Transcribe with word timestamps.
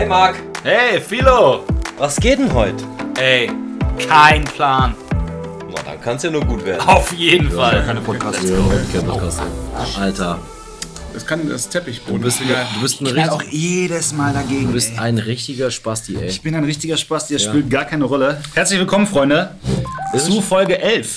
Hey 0.00 0.08
Marc, 0.08 0.36
Hey, 0.62 0.98
Philo! 0.98 1.62
was 1.98 2.16
geht 2.16 2.38
denn 2.38 2.50
heute? 2.54 2.82
Ey, 3.20 3.50
kein 4.08 4.44
Plan. 4.44 4.94
Na, 5.68 5.82
dann 5.82 6.00
kann 6.00 6.16
es 6.16 6.22
ja 6.22 6.30
nur 6.30 6.42
gut 6.42 6.64
werden. 6.64 6.80
Auf 6.88 7.12
jeden 7.12 7.50
Fall. 7.50 7.84
Keine 7.84 8.00
Podcast. 8.00 8.38
Kein 8.40 9.04
Podcast. 9.04 9.42
Alter, 10.00 10.38
Das 11.12 11.26
kann 11.26 11.46
das 11.46 11.68
Teppichboden. 11.68 12.22
du 12.22 12.24
bist, 12.24 12.40
egal. 12.40 12.66
du 12.76 12.80
bist, 12.80 13.02
ein, 13.02 13.06
Ich 13.08 13.12
knall 13.12 13.28
auch 13.28 13.42
richtig, 13.42 13.60
jedes 13.60 14.14
Mal 14.14 14.32
dagegen. 14.32 14.68
du 14.68 14.72
bist 14.72 14.92
ey. 14.92 14.98
ein 15.00 15.18
richtiger 15.18 15.70
Spasti, 15.70 16.16
ey. 16.16 16.28
Ich 16.28 16.40
bin 16.40 16.54
ein 16.54 16.64
richtiger 16.64 16.96
Spaß, 16.96 17.28
der 17.28 17.38
spielt 17.38 17.68
gar 17.68 17.84
keine 17.84 18.04
Rolle. 18.06 18.40
Herzlich 18.54 18.78
willkommen, 18.78 19.06
Freunde, 19.06 19.54
Ist 20.14 20.32
zu 20.32 20.40
Folge 20.40 20.80
11. 20.80 21.16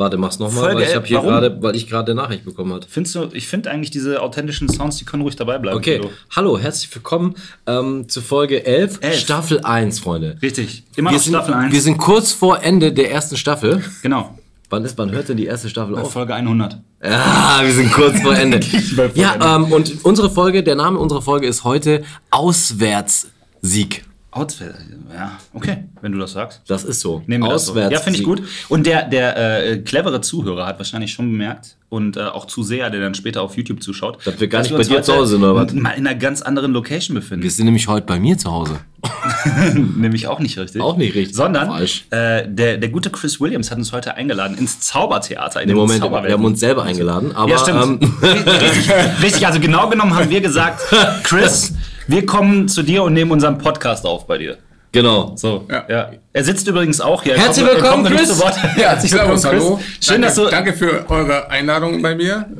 Warte, 0.00 0.16
mach's 0.16 0.38
nochmal, 0.38 0.74
weil 0.74 0.82
ich 0.82 0.94
habe 0.94 1.06
hier 1.06 1.20
gerade, 1.20 1.62
weil 1.62 1.76
ich 1.76 1.86
gerade 1.86 2.12
eine 2.12 2.22
Nachricht 2.22 2.46
bekommen 2.46 2.72
habe. 2.72 2.86
Findest 2.88 3.16
du, 3.16 3.28
ich 3.34 3.46
finde 3.46 3.70
eigentlich 3.70 3.90
diese 3.90 4.22
authentischen 4.22 4.66
Sounds, 4.70 4.96
die 4.96 5.04
können 5.04 5.22
ruhig 5.22 5.36
dabei 5.36 5.58
bleiben. 5.58 5.76
Okay, 5.76 5.96
Philo. 5.96 6.10
hallo, 6.34 6.58
herzlich 6.58 6.94
willkommen 6.94 7.34
ähm, 7.66 8.08
zu 8.08 8.22
Folge 8.22 8.64
11, 8.64 9.00
Elf. 9.02 9.18
Staffel 9.18 9.60
1, 9.60 10.00
Freunde. 10.00 10.38
Richtig. 10.40 10.84
Immer 10.96 11.10
Wir 11.10 11.18
noch 11.18 11.22
sind, 11.22 11.34
Staffel 11.34 11.52
1. 11.52 11.74
wir 11.74 11.80
sind 11.82 11.98
kurz 11.98 12.32
vor 12.32 12.62
Ende 12.62 12.94
der 12.94 13.12
ersten 13.12 13.36
Staffel. 13.36 13.84
genau. 14.00 14.38
Wann, 14.70 14.86
ist, 14.86 14.96
wann 14.96 15.10
hört 15.10 15.28
denn 15.28 15.36
die 15.36 15.44
erste 15.44 15.68
Staffel 15.68 15.98
auf? 15.98 16.10
Folge 16.10 16.34
100. 16.34 16.78
Ja, 17.04 17.60
wir 17.62 17.72
sind 17.74 17.92
kurz 17.92 18.22
vor 18.22 18.34
Ende. 18.34 18.60
bei 18.96 19.10
ja, 19.14 19.56
ähm, 19.56 19.70
und 19.70 20.02
unsere 20.02 20.30
Folge, 20.30 20.62
der 20.62 20.76
Name 20.76 20.98
unserer 20.98 21.20
Folge 21.20 21.46
ist 21.46 21.64
heute 21.64 22.04
Auswärtssieg. 22.30 24.04
Outfit. 24.30 24.72
Ja, 25.12 25.38
okay, 25.52 25.84
wenn 26.02 26.12
du 26.12 26.18
das 26.18 26.32
sagst. 26.32 26.62
Das 26.66 26.84
ist 26.84 27.00
so. 27.00 27.22
Nehmen 27.26 27.44
wir 27.44 27.50
das 27.50 27.66
so. 27.66 27.78
Ja, 27.78 27.98
finde 28.00 28.18
ich 28.18 28.24
gut. 28.24 28.42
Und 28.68 28.86
der, 28.86 29.08
der 29.08 29.36
äh, 29.66 29.78
clevere 29.78 30.20
Zuhörer 30.20 30.66
hat 30.66 30.78
wahrscheinlich 30.78 31.12
schon 31.12 31.30
bemerkt 31.30 31.76
und 31.88 32.16
äh, 32.16 32.20
auch 32.20 32.46
Zuseher, 32.46 32.88
der 32.88 33.00
dann 33.00 33.14
später 33.14 33.42
auf 33.42 33.56
YouTube 33.56 33.82
zuschaut, 33.82 34.18
Dass 34.24 34.38
wir 34.40 34.46
gar 34.48 34.60
nicht 34.62 34.70
bei 34.70 34.78
uns 34.78 34.88
dir 34.88 35.02
zu 35.02 35.14
Hause 35.14 35.32
sind, 35.32 35.42
oder 35.42 35.54
was? 35.56 35.72
Mal 35.72 35.90
in 35.90 36.06
einer 36.06 36.14
ganz 36.16 36.40
anderen 36.40 36.72
Location 36.72 37.14
befinden. 37.14 37.42
Wir 37.42 37.50
sind 37.50 37.64
nämlich 37.64 37.88
heute 37.88 38.06
bei 38.06 38.20
mir 38.20 38.38
zu 38.38 38.50
Hause. 38.50 38.80
Nämlich 39.74 40.26
auch 40.28 40.38
nicht 40.38 40.58
richtig. 40.58 40.82
Auch 40.82 40.96
nicht 40.96 41.14
richtig. 41.14 41.36
Sondern 41.36 41.68
Falsch. 41.68 42.04
äh, 42.10 42.46
der, 42.46 42.76
der 42.76 42.88
gute 42.90 43.10
Chris 43.10 43.40
Williams 43.40 43.70
hat 43.70 43.78
uns 43.78 43.92
heute 43.92 44.14
eingeladen 44.14 44.56
ins 44.58 44.80
Zaubertheater. 44.80 45.60
In 45.62 45.68
Im 45.70 45.76
den 45.76 45.76
Moment, 45.78 46.02
wir 46.02 46.32
haben 46.32 46.44
uns 46.44 46.60
selber 46.60 46.84
eingeladen, 46.84 47.32
aber 47.34 47.50
Ja, 47.50 47.58
stimmt. 47.58 48.02
ähm, 48.02 48.14
richtig, 48.22 48.90
richtig, 49.22 49.46
also 49.46 49.58
genau 49.58 49.88
genommen 49.88 50.14
haben 50.14 50.30
wir 50.30 50.40
gesagt, 50.40 50.80
Chris, 51.24 51.72
wir 52.06 52.26
kommen 52.26 52.68
zu 52.68 52.82
dir 52.82 53.02
und 53.02 53.14
nehmen 53.14 53.30
unseren 53.30 53.58
Podcast 53.58 54.04
auf 54.06 54.26
bei 54.26 54.38
dir. 54.38 54.58
Genau. 54.92 55.36
So, 55.36 55.66
ja. 55.68 55.84
Ja. 55.88 56.10
Er 56.32 56.44
sitzt 56.44 56.68
übrigens 56.68 57.00
auch 57.00 57.24
hier. 57.24 57.34
Er 57.34 57.40
Herzlich 57.40 57.66
kommt- 57.66 57.82
willkommen, 57.82 58.04
kommt 58.04 58.16
Chris. 58.16 58.28
zu 58.28 58.38
Wort. 58.38 58.54
Ja, 58.76 58.90
Herzlich 58.90 59.12
willkommen, 59.12 59.36
Servus, 59.36 59.58
Chris. 59.58 59.64
hallo. 59.64 59.80
Schön, 60.00 60.22
danke, 60.22 60.26
dass 60.28 60.34
du. 60.36 60.46
danke 60.48 60.72
für 60.74 61.10
eure 61.10 61.50
Einladung 61.50 62.00
bei 62.02 62.14
mir. 62.14 62.46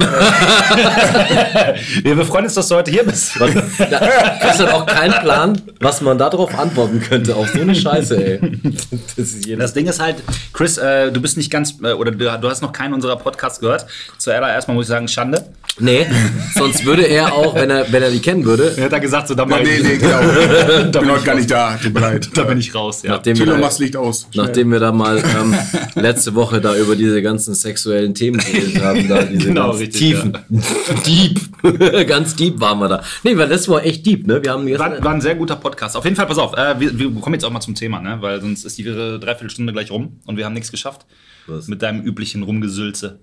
Wir, 2.02 2.16
wir 2.16 2.24
freuen 2.24 2.44
uns, 2.46 2.54
dass 2.54 2.66
du 2.68 2.74
heute 2.76 2.90
hier 2.90 3.04
bist. 3.04 3.32
Da, 3.78 3.98
Chris 4.40 4.58
hat 4.58 4.72
auch 4.72 4.86
keinen 4.86 5.14
Plan, 5.22 5.60
was 5.80 6.00
man 6.00 6.18
darauf 6.18 6.56
antworten 6.58 7.00
könnte. 7.00 7.34
Auf 7.36 7.48
so 7.50 7.60
eine 7.60 7.74
Scheiße, 7.74 8.16
ey. 8.16 8.40
Das. 9.16 9.36
Das 9.58 9.72
Ding 9.72 9.86
ist 9.86 10.00
halt, 10.00 10.16
Chris, 10.52 10.76
äh, 10.78 11.10
du 11.12 11.20
bist 11.20 11.36
nicht 11.36 11.50
ganz, 11.50 11.74
äh, 11.82 11.92
oder 11.92 12.10
du, 12.10 12.38
du 12.40 12.50
hast 12.50 12.62
noch 12.62 12.72
keinen 12.72 12.94
unserer 12.94 13.16
Podcasts 13.16 13.60
gehört. 13.60 13.86
Zuallererst 14.18 14.66
mal 14.68 14.74
muss 14.74 14.86
ich 14.86 14.90
sagen, 14.90 15.06
Schande. 15.08 15.46
Nee, 15.78 16.06
sonst 16.54 16.84
würde 16.84 17.02
er 17.04 17.32
auch, 17.32 17.54
wenn 17.54 17.70
er, 17.70 17.90
wenn 17.92 18.02
er 18.02 18.10
die 18.10 18.20
kennen 18.20 18.44
würde, 18.44 18.74
Er 18.76 18.84
hat 18.84 18.92
da 18.92 18.98
gesagt, 18.98 19.28
so, 19.28 19.34
da, 19.34 19.44
Ja, 19.48 19.58
nee, 19.58 19.70
ich- 19.76 19.82
nee, 19.82 19.96
genau. 19.96 20.20
da 20.20 20.80
Ich 20.82 20.90
bin 20.90 21.10
heute 21.10 21.24
gar 21.24 21.34
nicht 21.36 21.50
da. 21.50 21.78
Tut 21.82 21.94
mir 21.94 22.00
leid. 22.00 22.28
Da 22.34 22.42
bin 22.44 22.58
ich 22.58 22.74
raus, 22.74 23.02
ja. 23.02 23.10
nachdem 23.12 23.38
wir, 23.38 23.59
machst 23.60 23.78
Licht 23.78 23.96
aus. 23.96 24.26
Schnell. 24.30 24.46
nachdem 24.46 24.72
wir 24.72 24.80
da 24.80 24.92
mal 24.92 25.18
ähm, 25.18 25.54
letzte 25.94 26.34
Woche 26.34 26.60
da 26.60 26.76
über 26.76 26.96
diese 26.96 27.22
ganzen 27.22 27.54
sexuellen 27.54 28.14
Themen 28.14 28.38
geredet 28.38 28.82
haben, 28.82 29.08
da 29.08 29.22
diese 29.22 29.48
Genau, 29.48 29.68
ganz 29.70 29.80
richtig, 29.80 30.00
tiefen, 30.00 30.38
deep, 31.06 31.40
ganz 32.08 32.36
deep 32.36 32.60
waren 32.60 32.78
wir 32.78 32.88
da. 32.88 33.02
Nee, 33.22 33.36
weil 33.36 33.48
das 33.48 33.68
war 33.68 33.84
echt 33.84 34.04
deep, 34.06 34.26
ne? 34.26 34.42
Wir 34.42 34.52
haben 34.52 34.66
War, 34.78 35.02
war 35.02 35.14
ein 35.14 35.20
sehr 35.20 35.34
guter 35.34 35.56
Podcast. 35.56 35.96
Auf 35.96 36.04
jeden 36.04 36.16
Fall, 36.16 36.26
pass 36.26 36.38
auf, 36.38 36.56
äh, 36.56 36.78
wir, 36.78 36.98
wir 36.98 37.10
kommen 37.20 37.34
jetzt 37.34 37.44
auch 37.44 37.50
mal 37.50 37.60
zum 37.60 37.74
Thema, 37.74 38.00
ne? 38.00 38.18
weil 38.20 38.40
sonst 38.40 38.64
ist 38.64 38.78
die 38.78 38.84
Dreiviertelstunde 38.84 39.72
gleich 39.72 39.90
rum 39.90 40.18
und 40.26 40.36
wir 40.36 40.44
haben 40.44 40.54
nichts 40.54 40.70
geschafft. 40.70 41.06
Was? 41.46 41.68
Mit 41.68 41.82
deinem 41.82 42.02
üblichen 42.02 42.42
Rumgesülze. 42.42 43.20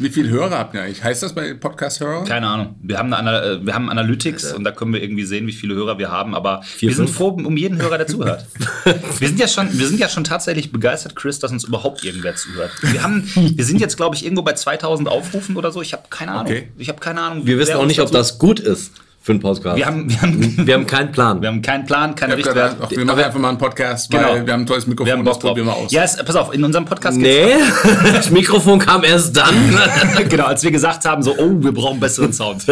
Wie 0.00 0.08
viele 0.08 0.30
Hörer 0.30 0.58
habt 0.58 0.74
ihr 0.74 0.80
eigentlich? 0.80 1.04
Heißt 1.04 1.22
das 1.22 1.34
bei 1.34 1.52
Podcast-Hörer? 1.52 2.24
Keine 2.24 2.46
Ahnung. 2.46 2.74
Wir 2.82 2.96
haben, 2.96 3.12
eine, 3.12 3.42
äh, 3.42 3.66
wir 3.66 3.74
haben 3.74 3.90
Analytics 3.90 4.54
und 4.54 4.64
da 4.64 4.72
können 4.72 4.94
wir 4.94 5.02
irgendwie 5.02 5.24
sehen, 5.24 5.46
wie 5.46 5.52
viele 5.52 5.74
Hörer 5.74 5.98
wir 5.98 6.10
haben, 6.10 6.34
aber 6.34 6.62
wir 6.78 6.94
sind 6.94 7.06
fünf? 7.06 7.16
froh 7.18 7.28
um 7.28 7.56
jeden 7.58 7.80
Hörer, 7.80 7.98
der 7.98 8.06
zuhört. 8.06 8.46
wir, 9.18 9.28
sind 9.28 9.38
ja 9.38 9.46
schon, 9.46 9.78
wir 9.78 9.86
sind 9.86 10.00
ja 10.00 10.08
schon 10.08 10.24
tatsächlich 10.24 10.72
begeistert, 10.72 11.16
Chris, 11.16 11.38
dass 11.38 11.52
uns 11.52 11.64
überhaupt 11.64 12.02
irgendwer 12.02 12.34
zuhört. 12.34 12.70
Wir, 12.80 13.02
haben, 13.02 13.28
wir 13.34 13.64
sind 13.64 13.78
jetzt, 13.78 13.98
glaube 13.98 14.16
ich, 14.16 14.24
irgendwo 14.24 14.42
bei 14.42 14.54
2000 14.54 15.06
Aufrufen 15.06 15.56
oder 15.56 15.70
so. 15.70 15.82
Ich 15.82 15.92
habe 15.92 16.04
keine 16.08 16.32
Ahnung. 16.32 16.46
Okay. 16.46 16.68
Ich 16.78 16.88
habe 16.88 16.98
keine 16.98 17.20
Ahnung. 17.20 17.46
wir 17.46 17.58
wissen 17.58 17.74
auch 17.74 17.84
nicht, 17.84 18.00
ob 18.00 18.10
das 18.10 18.38
gut 18.38 18.58
ist 18.58 18.92
für 19.22 19.32
einen 19.32 19.40
Podcast. 19.40 19.76
Wir 19.76 19.84
haben, 19.86 20.08
wir 20.08 20.22
haben, 20.22 20.56
wir 20.66 20.74
haben 20.74 20.86
keinen 20.86 21.12
Plan. 21.12 21.42
wir 21.42 21.48
haben 21.48 21.60
keinen 21.60 21.84
Plan, 21.84 22.14
keine 22.14 22.36
Richtwert. 22.38 22.76
ach, 22.80 22.90
wir 22.90 23.04
machen 23.04 23.22
einfach 23.22 23.38
mal 23.38 23.50
einen 23.50 23.58
Podcast, 23.58 24.10
weil 24.12 24.20
Genau. 24.20 24.46
wir 24.46 24.52
haben 24.54 24.60
ein 24.62 24.66
tolles 24.66 24.86
Wir 24.86 24.90
Mikrofon, 24.90 25.12
haben 25.18 25.24
das 25.26 25.38
Bock 25.38 25.48
probieren 25.50 25.66
wir 25.66 25.76
aus. 25.76 25.92
Ja, 25.92 26.02
es, 26.04 26.16
pass 26.16 26.36
auf, 26.36 26.54
in 26.54 26.64
unserem 26.64 26.86
Podcast 26.86 27.18
geht's 27.18 27.54
Nee, 27.54 28.12
das 28.14 28.30
Mikrofon 28.30 28.78
kam 28.78 29.04
erst 29.04 29.36
dann. 29.36 29.54
genau, 30.28 30.44
als 30.46 30.62
wir 30.62 30.70
gesagt 30.70 31.04
haben, 31.04 31.22
so, 31.22 31.36
oh, 31.36 31.62
wir 31.62 31.72
brauchen 31.72 32.00
besseren 32.00 32.32
Sound. 32.32 32.64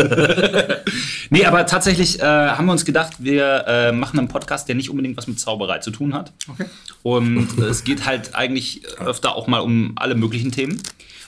nee, 1.30 1.44
aber 1.44 1.66
tatsächlich 1.66 2.20
äh, 2.20 2.22
haben 2.24 2.64
wir 2.66 2.72
uns 2.72 2.84
gedacht, 2.86 3.12
wir 3.18 3.64
äh, 3.66 3.92
machen 3.92 4.18
einen 4.18 4.28
Podcast, 4.28 4.68
der 4.68 4.74
nicht 4.74 4.88
unbedingt 4.90 5.16
was 5.16 5.26
mit 5.26 5.38
Zauberei 5.38 5.78
zu 5.78 5.90
tun 5.90 6.14
hat. 6.14 6.32
Okay. 6.48 6.64
Und 7.02 7.48
äh, 7.58 7.64
es 7.64 7.84
geht 7.84 8.06
halt 8.06 8.34
eigentlich 8.34 8.82
öfter 9.04 9.36
auch 9.36 9.46
mal 9.48 9.60
um 9.60 9.92
alle 9.96 10.14
möglichen 10.14 10.50
Themen. 10.52 10.80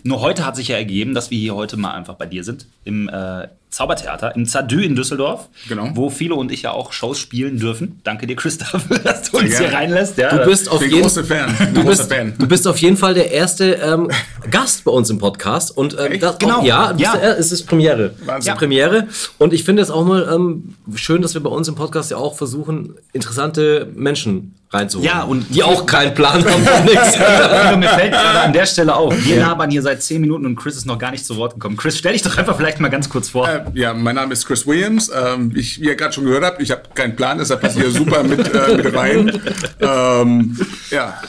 Nur 0.02 0.20
heute 0.22 0.46
hat 0.46 0.56
sich 0.56 0.68
ja 0.68 0.76
ergeben, 0.76 1.12
dass 1.14 1.30
wir 1.30 1.38
hier 1.38 1.54
heute 1.54 1.76
mal 1.76 1.92
einfach 1.92 2.14
bei 2.14 2.24
dir 2.24 2.42
sind, 2.42 2.66
im 2.84 3.08
äh, 3.10 3.48
Zaubertheater, 3.70 4.34
im 4.36 4.46
Zadü 4.46 4.82
in 4.82 4.96
Düsseldorf, 4.96 5.48
Genau. 5.68 5.90
wo 5.94 6.10
Philo 6.10 6.36
und 6.36 6.50
ich 6.50 6.62
ja 6.62 6.72
auch 6.72 6.92
Shows 6.92 7.18
spielen 7.18 7.58
dürfen. 7.58 8.00
Danke 8.04 8.26
dir, 8.26 8.36
Chris, 8.36 8.58
dafür, 8.58 8.98
dass 9.04 9.30
du 9.30 9.38
uns 9.38 9.58
hier 9.58 9.72
reinlässt. 9.72 10.18
Ja, 10.18 10.36
Du 10.36 10.44
bist 10.50 10.68
auf 10.70 10.82
jeden 10.84 11.08
Fan. 11.08 11.54
Du 11.72 11.82
großer 11.82 11.84
bist, 12.04 12.12
Fan. 12.12 12.34
du 12.38 12.46
bist 12.48 12.66
auf 12.66 12.78
jeden 12.78 12.96
Fall 12.96 13.14
der 13.14 13.30
erste 13.30 13.74
ähm, 13.74 14.10
Gast 14.50 14.84
bei 14.84 14.90
uns 14.90 15.08
im 15.10 15.18
Podcast. 15.18 15.76
Und 15.76 15.96
ähm, 15.98 16.18
das 16.20 16.38
Genau. 16.38 16.58
Auch, 16.60 16.64
ja, 16.64 16.92
Ja. 16.96 17.16
Der, 17.16 17.38
es 17.38 17.52
ist 17.52 17.64
Premiere. 17.66 18.14
Wahnsinn. 18.24 18.34
Es 18.38 18.46
ist 18.48 18.58
Premiere. 18.58 19.06
Und 19.38 19.52
ich 19.52 19.64
finde 19.64 19.82
es 19.82 19.90
auch 19.90 20.04
mal 20.04 20.28
ähm, 20.32 20.74
schön, 20.94 21.22
dass 21.22 21.34
wir 21.34 21.42
bei 21.42 21.50
uns 21.50 21.68
im 21.68 21.74
Podcast 21.76 22.10
ja 22.10 22.16
auch 22.16 22.34
versuchen, 22.36 22.94
interessante 23.12 23.88
Menschen 23.94 24.54
reinzuholen. 24.72 25.06
Ja, 25.10 25.22
und- 25.24 25.46
die 25.54 25.62
auch 25.62 25.84
keinen 25.86 26.14
Plan 26.14 26.44
haben 26.44 26.64
von 26.64 26.84
nichts. 26.84 27.18
Mir 27.18 27.88
fällt 27.88 28.12
gerade 28.12 28.40
an 28.40 28.52
der 28.52 28.66
Stelle 28.66 28.94
auf. 28.94 29.14
Wir 29.24 29.40
labern 29.40 29.70
hier 29.70 29.82
seit 29.82 30.02
10 30.02 30.20
Minuten 30.20 30.46
und 30.46 30.56
Chris 30.56 30.76
ist 30.76 30.86
noch 30.86 30.98
gar 30.98 31.10
nicht 31.10 31.24
zu 31.26 31.36
Wort 31.36 31.54
gekommen. 31.54 31.76
Chris, 31.76 31.98
stell 31.98 32.12
dich 32.12 32.22
doch 32.22 32.36
einfach 32.38 32.56
vielleicht 32.56 32.78
mal 32.80 32.88
ganz 32.88 33.08
kurz 33.08 33.28
vor. 33.30 33.48
Äh, 33.48 33.59
ja, 33.74 33.94
mein 33.94 34.14
Name 34.14 34.32
ist 34.32 34.46
Chris 34.46 34.66
Williams. 34.66 35.10
Ähm, 35.14 35.52
ich, 35.54 35.80
wie 35.80 35.86
ihr 35.86 35.96
gerade 35.96 36.12
schon 36.12 36.24
gehört 36.24 36.44
habt, 36.44 36.62
ich 36.62 36.70
habe 36.70 36.82
keinen 36.94 37.16
Plan, 37.16 37.38
deshalb 37.38 37.60
passt 37.60 37.78
ihr 37.78 37.90
super 37.90 38.22
mit, 38.22 38.38
äh, 38.54 38.76
mit 38.76 38.94
rein. 38.94 39.40
Ähm, 39.80 40.58
ja, 40.90 41.20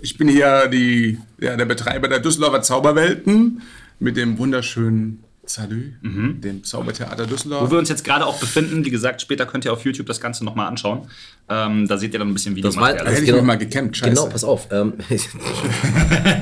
ich 0.00 0.16
bin 0.16 0.28
hier 0.28 0.68
die, 0.68 1.18
ja, 1.40 1.56
der 1.56 1.64
Betreiber 1.64 2.08
der 2.08 2.20
Düsseldorfer 2.20 2.62
Zauberwelten 2.62 3.62
mit 3.98 4.16
dem 4.16 4.38
wunderschönen 4.38 5.24
Salü, 5.48 5.92
dem 6.02 6.62
Zaubertheater 6.62 7.26
Düsseldorf. 7.26 7.66
Wo 7.66 7.70
wir 7.72 7.78
uns 7.78 7.88
jetzt 7.88 8.04
gerade 8.04 8.26
auch 8.26 8.38
befinden, 8.38 8.84
wie 8.84 8.90
gesagt, 8.90 9.22
später 9.22 9.46
könnt 9.46 9.64
ihr 9.64 9.72
auf 9.72 9.84
YouTube 9.84 10.06
das 10.06 10.20
Ganze 10.20 10.44
nochmal 10.44 10.68
anschauen. 10.68 11.08
Ähm, 11.48 11.88
da 11.88 11.96
seht 11.96 12.12
ihr 12.12 12.18
dann 12.18 12.28
ein 12.28 12.34
bisschen 12.34 12.54
Das 12.60 12.76
war-. 12.76 12.92
Da 12.92 13.06
hätte 13.06 13.22
ich 13.24 13.30
Genau. 13.30 13.42
mal 13.42 13.56
gekämmt, 13.56 13.96
scheiße. 13.96 14.10
Genau, 14.10 14.26
pass 14.26 14.44
auf. 14.44 14.68
Ähm, 14.70 14.92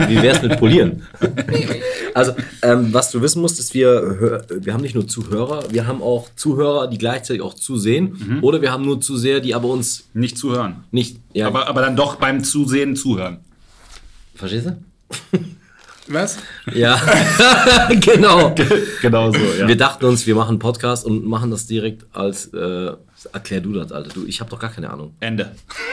wie 0.09 0.21
wär's 0.22 0.43
mit 0.43 0.59
Polieren? 0.59 1.03
Also, 2.15 2.33
ähm, 2.62 2.94
was 2.94 3.11
du 3.11 3.21
wissen 3.21 3.43
musst, 3.43 3.59
ist, 3.61 3.75
wir, 3.75 4.47
wir 4.49 4.72
haben 4.72 4.81
nicht 4.81 4.94
nur 4.94 5.06
Zuhörer, 5.06 5.65
wir 5.71 5.87
haben 5.87 6.00
auch 6.00 6.31
Zuhörer, 6.34 6.87
die 6.88 6.97
gleichzeitig 6.97 7.43
auch 7.43 7.53
zusehen. 7.53 8.38
Oder 8.41 8.62
wir 8.62 8.73
haben 8.73 8.87
nur 8.87 9.03
Zuseher, 9.03 9.41
die 9.41 9.55
aber 9.55 9.69
uns 9.69 10.05
Nicht 10.15 10.38
zuhören. 10.38 10.84
nicht. 10.93 11.19
Ja, 11.34 11.47
Aber, 11.49 11.69
aber 11.69 11.83
dann 11.83 11.94
doch 11.94 12.15
beim 12.17 12.43
Zusehen 12.43 12.97
zuhören. 12.97 13.41
verstehst 14.34 14.67
du? 14.69 14.78
Was? 16.09 16.39
Ja, 16.72 17.00
genau. 18.00 18.55
Genau 19.03 19.32
so, 19.32 19.38
ja. 19.58 19.67
Wir 19.67 19.76
dachten 19.76 20.05
uns, 20.05 20.26
wir 20.26 20.35
machen 20.35 20.50
einen 20.50 20.58
Podcast 20.58 21.05
und 21.05 21.26
machen 21.26 21.50
das 21.50 21.67
direkt 21.67 22.06
als. 22.12 22.47
Äh, 22.55 22.93
erklär 23.32 23.60
du 23.60 23.72
das, 23.72 23.92
Alter. 23.92 24.10
Du, 24.10 24.26
ich 24.26 24.40
habe 24.40 24.50
doch 24.50 24.58
gar 24.58 24.70
keine 24.70 24.90
Ahnung. 24.90 25.14
Ende. 25.20 25.52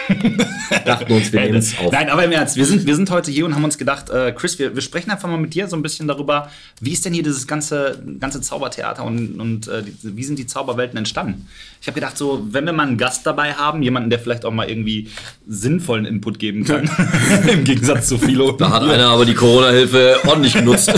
Dachten 0.85 1.13
uns, 1.13 1.31
wir 1.31 1.41
nehmen 1.41 1.57
es 1.57 1.77
auf. 1.79 1.91
Nein, 1.91 2.09
aber 2.09 2.25
im 2.25 2.31
Ernst, 2.31 2.57
wir 2.57 2.65
sind, 2.65 2.85
wir 2.85 2.95
sind 2.95 3.09
heute 3.09 3.31
hier 3.31 3.45
und 3.45 3.55
haben 3.55 3.63
uns 3.63 3.77
gedacht, 3.77 4.09
äh, 4.09 4.33
Chris, 4.33 4.59
wir, 4.59 4.75
wir 4.75 4.81
sprechen 4.81 5.09
einfach 5.09 5.29
mal 5.29 5.37
mit 5.37 5.53
dir 5.53 5.67
so 5.67 5.75
ein 5.75 5.81
bisschen 5.81 6.07
darüber, 6.07 6.49
wie 6.81 6.91
ist 6.91 7.05
denn 7.05 7.13
hier 7.13 7.23
dieses 7.23 7.47
ganze, 7.47 8.03
ganze 8.19 8.41
Zaubertheater 8.41 9.03
und, 9.03 9.39
und 9.39 9.67
äh, 9.67 9.83
die, 9.83 10.17
wie 10.17 10.23
sind 10.23 10.37
die 10.37 10.47
Zauberwelten 10.47 10.97
entstanden? 10.97 11.47
Ich 11.81 11.87
habe 11.87 11.95
gedacht, 11.95 12.17
so, 12.17 12.45
wenn 12.51 12.65
wir 12.65 12.73
mal 12.73 12.87
einen 12.87 12.97
Gast 12.97 13.25
dabei 13.25 13.53
haben, 13.53 13.83
jemanden, 13.83 14.09
der 14.09 14.19
vielleicht 14.19 14.45
auch 14.45 14.51
mal 14.51 14.69
irgendwie 14.69 15.09
sinnvollen 15.47 16.05
Input 16.05 16.39
geben 16.39 16.65
kann, 16.65 16.89
im 17.47 17.63
Gegensatz 17.63 18.07
zu 18.07 18.17
Philo. 18.17 18.51
Da 18.51 18.69
hat 18.69 18.83
einer 18.83 19.07
aber 19.07 19.25
die 19.25 19.33
Corona-Hilfe 19.33 20.17
ordentlich 20.25 20.53
genutzt. 20.53 20.93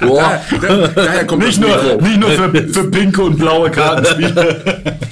Boah. 0.00 0.40
Da, 0.64 0.86
daher 0.88 1.26
kommt 1.26 1.44
Nicht 1.44 1.60
nur, 1.60 1.70
Mikro. 1.70 2.00
nicht 2.00 2.18
nur 2.18 2.30
für, 2.30 2.68
für 2.68 2.84
pinke 2.94 3.22
und 3.22 3.36
blaue 3.36 3.70
Kartenspiele. 3.70 4.98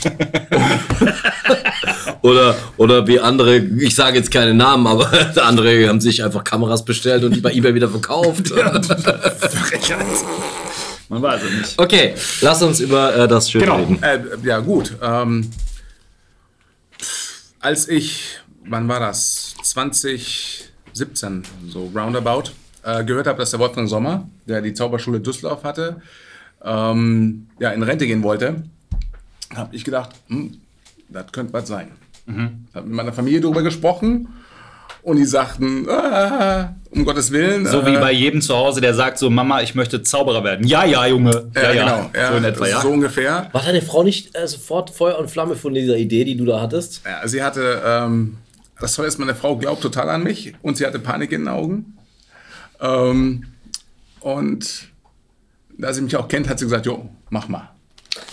Oder, 2.23 2.55
oder 2.77 3.07
wie 3.09 3.19
andere, 3.19 3.57
ich 3.57 3.97
sage 3.97 4.17
jetzt 4.17 4.31
keine 4.31 4.55
Namen, 4.55 4.87
aber 4.87 5.11
andere 5.43 5.89
haben 5.89 6.01
sich 6.01 6.23
einfach 6.23 6.45
Kameras 6.45 6.85
bestellt 6.85 7.25
und 7.25 7.35
die 7.35 7.41
bei 7.41 7.51
eBay 7.53 7.75
wieder 7.75 7.89
verkauft. 7.89 8.51
Man 11.09 11.21
weiß 11.21 11.43
es 11.43 11.51
nicht. 11.51 11.77
Okay, 11.81 12.15
lass 12.41 12.63
uns 12.63 12.79
über 12.79 13.13
äh, 13.17 13.27
das 13.27 13.51
Schöne 13.51 13.65
Genau. 13.65 13.77
reden. 13.79 14.01
Äh, 14.03 14.21
ja, 14.45 14.61
gut. 14.61 14.97
Ähm, 15.03 15.51
als 17.59 17.89
ich, 17.89 18.39
wann 18.67 18.87
war 18.87 19.01
das? 19.01 19.57
2017, 19.65 21.43
so 21.69 21.91
roundabout, 21.93 22.53
äh, 22.85 23.03
gehört 23.05 23.27
habe, 23.27 23.39
dass 23.41 23.51
der 23.51 23.59
Wolfgang 23.59 23.89
Sommer, 23.89 24.29
der 24.47 24.61
die 24.63 24.75
Zauberschule 24.75 25.19
Düsseldorf 25.19 25.65
hatte, 25.65 26.01
ähm, 26.65 27.49
ja, 27.59 27.71
in 27.71 27.83
Rente 27.83 28.07
gehen 28.07 28.23
wollte, 28.23 28.63
habe 29.55 29.75
ich 29.75 29.85
gedacht, 29.85 30.11
hm, 30.29 30.59
das 31.09 31.31
könnte 31.33 31.53
was 31.53 31.69
sein. 31.69 31.93
Habe 32.75 32.87
mit 32.87 32.97
meiner 32.97 33.13
Familie 33.13 33.41
darüber 33.41 33.63
gesprochen 33.63 34.29
und 35.03 35.17
die 35.17 35.25
sagten, 35.25 35.89
ah, 35.89 36.75
um 36.91 37.05
Gottes 37.05 37.33
Willen. 37.33 37.67
So 37.67 37.85
wie 37.85 37.95
äh, 37.95 38.01
bei 38.01 38.13
jedem 38.13 38.41
zu 38.41 38.55
Hause, 38.55 38.81
der 38.81 38.95
sagt 38.95 39.19
so, 39.19 39.29
Mama, 39.29 39.61
ich 39.61 39.75
möchte 39.75 40.03
Zauberer 40.03 40.45
werden. 40.45 40.67
Ja, 40.67 40.85
ja, 40.85 41.07
Junge. 41.07 41.51
Ja, 41.55 41.73
ja, 41.73 41.73
genau, 41.73 42.11
ja, 42.15 42.31
So 42.31 42.37
in 42.37 42.45
etwa, 42.45 42.67
ja. 42.69 42.81
so 42.81 42.91
ungefähr. 42.91 43.49
War 43.53 43.63
deine 43.63 43.83
Frau 43.83 44.05
nicht 44.05 44.37
äh, 44.37 44.47
sofort 44.47 44.91
Feuer 44.91 45.19
und 45.19 45.31
Flamme 45.31 45.57
von 45.57 45.75
dieser 45.75 45.97
Idee, 45.97 46.25
die 46.25 46.37
du 46.37 46.45
da 46.45 46.61
hattest? 46.61 47.03
Ja, 47.05 47.27
sie 47.27 47.43
hatte, 47.43 47.83
ähm, 47.85 48.37
das 48.81 48.95
Tolle 48.95 49.09
ist, 49.09 49.19
meine 49.19 49.35
Frau 49.35 49.57
glaubt 49.57 49.83
total 49.83 50.09
an 50.11 50.23
mich 50.23 50.55
und 50.63 50.77
sie 50.77 50.87
hatte 50.87 51.01
Panik 51.01 51.33
in 51.33 51.43
den 51.43 51.49
Augen. 51.49 51.99
Ähm, 52.81 53.45
und 54.21 54.92
da 55.79 55.93
sie 55.93 56.01
mich 56.03 56.17
auch 56.17 56.29
kennt, 56.29 56.49
hat 56.49 56.59
sie 56.59 56.65
gesagt, 56.67 56.87
jo, 56.87 57.09
mach 57.31 57.49
mal. 57.49 57.71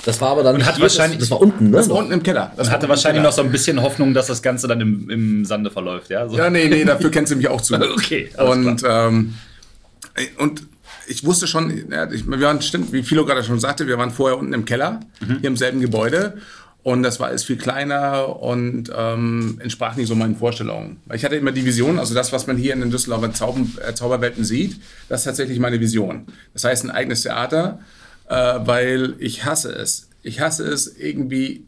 Das 0.06 0.20
war 0.20 0.30
aber 0.32 0.44
dann 0.44 0.58
nicht 0.58 0.66
hat 0.66 0.80
wahrscheinlich- 0.82 1.20
das 1.20 1.32
war 1.32 1.42
unten, 1.42 1.70
ne? 1.70 1.78
Das 1.78 1.90
war 1.90 1.98
unten 1.98 2.12
im 2.12 2.22
Keller. 2.24 2.52
Das 2.58 2.68
Und 2.68 2.74
hatte 2.74 2.90
wahrscheinlich 2.90 3.20
Keller. 3.22 3.30
noch 3.30 3.36
so 3.36 3.42
ein 3.44 3.52
bisschen 3.52 3.82
Hoffnung, 3.82 4.14
dass 4.14 4.28
das 4.28 4.42
Ganze 4.42 4.68
dann 4.68 4.82
im, 4.82 5.10
im 5.10 5.46
Sande 5.46 5.72
verläuft, 5.72 6.10
ja? 6.10 6.28
So. 6.28 6.38
Ja, 6.38 6.50
nee, 6.50 6.68
nee, 6.68 6.84
dafür 6.84 7.12
kennt 7.12 7.28
sie 7.30 7.36
mich 7.36 7.48
auch 7.48 7.62
zu. 7.62 7.76
Okay, 7.94 8.30
alles 8.36 8.52
und, 8.66 8.84
ähm, 8.88 9.36
und 10.38 10.64
ich 11.08 11.26
wusste 11.26 11.48
schon, 11.48 11.92
ja, 11.92 12.12
ich, 12.12 12.28
wir 12.28 12.40
waren, 12.42 12.62
stimmt, 12.62 12.92
wie 12.94 13.04
Philo 13.04 13.26
gerade 13.26 13.44
schon 13.44 13.60
sagte, 13.60 13.88
wir 13.88 13.98
waren 13.98 14.12
vorher 14.12 14.38
unten 14.38 14.54
im 14.54 14.66
Keller, 14.66 15.00
hier 15.26 15.50
im 15.50 15.58
selben 15.58 15.80
Gebäude. 15.80 16.38
Und 16.82 17.04
das 17.04 17.20
war 17.20 17.28
alles 17.28 17.44
viel 17.44 17.58
kleiner 17.58 18.42
und 18.42 18.90
ähm, 18.96 19.60
entsprach 19.62 19.98
nicht 19.98 20.08
so 20.08 20.16
meinen 20.16 20.38
Vorstellungen. 20.38 20.98
Ich 21.14 21.26
hatte 21.26 21.36
immer 21.36 21.52
die 21.52 21.66
Vision, 21.66 22.00
also 22.00 22.14
das, 22.14 22.32
was 22.32 22.48
man 22.48 22.56
hier 22.56 22.74
in 22.74 22.80
den 22.80 22.90
Düsseldorfer 22.90 23.34
Zauben, 23.34 23.78
äh, 23.86 23.94
Zauberwelten 23.94 24.46
sieht, 24.46 24.80
das 25.10 25.22
ist 25.22 25.26
tatsächlich 25.26 25.60
meine 25.60 25.80
Vision. 25.80 26.28
Das 26.54 26.64
heißt, 26.64 26.86
ein 26.86 26.92
eigenes 26.92 27.24
Theater, 27.24 27.80
äh, 28.30 28.36
weil 28.36 29.16
ich 29.20 29.44
hasse 29.44 29.72
es. 29.72 30.10
Ich 30.24 30.40
hasse 30.40 30.66
es, 30.66 30.98
irgendwie 30.98 31.66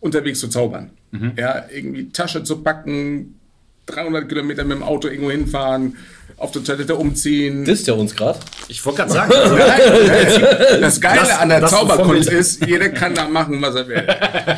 unterwegs 0.00 0.40
zu 0.40 0.48
zaubern. 0.48 0.90
Ja, 1.36 1.66
irgendwie 1.70 2.08
Tasche 2.08 2.42
zu 2.42 2.62
packen, 2.62 3.38
300 3.86 4.28
Kilometer 4.28 4.64
mit 4.64 4.76
dem 4.76 4.82
Auto 4.82 5.08
irgendwo 5.08 5.30
hinfahren, 5.30 5.96
auf 6.38 6.50
der 6.50 6.64
Toilette 6.64 6.96
umziehen. 6.96 7.64
Disst 7.64 7.86
ja 7.86 7.94
uns 7.94 8.16
gerade. 8.16 8.38
Ich 8.66 8.84
wollte 8.84 8.98
gerade 9.02 9.12
sagen, 9.12 9.32
also, 9.32 9.56
Das 10.80 11.00
Geile 11.00 11.20
Das- 11.20 11.38
an 11.38 11.48
der 11.50 11.64
Zauberkunst 11.66 12.28
ist, 12.30 12.66
jeder 12.66 12.88
kann 12.88 13.14
da 13.14 13.28
machen, 13.28 13.62
was 13.62 13.76
er 13.76 13.86
will. 13.86 14.04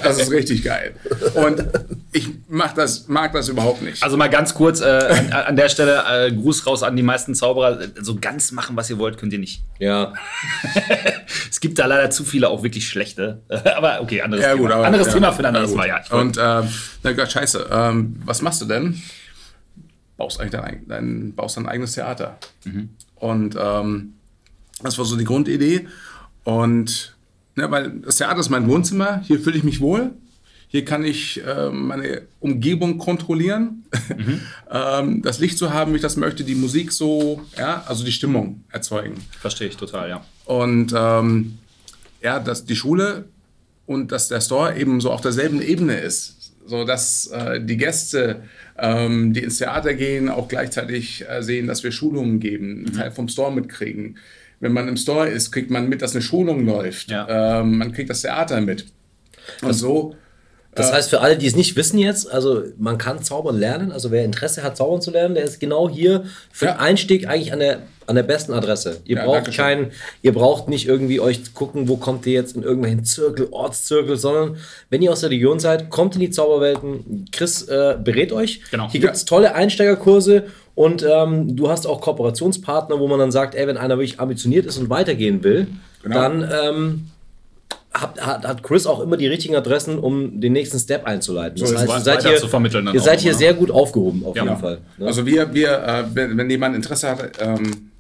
Das 0.03 0.19
ist 0.19 0.31
richtig 0.31 0.65
geil. 0.65 0.95
Und 1.35 1.63
ich 2.13 2.29
mach 2.49 2.73
das, 2.73 3.07
mag 3.09 3.33
das 3.35 3.49
überhaupt 3.49 3.83
nicht. 3.83 4.03
also 4.03 4.17
mal 4.17 4.31
ganz 4.31 4.55
kurz 4.55 4.81
äh, 4.81 4.85
an, 4.87 5.33
an 5.33 5.57
der 5.57 5.69
Stelle 5.69 6.03
äh, 6.11 6.33
Gruß 6.33 6.67
raus 6.67 6.83
an 6.83 6.97
die 6.97 7.03
meisten 7.03 7.35
Zauberer. 7.35 7.79
So 8.01 8.17
ganz 8.19 8.53
machen, 8.53 8.77
was 8.77 8.89
ihr 8.89 8.99
wollt, 8.99 9.19
könnt 9.19 9.33
ihr 9.35 9.39
nicht. 9.39 9.63
Ja. 9.79 10.15
Es 11.51 11.61
gibt 11.61 11.79
da 11.79 11.87
leider 11.87 12.11
zu 12.11 12.25
viele 12.25 12.49
auch 12.49 12.63
wirklich 12.63 12.89
schlechte. 12.89 13.43
aber 13.77 14.01
okay, 14.01 14.23
anderes 14.23 14.43
Ja, 14.45 14.51
Thema. 14.53 14.63
gut, 14.63 14.73
aber, 14.73 14.87
anderes 14.87 15.07
ja, 15.09 15.13
Thema 15.15 15.33
für 15.33 15.39
ein 15.41 15.47
anderes 15.47 15.71
ja, 15.71 15.77
Mal, 15.77 15.89
ja. 15.89 16.01
Und 16.11 16.37
ähm, 16.39 16.69
na 17.03 17.13
Gott, 17.13 17.31
scheiße, 17.33 17.67
ähm, 17.71 18.17
was 18.25 18.43
machst 18.43 18.61
du 18.61 18.67
denn? 18.67 19.01
Baust 20.17 20.41
eigentlich 20.41 20.53
dein, 20.53 20.89
dein, 20.89 21.35
baust 21.35 21.57
dein 21.57 21.67
eigenes 21.67 21.93
Theater. 21.93 22.39
Mhm. 22.65 22.91
Und 23.17 23.57
ähm, 23.59 24.15
das 24.83 24.99
war 24.99 25.05
so 25.05 25.17
die 25.17 25.25
Grundidee. 25.25 25.89
Und 26.45 27.17
ne, 27.57 27.71
weil 27.71 27.91
das 28.01 28.17
Theater 28.17 28.41
ist 28.41 28.51
mein 28.51 28.69
Wohnzimmer, 28.69 29.21
hier 29.21 29.41
fühle 29.41 29.57
ich 29.57 29.65
mich 29.65 29.81
wohl. 29.81 30.11
Hier 30.69 30.85
kann 30.85 31.05
ich 31.05 31.41
ähm, 31.47 31.87
meine 31.89 32.23
Umgebung 32.41 32.99
kontrollieren, 32.99 33.85
Mhm. 34.17 34.41
ähm, 34.71 35.23
das 35.23 35.39
Licht 35.39 35.59
zu 35.59 35.73
haben, 35.73 35.93
wie 35.93 35.97
ich 35.97 36.03
das 36.03 36.17
möchte, 36.17 36.45
die 36.45 36.55
Musik 36.55 36.93
so, 36.93 37.43
ja, 37.57 37.85
also 37.87 38.05
die 38.05 38.13
Stimmung 38.13 38.65
erzeugen. 38.71 39.15
Verstehe 39.41 39.69
ich 39.69 39.77
total, 39.77 40.09
ja. 40.09 40.25
Und 40.45 40.93
ähm, 40.97 41.59
ja, 42.23 42.41
dass 42.41 42.65
die 42.65 42.77
Schule 42.77 43.27
und 43.87 44.13
dass 44.13 44.29
der 44.29 44.41
Store 44.41 44.77
eben 44.77 45.01
so 45.01 45.11
auf 45.11 45.21
derselben 45.21 45.61
Ebene 45.61 45.99
ist. 45.99 46.44
So 46.67 46.85
dass 46.85 47.27
äh, 47.27 47.61
die 47.61 47.77
Gäste, 47.77 48.43
ähm, 48.79 49.33
die 49.35 49.43
ins 49.43 49.59
Theater 49.59 49.95
gehen, 49.95 50.29
auch 50.29 50.49
gleichzeitig 50.49 51.25
äh, 51.29 51.43
sehen, 51.43 51.67
dass 51.67 51.85
wir 51.85 51.93
Schulungen 51.93 52.41
geben, 52.41 52.85
einen 52.87 52.97
Teil 52.97 53.11
vom 53.11 53.29
Store 53.29 53.53
mitkriegen. 53.53 54.17
Wenn 54.61 54.73
man 54.73 54.89
im 54.89 54.97
Store 54.97 55.29
ist, 55.29 55.51
kriegt 55.53 55.71
man 55.71 55.89
mit, 55.89 56.01
dass 56.01 56.13
eine 56.15 56.23
Schulung 56.23 56.65
läuft. 56.65 57.11
Ja. 57.11 57.61
Ähm, 57.61 57.79
man 57.79 57.93
kriegt 57.93 58.09
das 58.09 58.23
Theater 58.23 58.61
mit. 58.63 58.87
Und 59.61 59.75
so 59.75 60.15
Das 60.75 60.91
heißt, 60.93 61.11
für 61.11 61.21
alle, 61.21 61.37
die 61.37 61.47
es 61.47 61.55
nicht 61.55 61.77
wissen 61.77 61.99
jetzt, 61.99 62.31
also 62.33 62.63
man 62.79 62.97
kann 62.99 63.23
zaubern 63.23 63.59
lernen. 63.59 63.93
Also 63.93 64.11
wer 64.11 64.25
Interesse 64.25 64.63
hat, 64.63 64.77
zaubern 64.77 65.03
zu 65.03 65.11
lernen, 65.11 65.35
der 65.35 65.45
ist 65.45 65.61
genau 65.61 65.91
hier 65.91 66.25
für 66.51 66.67
Ja. 66.67 66.73
den 66.73 66.81
Einstieg 66.81 67.29
eigentlich 67.29 67.53
an 67.53 67.59
der, 67.61 67.83
an 68.07 68.17
der 68.17 68.23
besten 68.23 68.53
Adresse. 68.53 69.01
Ihr 69.05 69.17
Ja, 69.17 69.25
braucht 69.25 69.53
keinen, 69.55 69.93
ihr 70.23 70.33
braucht 70.33 70.69
nicht 70.69 70.87
irgendwie 70.87 71.21
euch 71.21 71.55
gucken, 71.55 71.89
wo 71.89 71.97
kommt 71.97 72.27
ihr 72.27 72.33
jetzt 72.33 72.57
in 72.57 72.63
irgendwelchen 72.63 73.05
Zirkel, 73.05 73.49
Ortszirkel, 73.51 74.17
sondern 74.17 74.57
wenn 74.91 75.03
ihr 75.03 75.13
aus 75.13 75.21
der 75.21 75.31
Region 75.31 75.59
seid, 75.61 75.91
kommt 75.91 76.15
in 76.15 76.21
die 76.21 76.31
Zauberwelten. 76.31 77.27
Chris 77.33 77.63
äh, 77.69 77.97
berät 78.03 78.33
euch. 78.33 78.61
Genau. 78.71 78.89
Hier 78.91 79.01
gibt 79.01 79.15
es 79.15 79.25
tolle 79.25 79.55
Einsteigerkurse 79.55 80.45
und 80.75 81.03
ähm, 81.09 81.57
du 81.57 81.69
hast 81.71 81.87
auch 81.87 82.01
Kooperationspartner, 82.01 82.99
wo 82.99 83.07
man 83.09 83.19
dann 83.19 83.31
sagt, 83.33 83.55
ey, 83.55 83.67
wenn 83.67 83.77
einer 83.77 83.97
wirklich 83.99 84.19
ambitioniert 84.21 84.67
ist 84.67 84.79
und 84.79 84.91
weitergehen 84.91 85.43
will, 85.45 85.67
Genau. 86.03 86.17
dann 86.21 86.51
ähm, 86.65 87.05
hat, 87.95 88.21
hat, 88.21 88.63
Chris 88.63 88.87
auch 88.87 89.01
immer 89.01 89.17
die 89.17 89.27
richtigen 89.29 89.55
Adressen, 89.55 89.99
um 89.99 90.41
den 90.41 90.53
nächsten 90.53 90.79
Step 90.79 91.07
einzuleiten. 91.07 91.61
Das 91.61 91.71
ist 91.71 91.79
heißt, 91.79 91.89
ihr 91.93 92.01
seid 92.01 92.27
hier, 92.27 92.37
zu 92.37 92.49
vermitteln 92.49 92.85
dann 92.87 92.95
ihr 92.95 93.01
auch 93.01 93.05
seid 93.05 93.21
hier 93.21 93.31
immer, 93.31 93.39
ne? 93.41 93.45
sehr 93.47 93.55
gut 93.55 93.71
aufgehoben, 93.71 94.25
auf 94.25 94.37
Ja. 94.37 94.43
jeden 94.45 94.57
Fall. 94.59 94.79
Ne? 94.99 95.07
Also 95.07 95.25
wir, 95.25 95.55
wir 95.55 95.71
äh, 95.83 96.05
wenn, 96.13 96.37
wenn 96.37 96.51
jemand 96.51 96.75
Interesse 96.77 97.09
hat, 97.09 97.31
ähm, 97.41 97.91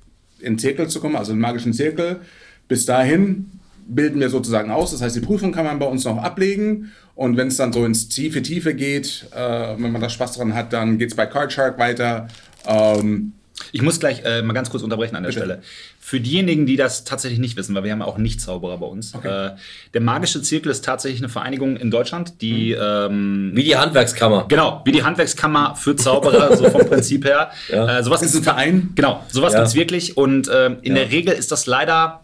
in 0.45 0.55
den 0.55 0.59
Zirkel 0.59 0.89
zu 0.89 1.01
kommen, 1.01 1.17
also 1.17 1.33
in 1.33 1.39
den 1.39 1.43
magischen 1.43 1.73
Zirkel, 1.73 2.21
bis 2.69 2.87
dahin 2.87 3.47
bilden 3.87 4.21
wir 4.21 4.31
sozusagen 4.31 4.71
aus. 4.71 4.93
Das 4.93 5.03
heißt, 5.03 5.17
die 5.17 5.21
Prüfung 5.21 5.53
kann 5.53 5.65
man 5.65 5.79
bei 5.79 5.87
uns 5.87 6.05
noch 6.05 6.19
ablegen. 6.19 6.93
Und 7.15 7.37
wenn 7.37 7.49
es 7.49 7.57
dann 7.57 7.73
so 7.73 7.85
ins 7.85 8.09
tiefe, 8.09 8.43
tiefe 8.43 8.75
geht, 8.75 9.27
äh, 9.33 9.75
wenn 9.79 9.93
man 9.93 10.01
da 10.01 10.09
Spaß 10.09 10.33
dran 10.33 10.55
hat, 10.55 10.73
dann 10.73 10.99
geht 10.99 11.11
es 11.11 11.17
bei 11.17 11.27
Card 11.27 11.53
Shark 11.53 11.79
weiter. 11.79 12.29
Ähm, 12.67 13.33
Ich 13.73 13.83
muss 13.83 14.01
gleich 14.01 14.23
äh, 14.25 14.43
mal 14.43 14.53
ganz 14.53 14.71
kurz 14.71 14.83
unterbrechen 14.83 15.17
an 15.17 15.23
der 15.23 15.33
Stelle. 15.33 15.63
Für 16.01 16.21
diejenigen, 16.21 16.67
die 16.67 16.77
das 16.77 17.05
tatsächlich 17.05 17.39
nicht 17.41 17.57
wissen, 17.57 17.75
weil 17.75 17.85
wir 17.85 17.93
haben 17.93 18.01
ja 18.01 18.07
auch 18.07 18.19
Nicht-Zauberer 18.19 18.79
bei 18.79 18.87
uns. 18.87 19.15
Äh, 19.15 19.51
der 19.95 20.01
Magische 20.01 20.43
Zirkel 20.43 20.71
ist 20.71 20.85
tatsächlich 20.85 21.21
eine 21.21 21.29
Vereinigung 21.29 21.77
in 21.77 21.91
Deutschland, 21.91 22.41
die 22.43 22.73
ähm, 22.73 23.53
Wie 23.55 23.65
die 23.65 23.77
Handwerkskammer. 23.77 24.47
Genau, 24.49 24.83
wie 24.85 24.93
die 24.93 25.03
Handwerkskammer 25.03 25.75
für 25.77 25.97
Zauberer, 25.97 26.57
so 26.57 26.69
vom 26.71 26.87
Prinzip 26.89 27.25
her. 27.25 27.51
Ja. 27.71 27.99
Äh, 27.99 28.03
sowas 28.03 28.23
ist 28.23 28.31
ein 28.31 28.33
gibt's- 28.35 28.45
Verein? 28.49 28.91
Genau, 28.95 29.23
sowas 29.29 29.53
Ja. 29.53 29.61
gibt 29.61 29.69
es 29.69 29.75
wirklich. 29.75 30.17
Und 30.17 30.51
ähm, 30.53 30.77
in 30.83 30.95
Ja. 30.97 31.03
der 31.05 31.11
Regel 31.13 31.33
ist 31.35 31.51
das 31.53 31.67
leider, 31.67 32.21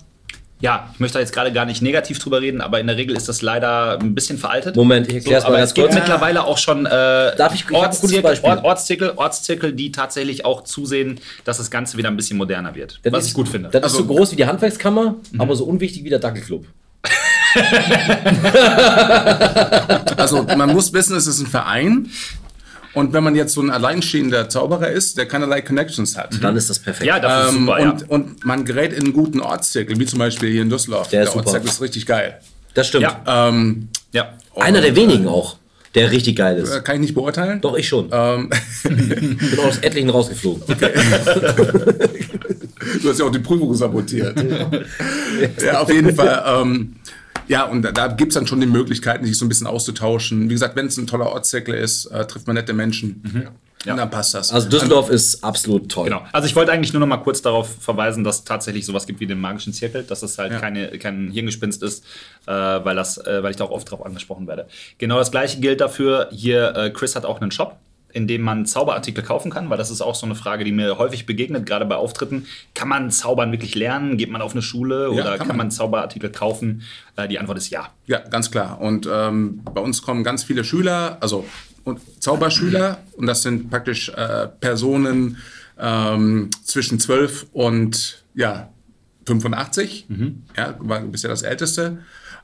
ja, 0.61 0.91
ich 0.93 1.01
möchte 1.01 1.15
da 1.15 1.21
jetzt 1.21 1.33
gerade 1.33 1.53
gar 1.53 1.65
nicht 1.65 1.81
negativ 1.83 2.19
drüber 2.19 2.41
reden, 2.41 2.61
aber 2.61 2.81
in 2.81 2.87
der 2.87 2.97
Regel 2.97 3.17
ist 3.17 3.29
das 3.29 3.43
leider 3.43 3.99
ein 3.99 4.15
bisschen 4.15 4.39
veraltet. 4.39 4.77
Moment, 4.77 5.09
ich 5.09 5.15
erklär's 5.15 5.43
so, 5.45 5.49
mal 5.49 5.55
aber 5.55 5.59
ganz 5.61 5.71
es 5.71 5.75
gibt 5.75 5.89
kurz. 5.89 5.99
mittlerweile 5.99 6.45
auch 6.45 6.59
schon 6.59 6.87
äh, 6.87 6.91
Darf 7.37 7.55
ich- 7.55 7.65
ich 7.69 7.73
Ortszirkel. 7.75 8.39
Ort, 8.43 8.65
Ortszirkel, 8.65 9.13
Ortszirkel, 9.17 9.73
die 9.73 9.91
tatsächlich 9.91 10.45
auch 10.45 10.65
zusehen, 10.65 11.19
dass 11.45 11.57
das 11.59 11.71
Ganze 11.71 11.97
wieder 11.97 12.09
ein 12.09 12.17
bisschen 12.17 12.37
moderner 12.37 12.75
wird. 12.75 13.01
Das 13.03 13.13
was 13.13 13.23
ist- 13.25 13.29
ich 13.31 13.35
gut 13.35 13.49
finde. 13.49 13.71
Das 13.71 13.83
Also- 13.83 13.99
ist 14.01 14.07
so 14.07 14.15
groß 14.15 14.33
wie 14.33 14.37
die 14.37 14.47
Handwerkskammer, 14.47 15.17
aber 15.39 15.57
so 15.57 15.65
unwichtig 15.65 16.05
wie 16.05 16.11
der 16.11 16.19
Dackelclub. 16.19 16.67
also 20.17 20.43
man 20.45 20.73
muss 20.73 20.93
wissen, 20.93 21.17
es 21.17 21.27
ist 21.27 21.41
ein 21.41 21.47
Verein. 21.47 22.11
Und 22.93 23.13
wenn 23.13 23.23
man 23.23 23.37
jetzt 23.37 23.55
so 23.55 23.61
ein 23.61 23.71
alleinstehender 23.71 24.49
Zauberer 24.49 24.89
ist, 24.89 25.17
der 25.17 25.27
keinerlei 25.27 25.61
Connections 25.63 26.17
hat, 26.17 26.43
Dann 26.43 26.57
ist 26.57 26.71
das 26.71 26.79
perfekt. 26.79 27.07
ja, 27.07 27.21
das 27.21 27.51
ist 27.51 27.55
ähm, 27.55 27.67
super, 27.67 27.81
und, 27.81 28.01
ja. 28.01 28.07
und 28.09 28.45
man 28.45 28.65
gerät 28.65 28.93
in 28.93 29.05
einen 29.05 29.13
guten 29.13 29.41
Ortszirkel, 29.41 29.99
wie 29.99 30.07
zum 30.07 30.19
Beispiel 30.19 30.51
hier 30.51 30.63
in 30.63 30.71
Düsseldorf. 30.71 31.09
Der 31.09 31.23
ist 31.23 31.29
super. 31.29 31.39
Ortszirkel 31.41 31.71
ist 31.71 31.81
richtig 31.81 32.07
geil. 32.07 32.41
das 32.75 32.89
stimmt. 32.89 33.05
Ja. 33.05 33.49
Ähm, 33.49 33.89
ja. 34.13 34.35
Einer 34.57 34.81
der 34.81 34.97
wenigen 34.97 35.29
auch, 35.29 35.57
der 35.95 36.11
richtig 36.11 36.37
geil 36.37 36.59
äh, 36.59 36.63
ist. 36.63 36.85
kann 36.85 36.97
ich 36.97 37.03
nicht 37.03 37.15
beurteilen. 37.15 37.61
Doch, 37.61 37.77
ich 37.77 37.87
schon. 37.87 38.09
Ähm, 38.13 38.51
bin 38.83 39.59
aus 39.65 39.79
etlichen 39.79 40.11
rausgeflogen. 40.11 40.63
Du 43.03 43.09
hast 43.09 43.19
ja 43.19 43.27
auch 43.27 43.31
die 43.31 43.39
Prüfung 43.39 43.73
sabotiert. 43.75 44.43
ja, 45.63 45.81
auf 45.81 45.93
jeden 45.93 46.15
Fall. 46.15 46.43
Ähm, 46.47 46.97
ja, 47.51 47.65
und 47.65 47.83
da, 47.83 47.91
da 47.91 48.07
gibt 48.07 48.31
es 48.31 48.35
dann 48.35 48.47
schon 48.47 48.61
die 48.61 48.67
Möglichkeiten, 48.69 49.25
sich 49.25 49.37
so 49.37 49.45
ein 49.45 49.49
bisschen 49.49 49.67
auszutauschen. 49.67 50.49
Wie 50.49 50.55
gesagt, 50.55 50.77
wenn 50.77 50.87
es 50.87 50.97
ein 50.99 51.09
toller 51.09 51.27
Ortszirkel 51.27 51.75
ist, 51.75 52.07
äh, 52.07 52.25
trifft 52.25 52.47
man 52.47 52.55
nette 52.55 52.73
Menschen. 52.73 53.23
Ja. 53.85 53.93
Und 53.93 53.99
dann 53.99 54.11
passt 54.11 54.35
das. 54.35 54.53
Also 54.53 54.69
Düsseldorf 54.69 55.11
ist 55.11 55.43
absolut 55.43 55.91
toll. 55.91 56.05
Genau. 56.05 56.23
Also 56.33 56.47
ich 56.47 56.55
wollte 56.55 56.71
eigentlich 56.71 56.93
nur 56.93 57.01
noch 57.01 57.09
mal 57.09 57.17
kurz 57.17 57.43
darauf 57.43 57.69
verweisen, 57.81 58.23
dass 58.23 58.41
es 58.41 58.45
tatsächlich 58.45 58.87
sowas 58.87 59.07
gibt 59.07 59.19
wie 59.21 59.27
den 59.27 59.41
magischen 59.41 59.73
Zirkel, 59.73 60.05
dass 60.05 60.21
das 60.21 60.39
halt 60.39 60.61
keine, 60.61 60.97
kein 60.99 61.31
Hirngespinst 61.31 61.83
ist, 61.83 62.05
äh, 62.47 62.53
weil, 62.53 62.95
das, 62.95 63.19
äh, 63.19 63.43
weil 63.43 63.51
ich 63.51 63.57
da 63.57 63.65
auch 63.65 63.71
oft 63.71 63.91
drauf 63.91 64.05
angesprochen 64.07 64.47
werde. 64.47 64.69
Genau 64.99 65.19
das 65.19 65.33
gleiche 65.33 65.59
gilt 65.61 65.81
dafür. 65.81 66.29
Hier, 66.31 66.77
äh, 66.77 66.91
Chris 66.91 67.17
hat 67.17 67.25
auch 67.25 67.41
einen 67.41 67.51
Shop. 67.51 67.79
In 68.13 68.27
dem 68.27 68.43
man 68.43 68.67
Zauberartikel 68.67 69.23
kaufen 69.23 69.51
kann? 69.51 69.71
Weil 69.71 69.79
das 69.79 69.91
ist 69.91 70.01
auch 70.01 70.15
so 70.15 70.27
eine 70.27 70.35
Frage, 70.35 70.65
die 70.65 70.73
mir 70.73 70.99
häufig 70.99 71.27
begegnet, 71.27 71.67
gerade 71.67 71.85
bei 71.85 71.97
Auftritten. 71.97 72.47
Kann 72.75 72.89
man 72.89 73.11
Zaubern 73.11 73.53
wirklich 73.53 73.75
lernen? 73.75 74.17
Geht 74.17 74.31
man 74.31 74.43
auf 74.43 74.53
eine 74.53 74.63
Schule 74.63 75.11
oder 75.11 75.37
kann 75.37 75.39
kann, 75.39 75.49
man. 75.49 75.57
man. 75.59 75.71
Zauberartikel 75.71 76.31
kaufen? 76.31 76.83
Äh, 77.17 77.29
die 77.29 77.39
Antwort 77.39 77.59
ist 77.59 77.71
ja. 77.71 77.89
Ja, 78.07 78.19
ganz 78.19 78.51
klar. 78.51 78.81
Und 78.81 79.09
ähm, 79.11 79.63
bei 79.75 79.81
uns 79.81 80.03
kommen 80.03 80.25
ganz 80.25 80.45
viele 80.45 80.65
Schüler, 80.65 81.19
also 81.21 81.45
und 81.85 82.01
Zauberschüler, 82.23 82.99
und 83.17 83.27
das 83.27 83.43
sind 83.43 83.71
praktisch 83.71 84.11
äh, 84.11 84.49
Personen 84.61 85.39
ähm, 85.79 86.51
zwischen 86.63 87.01
12 87.01 87.47
und 87.53 88.25
ja, 88.35 88.71
85. 89.27 90.07
Ja, 90.57 90.75
war 90.79 91.01
bisher 91.01 91.31
das 91.31 91.43
Älteste. 91.43 91.99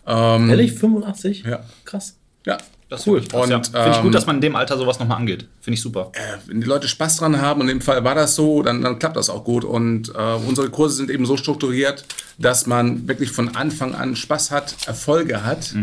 Ähm, 0.07 0.51
Ehrlich? 0.51 0.73
85? 0.75 1.45
Ja. 1.45 1.65
Krass. 1.85 2.17
Ja, 2.47 2.59
Das 2.89 3.05
cool. 3.07 3.23
Und, 3.33 3.51
ja. 3.51 3.61
Finde 3.63 3.91
ich 3.91 3.97
ähm, 3.97 4.03
gut, 4.05 4.15
dass 4.15 4.27
man 4.27 4.37
in 4.37 4.43
dem 4.43 4.55
Alter 4.57 4.79
sowas 4.79 5.01
nochmal 5.01 5.19
angeht. 5.19 5.47
Finde 5.61 5.75
ich 5.75 5.81
super. 5.83 6.13
äh, 6.15 6.21
wenn 6.47 6.61
die 6.61 6.67
Leute 6.67 6.87
Spaß 6.87 7.17
dran 7.17 7.41
haben, 7.41 7.61
und 7.61 7.69
im 7.69 7.81
Fall 7.81 8.05
war 8.05 8.15
das 8.15 8.37
so, 8.37 8.63
dann, 8.63 8.81
dann 8.83 8.99
klappt 9.01 9.17
das 9.17 9.29
auch 9.29 9.43
gut. 9.43 9.65
Und 9.65 10.11
äh, 10.15 10.35
unsere 10.47 10.71
Kurse 10.71 10.95
sind 10.97 11.11
eben 11.11 11.27
so 11.27 11.37
strukturiert, 11.37 12.05
dass 12.39 12.67
man 12.67 13.09
wirklich 13.09 13.33
von 13.33 13.57
Anfang 13.57 13.95
an 13.95 14.15
Spaß 14.15 14.53
hat, 14.53 14.77
Erfolge 14.87 15.45
hat 15.45 15.75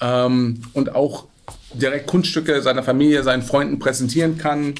ähm, 0.00 0.62
und 0.74 0.94
auch 0.94 1.24
direkt 1.72 2.06
Kunststücke 2.06 2.60
seiner 2.62 2.82
Familie, 2.82 3.22
seinen 3.22 3.42
Freunden 3.42 3.78
präsentieren 3.78 4.36
kann. 4.36 4.74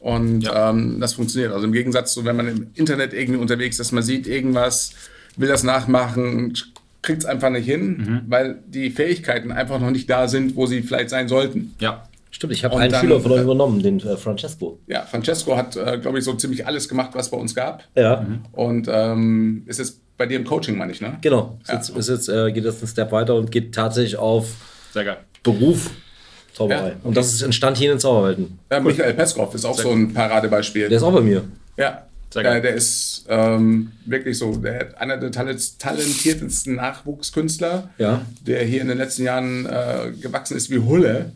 Und 0.00 0.42
Ja. 0.42 0.70
ähm, 0.70 1.00
das 1.00 1.14
funktioniert. 1.14 1.52
Also 1.52 1.66
im 1.66 1.72
Gegensatz 1.72 2.14
zu, 2.14 2.24
wenn 2.24 2.36
man 2.36 2.48
im 2.48 2.66
Internet 2.74 3.12
irgendwie 3.12 3.40
unterwegs 3.40 3.78
ist, 3.78 3.92
man 3.92 4.02
sieht 4.02 4.26
irgendwas, 4.26 4.92
will 5.36 5.48
das 5.48 5.62
nachmachen, 5.62 6.54
kriegt 7.04 7.20
es 7.22 7.26
einfach 7.26 7.50
nicht 7.50 7.66
hin, 7.66 8.22
weil 8.28 8.58
die 8.66 8.90
Fähigkeiten 8.90 9.52
einfach 9.52 9.78
noch 9.78 9.90
nicht 9.90 10.08
da 10.10 10.26
sind, 10.28 10.56
wo 10.56 10.66
sie 10.66 10.82
vielleicht 10.82 11.10
sein 11.10 11.28
sollten. 11.28 11.74
Ja. 11.80 12.04
Stimmt, 12.30 12.52
ich 12.52 12.64
habe 12.64 12.76
einen 12.78 12.90
dann- 12.90 13.00
Schüler 13.00 13.20
von 13.20 13.30
euch 13.30 13.42
übernommen, 13.42 13.80
den 13.80 14.00
äh, 14.00 14.16
Francesco. 14.16 14.80
Ja, 14.88 15.02
Francesco 15.02 15.56
hat, 15.56 15.76
äh, 15.76 15.98
glaube 15.98 16.18
ich, 16.18 16.24
so 16.24 16.32
ziemlich 16.34 16.66
alles 16.66 16.88
gemacht, 16.88 17.10
was 17.14 17.30
bei 17.30 17.36
uns 17.36 17.54
gab. 17.54 17.84
Ja, 17.94 18.26
Und 18.50 18.88
ähm, 18.90 19.62
ist 19.66 19.78
jetzt 19.78 20.00
bei 20.16 20.26
dir 20.26 20.38
im 20.38 20.44
Coaching, 20.44 20.76
meine 20.76 20.90
ich, 20.90 21.00
ne? 21.00 21.16
genau. 21.20 21.58
Ist 21.62 21.68
Ja. 21.68 21.74
jetzt, 21.76 21.88
ist 21.90 22.08
jetzt, 22.08 22.28
äh, 22.28 22.50
geht 22.50 22.64
jetzt 22.64 22.78
einen 22.82 22.88
Step 22.88 23.12
weiter 23.12 23.36
und 23.36 23.52
geht 23.52 23.72
tatsächlich 23.74 24.16
auf 24.16 24.48
Sehr 24.92 25.04
geil. 25.04 25.18
Beruf 25.44 25.90
Zauberei. 26.54 26.88
Ja. 26.90 26.94
Und 27.04 27.16
das 27.16 27.32
ist 27.34 27.42
entstand 27.42 27.76
hier 27.78 27.90
in 27.90 27.96
den 27.96 28.00
Zauberwelten. 28.00 28.58
Äh, 28.68 28.80
Michael 28.80 29.14
Peskov 29.14 29.54
ist 29.54 29.64
auch 29.64 29.78
so 29.78 29.90
ein 29.90 30.12
Paradebeispiel. 30.14 30.88
Der 30.88 30.96
ist 30.98 31.02
auch 31.04 31.12
bei 31.12 31.20
mir. 31.20 31.42
ja, 31.76 32.06
Sehr 32.42 32.60
der, 32.60 32.74
ist 32.74 33.24
ähm, 33.28 33.92
wirklich 34.06 34.36
so 34.38 34.56
der, 34.56 34.78
hat 34.80 34.98
einer 35.00 35.16
der 35.16 35.30
talent- 35.30 35.78
talentiertesten 35.78 36.74
Nachwuchskünstler, 36.76 37.90
Ja. 37.98 38.22
der 38.46 38.64
hier 38.64 38.80
in 38.82 38.88
den 38.88 38.98
letzten 38.98 39.24
Jahren 39.24 39.66
äh, 39.66 40.12
gewachsen 40.20 40.56
ist 40.56 40.70
wie 40.70 40.78
Hulle. 40.78 41.32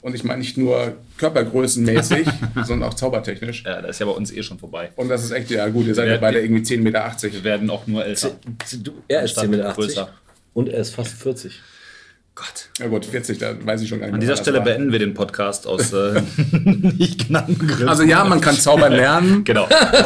Und 0.00 0.14
ich 0.14 0.22
meine 0.24 0.38
nicht 0.38 0.56
nur 0.56 0.94
körpergrößenmäßig, 1.16 2.26
sondern 2.64 2.88
auch 2.88 2.94
zaubertechnisch. 2.94 3.64
Ja, 3.66 3.82
das 3.82 3.92
ist 3.96 3.98
ja 4.00 4.06
bei 4.06 4.12
uns 4.12 4.32
eh 4.32 4.42
schon 4.42 4.58
vorbei. 4.58 4.90
Und 4.96 5.08
das 5.08 5.24
ist 5.24 5.32
echt, 5.32 5.50
ja 5.50 5.68
gut, 5.68 5.86
ihr 5.86 5.94
seid 5.94 6.08
ja 6.08 6.16
beide 6.18 6.40
irgendwie 6.40 6.62
10,80 6.62 6.80
Meter. 6.82 7.12
Wir 7.32 7.44
werden 7.44 7.68
auch 7.70 7.86
nur 7.86 8.04
älter. 8.04 8.30
Er 9.08 9.22
ist 9.24 9.32
Statt 9.32 9.44
10,80 9.44 9.48
Meter 9.48 9.72
größer. 9.72 10.08
und 10.54 10.68
er 10.68 10.80
ist 10.80 10.94
fast 10.94 11.12
40. 11.14 11.60
Gott. 12.38 12.68
Ja 12.78 12.86
gut, 12.86 13.04
40, 13.04 13.38
da 13.38 13.54
weiß 13.66 13.82
ich 13.82 13.88
schon 13.88 13.98
gar 13.98 14.06
nicht 14.06 14.14
An 14.14 14.20
dieser 14.20 14.36
Stelle 14.36 14.58
war. 14.58 14.64
beenden 14.64 14.92
wir 14.92 15.00
den 15.00 15.12
Podcast 15.12 15.66
aus 15.66 15.92
äh, 15.92 16.22
nicht 16.52 17.26
genannten 17.26 17.58
Gründen. 17.58 17.88
Also 17.88 18.04
ja, 18.04 18.22
man 18.24 18.40
kann 18.40 18.54
zaubern 18.56 18.92
lernen. 18.92 19.42
Genau. 19.44 19.64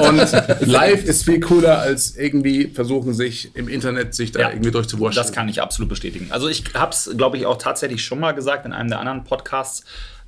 Und 0.09 0.33
live 0.67 1.05
ist 1.05 1.25
viel 1.25 1.41
cooler 1.41 1.79
als 1.81 2.17
irgendwie 2.17 2.69
versuchen, 2.69 3.13
sich 3.13 3.55
im 3.55 3.69
Internet 3.69 4.15
sich 4.15 4.33
da 4.33 4.41
Ja. 4.41 4.51
irgendwie 4.51 4.71
durchzuwurschteln. 4.71 5.27
Das 5.27 5.33
kann 5.35 5.49
ich 5.49 5.61
absolut 5.61 5.89
bestätigen. 5.91 6.29
Also 6.31 6.49
ich 6.49 6.65
habe 6.75 6.93
es, 6.93 7.11
glaube 7.17 7.37
ich, 7.37 7.45
auch 7.47 7.59
tatsächlich 7.59 8.03
schon 8.05 8.19
mal 8.21 8.33
gesagt 8.33 8.65
in 8.65 8.73
einem 8.73 8.89
der 8.89 9.01
anderen 9.01 9.25
Podcasts 9.25 9.85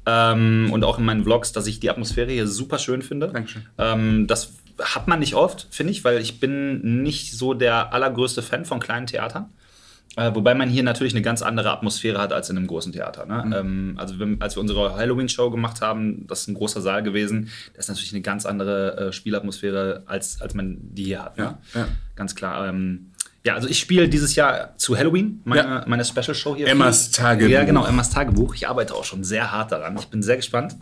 ähm, 0.07 0.69
und 0.73 0.85
auch 0.85 0.99
in 0.99 1.05
meinen 1.07 1.25
Vlogs, 1.25 1.53
dass 1.53 1.67
ich 1.67 1.81
die 1.81 1.89
Atmosphäre 1.91 2.31
hier 2.31 2.47
super 2.47 2.79
schön 2.79 3.01
finde. 3.03 3.29
Dankeschön. 3.29 3.63
Ähm, 3.79 4.27
das 4.27 4.51
hat 4.83 5.09
man 5.09 5.21
nicht 5.21 5.35
oft, 5.35 5.69
finde 5.71 5.93
ich, 5.93 6.05
weil 6.05 6.19
ich 6.21 6.41
bin 6.41 7.03
nicht 7.03 7.33
so 7.33 7.55
der 7.55 7.93
allergrößte 7.95 8.43
Fan 8.43 8.65
von 8.67 8.81
kleinen 8.81 9.07
Theatern. 9.07 9.47
Äh, 10.17 10.33
wobei 10.35 10.55
man 10.55 10.69
hier 10.69 10.85
natürlich 10.85 11.13
eine 11.13 11.23
ganz 11.23 11.43
andere 11.43 11.73
Atmosphäre 11.73 12.21
hat 12.21 12.33
als 12.33 12.49
in 12.49 12.57
einem 12.57 12.69
großen 12.69 12.93
Theater. 12.93 13.27
Mhm. 13.27 13.51
Ne? 13.51 13.59
Ähm, 13.59 13.95
also 13.97 14.19
wenn, 14.21 14.41
als 14.41 14.57
wir 14.57 14.61
unsere 14.61 14.95
Halloween-Show 14.97 15.51
gemacht 15.51 15.81
haben, 15.81 16.27
das 16.29 16.43
ist 16.43 16.49
ein 16.49 16.55
großer 16.55 16.81
Saal 16.81 17.03
gewesen, 17.03 17.51
das 17.75 17.87
ist 17.87 17.89
natürlich 17.89 18.13
eine 18.13 18.23
ganz 18.23 18.47
andere 18.47 19.09
äh, 19.09 19.13
Spielatmosphäre, 19.13 20.05
als, 20.07 20.41
als 20.41 20.55
man 20.55 20.79
die 20.81 21.05
hier 21.05 21.25
hat. 21.25 21.37
Ne? 21.37 21.59
Ja. 21.75 21.89
Ganz 22.15 22.35
klar. 22.37 22.69
Ähm, 22.69 23.11
ja, 23.45 23.55
also 23.55 23.69
ich 23.69 23.79
spiele 23.79 24.09
dieses 24.09 24.37
Jahr 24.37 24.77
zu 24.79 24.97
Halloween 24.97 25.41
meine, 25.45 25.63
Ja. 25.63 25.85
meine 25.87 26.05
Special 26.05 26.35
Show 26.35 26.55
hier. 26.57 26.69
Emmas 26.69 27.11
Tagebuch. 27.11 27.51
Ja, 27.51 27.65
genau, 27.65 27.85
Emmas 27.85 28.11
Tagebuch. 28.11 28.55
Ich 28.55 28.69
arbeite 28.69 28.95
auch 28.95 29.05
schon 29.05 29.25
sehr 29.25 29.51
hart 29.51 29.73
daran. 29.73 29.97
Ich 29.99 30.07
bin 30.07 30.23
sehr 30.23 30.37
gespannt, 30.37 30.77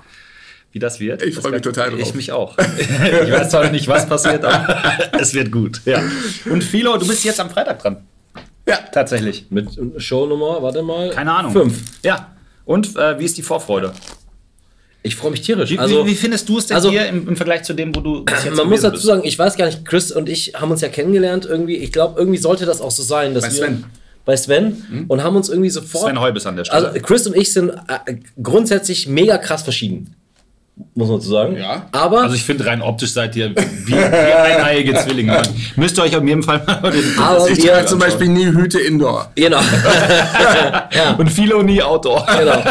wie 0.71 0.79
das 0.79 1.01
wird. 1.01 1.23
Ich 1.23 1.35
Das 1.35 1.43
freu 1.43 1.53
mich 1.53 1.63
total 1.63 1.91
drauf. 1.91 1.99
Ich 2.01 2.15
mich 2.15 2.31
auch. 2.33 2.57
ich 2.79 3.33
weiß 3.33 3.51
zwar 3.51 3.69
nicht, 3.71 3.89
was 3.89 4.07
passiert, 4.07 4.45
aber 4.45 4.79
es 5.21 5.35
wird 5.35 5.51
gut. 5.51 5.81
Ja. 5.87 6.03
Und 6.51 6.63
Philo, 6.63 6.97
du 6.99 7.09
bist 7.09 7.25
jetzt 7.25 7.41
am 7.41 7.51
Freitag 7.51 7.81
dran. 7.81 7.97
Ja, 8.69 8.79
Tatsächlich. 8.93 9.47
Mit 9.51 9.69
Shownummer, 9.97 10.63
warte 10.63 10.83
mal. 10.83 11.11
Keine 11.11 11.33
Ahnung. 11.33 11.53
Fünf. 11.53 11.83
Ja. 12.05 12.33
Und 12.65 12.97
äh, 12.97 13.19
wie 13.19 13.25
ist 13.25 13.37
die 13.37 13.43
Vorfreude? 13.43 13.93
Ich 15.03 15.17
freue 15.17 15.33
mich 15.33 15.41
tierisch. 15.43 15.71
Wie, 15.71 15.79
also, 15.79 16.07
wie, 16.07 16.15
findest 16.15 16.49
du 16.49 16.59
es 16.59 16.67
denn 16.67 16.77
also- 16.77 16.91
hier 16.91 17.07
im, 17.07 17.27
im 17.29 17.37
Vergleich 17.37 17.65
zu 17.65 17.75
dem, 17.75 17.95
wo 17.95 18.01
du 18.01 18.25
bis 18.25 18.45
jetzt 18.45 18.57
man 18.57 18.69
muss 18.69 18.83
dazu 18.83 18.93
bist? 18.95 19.05
sagen, 19.05 19.23
ich 19.25 19.37
weiß 19.37 19.57
gar 19.57 19.67
nicht, 19.67 19.85
Chris 19.85 20.13
und 20.13 20.29
ich 20.29 20.53
haben 20.55 20.71
uns 20.71 20.81
ja 20.81 20.89
kennengelernt 20.89 21.45
irgendwie. 21.45 21.77
Ich 21.77 21.91
glaube, 21.91 22.19
irgendwie 22.21 22.39
sollte 22.39 22.67
das 22.67 22.81
auch 22.81 22.93
so 22.93 23.03
sein, 23.03 23.35
dass 23.35 23.43
Bei 23.45 23.51
wir 23.51 23.57
Sven. 23.57 23.85
bei 24.25 24.37
Sven 24.37 25.07
und 25.09 25.25
haben 25.25 25.35
uns 25.35 25.49
irgendwie 25.49 25.71
sofort. 25.71 26.05
Sven 26.05 26.21
Heubes 26.21 26.47
an 26.47 26.55
der 26.55 26.65
Stelle. 26.65 26.89
Also 26.89 27.01
Chris 27.01 27.27
und 27.27 27.37
ich 27.37 27.53
sind 27.53 27.71
äh, 27.71 28.15
grundsätzlich 28.41 29.09
mega 29.09 29.39
krass 29.39 29.63
verschieden. 29.65 30.15
Muss 30.95 31.09
man 31.09 31.21
so 31.21 31.31
sagen. 31.31 31.57
Ja. 31.59 31.87
Aber, 31.93 32.23
Also 32.23 32.35
ich 32.35 32.45
finde, 32.45 32.65
rein 32.67 32.81
optisch 32.81 33.13
seid 33.13 33.37
ihr 33.37 33.51
wie, 33.55 33.93
wie 33.93 33.95
eineiige 33.95 34.95
Zwillinge. 34.95 35.33
Man 35.33 35.43
müsst 35.77 35.99
ihr 35.99 36.03
euch 36.05 36.17
auf 36.17 36.25
jeden 36.25 36.43
Fall 36.43 36.63
mal 36.65 36.91
den 36.91 37.19
Aber 37.19 37.49
ich 37.49 37.59
trage 37.65 37.87
zum 37.87 37.99
Beispiel 37.99 38.29
nie 38.29 38.47
Hüte 38.47 38.81
Indoor. 38.81 39.31
genau. 39.35 39.61
und 41.19 41.31
Philo 41.31 41.63
nie 41.63 41.83
Outdoor. 41.83 42.27
genau. 42.39 42.63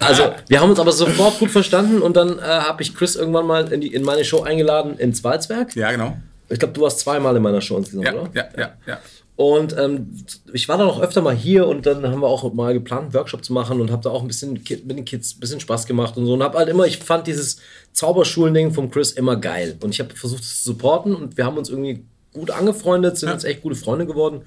Also, 0.00 0.32
wir 0.48 0.60
haben 0.60 0.70
uns 0.70 0.80
aber 0.80 0.92
sofort 0.92 1.38
gut 1.38 1.50
verstanden 1.50 2.00
und 2.00 2.16
dann 2.16 2.38
äh, 2.38 2.42
habe 2.42 2.82
ich 2.82 2.94
Chris 2.94 3.14
irgendwann 3.16 3.46
mal 3.46 3.70
in, 3.72 3.80
die, 3.80 3.88
in 3.88 4.02
meine 4.04 4.24
Show 4.24 4.42
eingeladen 4.42 4.96
ins 4.98 5.22
Walzwerk. 5.22 5.76
Ja, 5.76 5.90
genau. 5.92 6.16
Ich 6.48 6.58
glaube, 6.58 6.74
du 6.74 6.80
warst 6.82 7.00
zweimal 7.00 7.36
in 7.36 7.42
meiner 7.42 7.60
Show 7.60 7.76
insgesamt, 7.76 8.06
Ja, 8.06 8.12
oder? 8.14 8.30
ja, 8.34 8.44
ja, 8.56 8.70
ja. 8.86 8.98
Und 9.36 9.76
ähm, 9.76 10.24
ich 10.52 10.68
war 10.68 10.78
dann 10.78 10.88
auch 10.88 11.00
öfter 11.00 11.20
mal 11.20 11.34
hier 11.34 11.66
und 11.66 11.86
dann 11.86 12.06
haben 12.06 12.20
wir 12.20 12.28
auch 12.28 12.52
mal 12.54 12.72
geplant, 12.72 13.02
einen 13.02 13.14
Workshop 13.14 13.44
zu 13.44 13.52
machen 13.52 13.80
und 13.80 13.90
habe 13.90 14.02
da 14.02 14.10
auch 14.10 14.22
ein 14.22 14.28
bisschen 14.28 14.52
mit 14.52 14.68
den 14.70 15.04
Kids 15.04 15.34
ein 15.34 15.40
bisschen 15.40 15.58
Spaß 15.58 15.86
gemacht 15.86 16.16
und 16.16 16.26
so. 16.26 16.34
Und 16.34 16.42
habe 16.42 16.56
halt 16.58 16.68
immer, 16.68 16.86
ich 16.86 16.98
fand 16.98 17.26
dieses 17.26 17.58
Zauberschulen-Ding 17.92 18.72
vom 18.72 18.90
Chris 18.92 19.10
immer 19.10 19.36
geil. 19.36 19.76
Und 19.82 19.90
ich 19.90 19.98
habe 19.98 20.14
versucht, 20.14 20.42
es 20.42 20.62
zu 20.62 20.70
supporten 20.70 21.16
und 21.16 21.36
wir 21.36 21.46
haben 21.46 21.58
uns 21.58 21.68
irgendwie 21.68 22.04
gut 22.32 22.52
angefreundet, 22.52 23.18
sind 23.18 23.28
Ja. 23.28 23.34
jetzt 23.34 23.44
echt 23.44 23.62
gute 23.62 23.74
Freunde 23.74 24.06
geworden. 24.06 24.42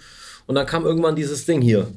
Und 0.46 0.56
dann 0.56 0.66
kam 0.66 0.86
irgendwann 0.86 1.18
dieses 1.18 1.46
Ding 1.46 1.62
hier. 1.62 1.88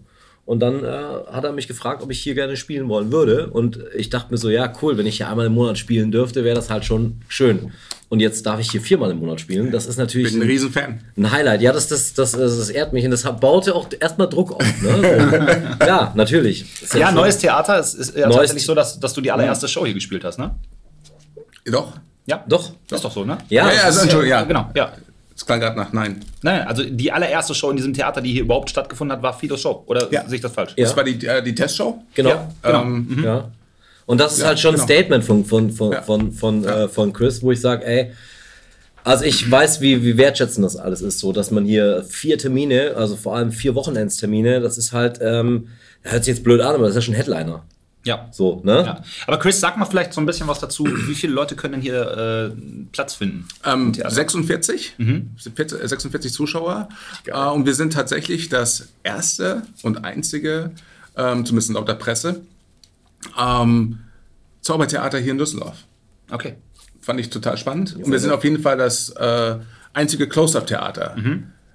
Und 0.51 0.59
dann 0.59 0.83
äh, 0.83 0.89
hat 1.31 1.45
er 1.45 1.53
mich 1.53 1.69
gefragt, 1.69 2.03
ob 2.03 2.11
ich 2.11 2.21
hier 2.21 2.35
gerne 2.35 2.57
spielen 2.57 2.89
wollen 2.89 3.13
würde. 3.13 3.51
Und 3.51 3.79
ich 3.95 4.11
dachte 4.11 4.33
mir 4.33 4.37
so, 4.37 4.51
ja, 4.51 4.73
cool, 4.83 4.99
wenn 4.99 5.07
ich 5.07 5.19
hier 5.19 5.29
einmal 5.29 5.47
im 5.47 5.53
Monat 5.53 5.79
spielen 5.79 6.11
dürfte, 6.11 6.43
wäre 6.43 6.57
das 6.57 6.71
halt 6.71 6.85
schon 6.85 7.21
schön. 7.29 7.71
Und 8.09 8.19
jetzt 8.19 8.45
darf 8.47 8.59
ich 8.59 8.69
hier 8.69 8.81
viermal 8.81 9.13
im 9.13 9.19
Monat 9.19 9.41
spielen. 9.41 9.71
Das 9.71 9.87
ist 9.87 9.97
natürlich 9.97 10.33
Bin 10.33 10.43
ein 10.43 10.49
Riesenfan. 10.49 11.03
ein 11.17 11.31
Highlight. 11.31 11.63
Ja, 11.63 11.73
das, 11.73 11.87
das, 11.87 12.15
das, 12.15 12.33
das, 12.33 12.59
das 12.59 12.69
ehrt 12.69 12.93
mich 12.93 13.05
und 13.05 13.13
das 13.13 13.23
baute 13.39 13.77
auch 13.77 13.87
erstmal 14.01 14.29
Druck 14.29 14.51
auf. 14.51 14.83
Ne? 14.83 15.69
So. 15.79 15.87
ja, 15.87 16.13
natürlich. 16.17 16.63
Ist 16.83 16.95
Ja, 16.97 17.07
schön. 17.07 17.15
neues 17.15 17.39
Theater. 17.39 17.79
Es 17.79 17.95
ist 17.95 18.17
ja 18.17 18.27
Neues 18.27 18.37
tatsächlich 18.39 18.65
so, 18.67 18.75
dass, 18.75 18.99
dass 18.99 19.15
du 19.15 19.21
die 19.21 19.31
allererste 19.31 19.69
Show 19.69 19.85
hier 19.85 19.95
gespielt 19.95 20.25
hast, 20.25 20.41
ne? 20.41 20.57
Doch. 21.65 21.93
Ja. 22.27 22.45
Doch. 22.49 22.73
Ist 22.91 23.05
doch 23.05 23.13
so, 23.13 23.25
ne? 23.25 23.39
Ja, 23.51 23.69
Ja, 23.69 23.73
ja, 23.73 23.83
also, 23.85 24.01
Entschuldigung, 24.01 24.31
ja. 24.37 24.43
Genau, 24.43 24.69
ja. 24.75 24.95
Das 25.41 25.47
klang 25.47 25.59
gerade 25.59 25.75
nach 25.79 25.91
Nein. 25.95 26.21
Nein, 26.43 26.67
also 26.67 26.83
die 26.85 27.11
allererste 27.11 27.55
Show 27.55 27.71
in 27.71 27.77
diesem 27.79 27.95
Theater, 27.95 28.21
die 28.21 28.31
hier 28.31 28.43
überhaupt 28.43 28.69
stattgefunden 28.69 29.17
hat, 29.17 29.23
war 29.23 29.33
Fidos 29.33 29.63
Show. 29.63 29.83
Oder 29.87 30.07
Ja. 30.13 30.27
sehe 30.27 30.35
ich 30.37 30.43
das 30.43 30.53
falsch? 30.53 30.75
Ja. 30.77 30.85
Das 30.85 30.95
war 30.95 31.03
die, 31.03 31.27
äh, 31.27 31.43
die 31.43 31.55
Testshow. 31.55 32.03
genau. 32.15 32.29
Ja, 32.29 32.49
genau. 32.63 32.83
Ähm, 32.83 33.21
Ja. 33.25 33.51
Und 34.05 34.21
das 34.21 34.35
ist 34.35 34.41
Ja, 34.41 34.49
halt 34.49 34.61
schon 34.61 34.75
ein 34.75 34.75
genau. 34.75 34.85
Statement 34.85 35.25
von, 35.25 35.45
von, 35.47 35.71
von, 35.71 35.93
Ja. 35.93 36.03
von, 36.03 36.31
von, 36.33 36.65
äh, 36.67 36.89
von 36.89 37.13
Chris, 37.15 37.43
wo 37.43 37.53
ich 37.53 37.61
sage, 37.63 37.87
ey, 37.87 38.11
also 39.03 39.25
ich 39.25 39.51
weiß, 39.51 39.81
wie, 39.81 40.05
wie 40.05 40.19
wertschätzend 40.19 40.63
das 40.67 40.77
alles 40.77 41.01
ist, 41.01 41.21
so 41.21 41.33
dass 41.33 41.51
man 41.51 41.65
hier 41.65 42.05
vier 42.07 42.37
Termine, 42.37 42.93
also 42.97 43.17
vor 43.17 43.35
allem 43.35 43.51
vier 43.51 43.75
Wochenendstermine, 43.75 44.61
das 44.61 44.77
ist 44.77 44.93
halt, 44.93 45.21
ähm, 45.23 45.69
hört 46.03 46.25
sich 46.25 46.35
jetzt 46.35 46.45
blöd 46.45 46.61
an, 46.61 46.75
aber 46.75 46.81
das 46.85 46.91
ist 46.91 46.97
ja 46.97 47.01
schon 47.03 47.15
Headliner. 47.15 47.63
Ja. 48.05 48.29
So, 48.33 48.61
ne? 48.65 48.83
ja. 48.85 49.03
Aber 49.27 49.39
Chris, 49.39 49.61
sag 49.61 49.77
mal 49.77 49.85
vielleicht 49.85 50.15
so 50.15 50.21
ein 50.21 50.27
bisschen 50.27 50.49
was 50.49 50.59
dazu. 50.59 50.85
Wie 51.07 51.15
viele 51.15 51.33
Leute 51.33 51.57
können 51.57 51.75
denn 51.75 51.83
hier 51.83 52.53
äh, 52.53 52.87
Platz 52.93 53.15
finden? 53.15 53.47
Ähm, 53.65 53.87
im 53.89 53.93
Theater? 53.93 54.15
46, 54.15 54.97
40 55.55 55.81
äh, 55.83 55.89
46 55.89 56.33
Zuschauer. 56.33 56.89
Äh, 57.27 57.33
und 57.33 57.67
wir 57.67 57.75
sind 57.75 57.93
tatsächlich 57.93 58.49
das 58.49 58.89
erste 59.03 59.63
und 59.83 60.05
einzige, 60.05 60.73
ähm, 61.17 61.45
zumindest 61.45 61.73
laut 61.73 61.89
der 61.89 61.95
Presse, 61.95 62.41
ähm, 63.39 63.99
Zaubertheater 64.63 65.19
hier 65.19 65.33
in 65.33 65.39
Düsseldorf. 65.39 65.77
Okay. 66.31 66.55
Fand 67.01 67.21
ich 67.21 67.31
total 67.31 67.57
spannend. 67.57 67.97
Und 67.97 68.11
wir 68.11 68.19
sind 68.19 68.31
auf 68.31 68.45
jeden 68.45 68.61
Fall 68.61 68.77
das 68.77 69.11
äh, 69.11 69.57
einzige 69.95 70.29
Close-Up-Theater. 70.29 71.17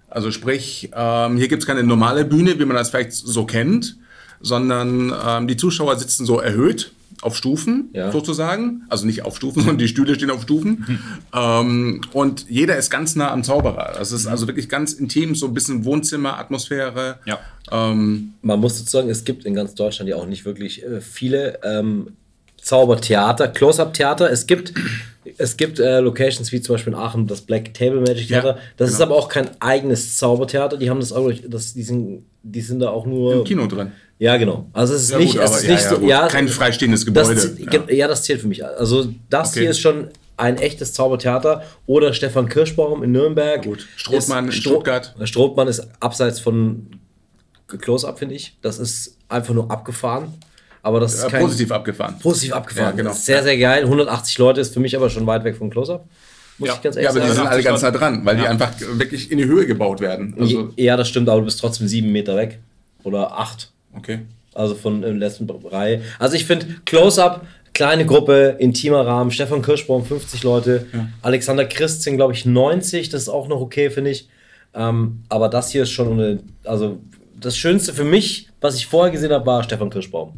Also 0.08 0.32
sprich, 0.32 0.92
ähm, 0.96 1.36
hier 1.36 1.48
gibt 1.48 1.64
es 1.64 1.68
keine 1.68 1.84
normale 1.84 2.26
Bühne, 2.26 2.58
wie 2.60 2.66
man 2.66 2.78
das 2.78 2.90
vielleicht 2.90 3.12
so 3.12 3.46
kennt, 3.46 3.98
sondern 4.42 5.14
ähm, 5.26 5.48
die 5.48 5.58
Zuschauer 5.58 5.98
sitzen 5.98 6.26
so 6.26 6.40
erhöht 6.40 6.92
auf 7.22 7.36
Stufen 7.36 7.90
Ja. 7.94 8.12
sozusagen. 8.12 8.84
Also 8.90 9.06
nicht 9.06 9.24
auf 9.24 9.38
Stufen, 9.38 9.60
sondern 9.62 9.78
die 9.78 9.88
Stühle 9.88 10.16
stehen 10.16 10.30
auf 10.30 10.44
Stufen. 10.44 11.00
ähm, 11.34 12.02
und 12.14 12.46
jeder 12.50 12.78
ist 12.78 12.90
ganz 12.92 13.16
nah 13.16 13.32
am 13.32 13.44
Zauberer. 13.44 13.94
Das 13.98 14.12
ist 14.12 14.28
also 14.28 14.48
wirklich 14.48 14.70
ganz 14.70 14.94
intim, 14.94 15.34
so 15.36 15.48
ein 15.48 15.54
bisschen 15.54 15.86
Wohnzimmer-Atmosphäre. 15.86 17.20
Ja. 17.26 17.40
Ähm, 17.72 18.34
Man 18.42 18.60
muss 18.60 18.78
sozusagen, 18.78 19.10
es 19.10 19.24
gibt 19.24 19.46
in 19.46 19.54
ganz 19.56 19.74
Deutschland 19.76 20.10
ja 20.10 20.18
auch 20.18 20.28
nicht 20.28 20.46
wirklich 20.46 20.84
äh, 20.84 21.02
viele 21.02 21.60
ähm, 21.64 22.10
Zaubertheater, 22.66 23.48
Close-Up-Theater. 23.50 24.32
Es 24.32 24.48
gibt, 24.48 24.74
es 25.38 25.56
gibt 25.56 25.78
äh, 25.80 26.00
Locations 26.00 26.52
wie 26.52 26.62
zum 26.62 26.74
Beispiel 26.74 26.94
in 26.94 27.00
Aachen 27.00 27.28
das 27.28 27.42
Black 27.42 27.76
Table 27.76 28.02
Magic 28.02 28.28
Ja, 28.28 28.42
Theater. 28.42 28.60
das 28.78 28.90
ist 28.90 28.98
genau. 28.98 29.12
aber 29.12 29.20
auch 29.24 29.30
kein 29.30 29.50
eigenes 29.62 30.18
Zaubertheater. 30.18 30.78
Die 30.78 30.90
haben 30.90 31.00
das 31.00 31.14
auch, 31.14 31.32
das, 31.48 31.74
die, 31.76 31.84
sind, 31.84 32.26
die 32.42 32.62
sind 32.62 32.80
da 32.80 32.90
auch 32.90 33.06
nur. 33.06 33.34
Im 33.36 33.44
Kino 33.44 33.68
drin. 33.68 33.92
Ja, 34.18 34.36
genau. 34.38 34.66
Also 34.74 34.96
es 34.96 35.04
ist 35.04 35.12
Ja, 35.12 35.20
nicht, 35.20 35.34
gut, 35.34 35.42
es 35.44 35.58
ist 35.58 35.64
ja, 35.66 35.72
nicht 35.74 35.84
ja, 35.84 35.90
so. 35.96 36.02
Ja, 36.08 36.28
Kein 36.28 36.48
freistehendes 36.48 37.06
das, 37.06 37.30
Gebäude. 37.30 37.86
Ja. 37.90 37.94
ja. 37.96 38.08
das 38.08 38.24
zählt 38.24 38.42
für 38.42 38.48
mich. 38.48 38.66
Also 38.66 39.10
das 39.30 39.52
Okay. 39.52 39.60
hier 39.60 39.70
ist 39.70 39.80
schon 39.80 40.08
ein 40.36 40.58
echtes 40.58 40.94
Zaubertheater. 40.94 41.62
Oder 41.86 42.14
Stefan 42.14 42.50
Kirschbaum 42.50 43.04
in 43.04 43.12
Nürnberg. 43.12 43.64
Gut. 43.64 43.86
Strothmann 43.96 44.48
Ist- 44.48 44.56
in 44.56 44.62
Stuttgart. 44.62 45.14
Strothmann 45.26 45.68
ist 45.68 45.88
abseits 46.00 46.40
von 46.40 46.88
Close-Up, 47.68 48.18
finde 48.18 48.34
ich. 48.36 48.58
Das 48.64 48.80
ist 48.80 49.18
einfach 49.30 49.54
nur 49.54 49.70
abgefahren. 49.70 50.34
Aber 50.86 51.00
das 51.00 51.16
ist 51.16 51.24
Äh, 51.24 51.30
kein, 51.30 51.42
positiv 51.42 51.72
abgefahren. 51.72 52.20
positiv 52.20 52.54
abgefahren. 52.54 52.92
Ja, 52.96 53.04
genau. 53.04 53.12
Sehr, 53.14 53.42
sehr 53.42 53.58
geil. 53.58 53.84
180 53.86 54.38
Leute 54.38 54.62
ist 54.62 54.72
für 54.72 54.80
mich 54.80 54.96
aber 54.96 55.10
schon 55.10 55.26
weit 55.26 55.44
weg 55.44 55.56
vom 55.56 55.72
Close-Up. 55.72 56.06
Muss 56.60 56.70
Ja. 56.70 56.76
ich 56.76 56.82
ganz 56.84 56.96
Ja, 56.96 57.02
ehrlich 57.02 57.10
aber 57.10 57.20
die 57.22 57.26
sind 57.28 57.36
sagen. 57.38 57.48
alle 57.50 57.64
ganz 57.64 57.82
nah 57.82 57.90
dran, 57.92 58.24
weil 58.24 58.36
die 58.38 58.44
Ja. 58.44 58.50
einfach 58.52 58.72
wirklich 58.94 59.32
in 59.32 59.40
die 59.40 59.46
Höhe 59.46 59.66
gebaut 59.66 60.00
werden. 60.00 60.36
Also, 60.40 60.70
ja, 60.76 60.96
das 60.96 61.10
stimmt, 61.10 61.28
aber 61.28 61.40
du 61.40 61.46
bist 61.46 61.60
trotzdem 61.60 61.88
sieben 61.88 62.12
Meter 62.12 62.36
weg. 62.38 62.60
Oder 63.04 63.32
acht. 63.38 63.72
okay. 63.98 64.20
Also 64.54 64.76
von 64.76 65.02
der 65.02 65.12
letzten 65.14 65.50
Reihe. 65.50 66.02
Also 66.20 66.36
ich 66.36 66.46
finde 66.46 66.68
Close-Up, 66.86 67.46
kleine 67.74 68.06
Gruppe, 68.06 68.56
intimer 68.60 69.06
Rahmen. 69.08 69.32
Stefan 69.32 69.64
Kirschbaum 69.64 70.06
50 70.06 70.44
Leute. 70.44 70.86
Alexander 71.24 71.66
Christin, 71.66 72.16
glaube 72.16 72.34
ich, 72.34 72.46
90. 72.46 73.10
Das 73.10 73.24
ist 73.24 73.30
auch 73.30 73.48
noch 73.48 73.60
okay, 73.60 73.90
finde 73.90 74.12
ich. 74.12 74.30
Ähm, 74.76 75.24
aber 75.30 75.50
das 75.50 75.72
hier 75.72 75.82
ist 75.84 75.90
schon 75.92 76.14
eine, 76.14 76.40
also 76.64 77.00
das 77.38 77.58
Schönste 77.58 77.92
für 77.92 78.04
mich, 78.06 78.50
was 78.62 78.76
ich 78.76 78.86
vorher 78.88 79.12
gesehen 79.12 79.32
habe, 79.34 79.46
war 79.48 79.64
Stefan 79.64 79.90
Kirschbaum. 79.90 80.34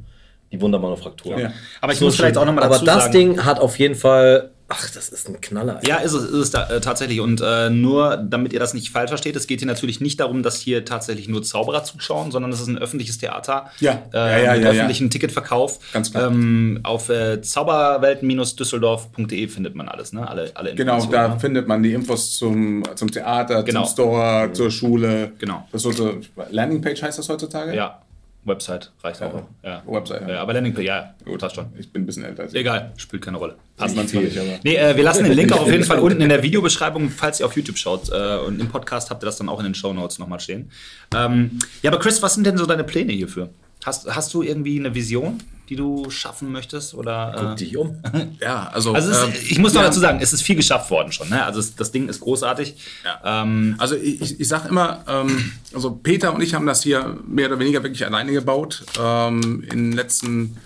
Die 0.52 0.62
Wundermanufaktur. 0.62 1.40
Ja. 1.40 1.52
Aber 1.82 1.94
ich 1.94 2.02
muss 2.02 2.16
vielleicht 2.16 2.38
auch 2.38 2.46
nochmal 2.46 2.64
Aber 2.64 2.76
dazu 2.76 2.86
das 2.86 3.04
sagen. 3.06 3.14
Ding 3.14 3.44
hat 3.46 3.60
auf 3.60 3.78
jeden 3.80 3.96
Fall, 3.96 4.52
ach, 4.70 4.90
das 4.92 5.10
ist 5.10 5.28
ein 5.28 5.42
Knaller. 5.42 5.82
Ja, 5.86 5.98
ist 5.98 6.14
es, 6.14 6.24
ist 6.24 6.32
es 6.34 6.52
da, 6.52 6.70
äh, 6.70 6.80
tatsächlich. 6.80 7.20
Und 7.20 7.42
äh, 7.44 7.70
nur, 7.70 8.16
damit 8.16 8.54
ihr 8.54 8.60
das 8.60 8.74
nicht 8.74 8.92
falsch 8.92 9.10
versteht, 9.10 9.36
es 9.36 9.46
geht 9.48 9.60
hier 9.60 9.68
natürlich 9.68 10.00
nicht 10.00 10.22
darum, 10.22 10.44
dass 10.44 10.62
hier 10.62 10.86
tatsächlich 10.86 11.28
nur 11.28 11.44
Zauberer 11.44 11.84
zuschauen, 11.84 12.32
sondern 12.32 12.54
es 12.54 12.62
ist 12.62 12.68
ein 12.68 12.78
öffentliches 12.78 13.18
Theater. 13.18 13.70
Ja. 13.82 14.04
Äh, 14.14 14.18
Ja, 14.18 14.28
ja, 14.28 14.38
mit 14.38 14.46
ja, 14.62 14.64
ja. 14.68 14.70
öffentlichem 14.70 15.10
Ticketverkauf. 15.10 15.80
Ganz 15.92 16.12
klar. 16.12 16.28
Ähm, 16.32 16.80
auf 16.84 17.10
äh, 17.10 17.42
zauberwelten-düsseldorf.de 17.42 19.48
findet 19.50 19.76
man 19.76 19.90
alles, 19.90 20.14
ne? 20.14 20.26
Alle, 20.28 20.52
alle 20.56 20.76
Genau, 20.76 21.04
da 21.06 21.28
ne? 21.30 21.40
findet 21.40 21.68
man 21.68 21.84
die 21.84 21.94
Infos 21.94 22.38
zum, 22.38 22.84
zum 22.96 23.12
Theater, 23.12 23.64
Genau. 23.64 23.84
zum 23.84 23.92
Store, 23.94 24.50
zur 24.54 24.72
Schule. 24.72 25.32
Genau. 25.40 25.68
Das 25.72 25.84
ist 25.86 25.98
so 25.98 26.10
eine 26.10 26.22
Landingpage 26.52 27.02
heißt 27.02 27.18
das 27.20 27.30
heutzutage? 27.30 27.76
Ja, 27.76 28.02
Website 28.48 28.92
reicht 29.04 29.22
auch. 29.22 29.44
Ja. 29.64 29.84
Website, 29.86 30.22
ja. 30.22 30.30
Ja, 30.36 30.42
aber 30.42 30.54
Landingpage, 30.54 30.86
ja, 30.86 31.14
Gut, 31.26 31.40
passt 31.40 31.56
schon. 31.56 31.66
Ich 31.78 31.92
bin 31.92 32.04
ein 32.04 32.06
bisschen 32.06 32.24
älter 32.24 32.44
als 32.44 32.54
ich. 32.54 32.60
Egal, 32.62 32.94
spielt 32.98 33.24
keine 33.24 33.38
Rolle. 33.38 33.56
Passt 33.76 33.96
nicht, 33.96 34.16
aber- 34.16 34.60
Nee, 34.64 34.76
äh, 34.76 34.96
wir 34.96 35.04
lassen 35.04 35.24
den 35.26 35.34
Link 35.34 35.52
auch 35.54 35.62
auf 35.62 35.72
jeden 35.72 35.84
Fall 35.84 36.00
unten 36.00 36.22
in 36.22 36.30
der 36.30 36.42
Videobeschreibung, 36.42 37.10
falls 37.10 37.40
ihr 37.40 37.46
auf 37.46 37.56
YouTube 37.56 37.78
schaut. 37.78 38.10
Äh, 38.12 38.38
und 38.38 38.60
im 38.60 38.70
Podcast 38.70 39.10
habt 39.10 39.24
ihr 39.24 39.26
das 39.28 39.38
dann 39.38 39.50
auch 39.50 39.60
in 39.60 39.66
den 39.66 39.76
Show 39.76 39.94
Notes 39.94 40.18
nochmal 40.20 40.40
stehen. 40.40 40.72
Ähm, 41.16 41.60
ja, 41.82 41.92
aber 41.92 42.00
Chris, 42.00 42.22
was 42.22 42.34
sind 42.34 42.46
denn 42.48 42.58
so 42.58 42.66
deine 42.66 42.84
Pläne 42.84 43.14
hierfür? 43.14 43.50
Hast, 43.86 44.08
hast 44.14 44.34
du 44.34 44.42
irgendwie 44.42 44.80
eine 44.80 44.96
Vision, 44.96 45.42
die 45.70 45.76
du 45.76 46.10
schaffen 46.10 46.52
möchtest? 46.52 46.94
Oder, 46.94 47.34
äh, 47.36 47.40
Guck 47.42 47.56
dich 47.58 47.76
um. 47.78 48.02
Ja, 48.42 48.70
also. 48.74 48.94
also 48.94 49.12
es 49.12 49.24
ähm, 49.24 49.34
ist, 49.34 49.52
ich 49.52 49.60
muss 49.60 49.74
noch 49.74 49.82
dazu 49.82 50.00
sagen, 50.00 50.20
es 50.22 50.32
ist 50.34 50.42
viel 50.42 50.56
geschafft 50.56 50.90
worden 50.92 51.12
schon. 51.12 51.30
Ne? 51.30 51.44
Also 51.44 51.60
es, 51.60 51.76
das 51.76 51.92
Ding 51.92 52.08
ist 52.10 52.20
großartig. 52.22 52.76
Ja. 53.04 53.44
Ähm, 53.44 53.76
Also 53.78 53.96
ich, 53.96 54.22
ich- 54.22 54.40
ich 54.40 54.48
sage 54.48 54.70
immer, 54.70 55.04
ähm, 55.08 55.52
also 55.74 55.92
Peter 55.92 56.34
und 56.34 56.42
ich 56.42 56.54
haben 56.54 56.66
das 56.66 56.84
hier 56.84 57.18
mehr 57.28 57.48
oder 57.48 57.60
weniger 57.60 57.84
wirklich 57.84 58.06
alleine 58.06 58.32
gebaut. 58.32 58.84
Ähm, 59.00 59.64
in 59.64 59.90
den 59.90 59.92
letzten, 59.94 60.58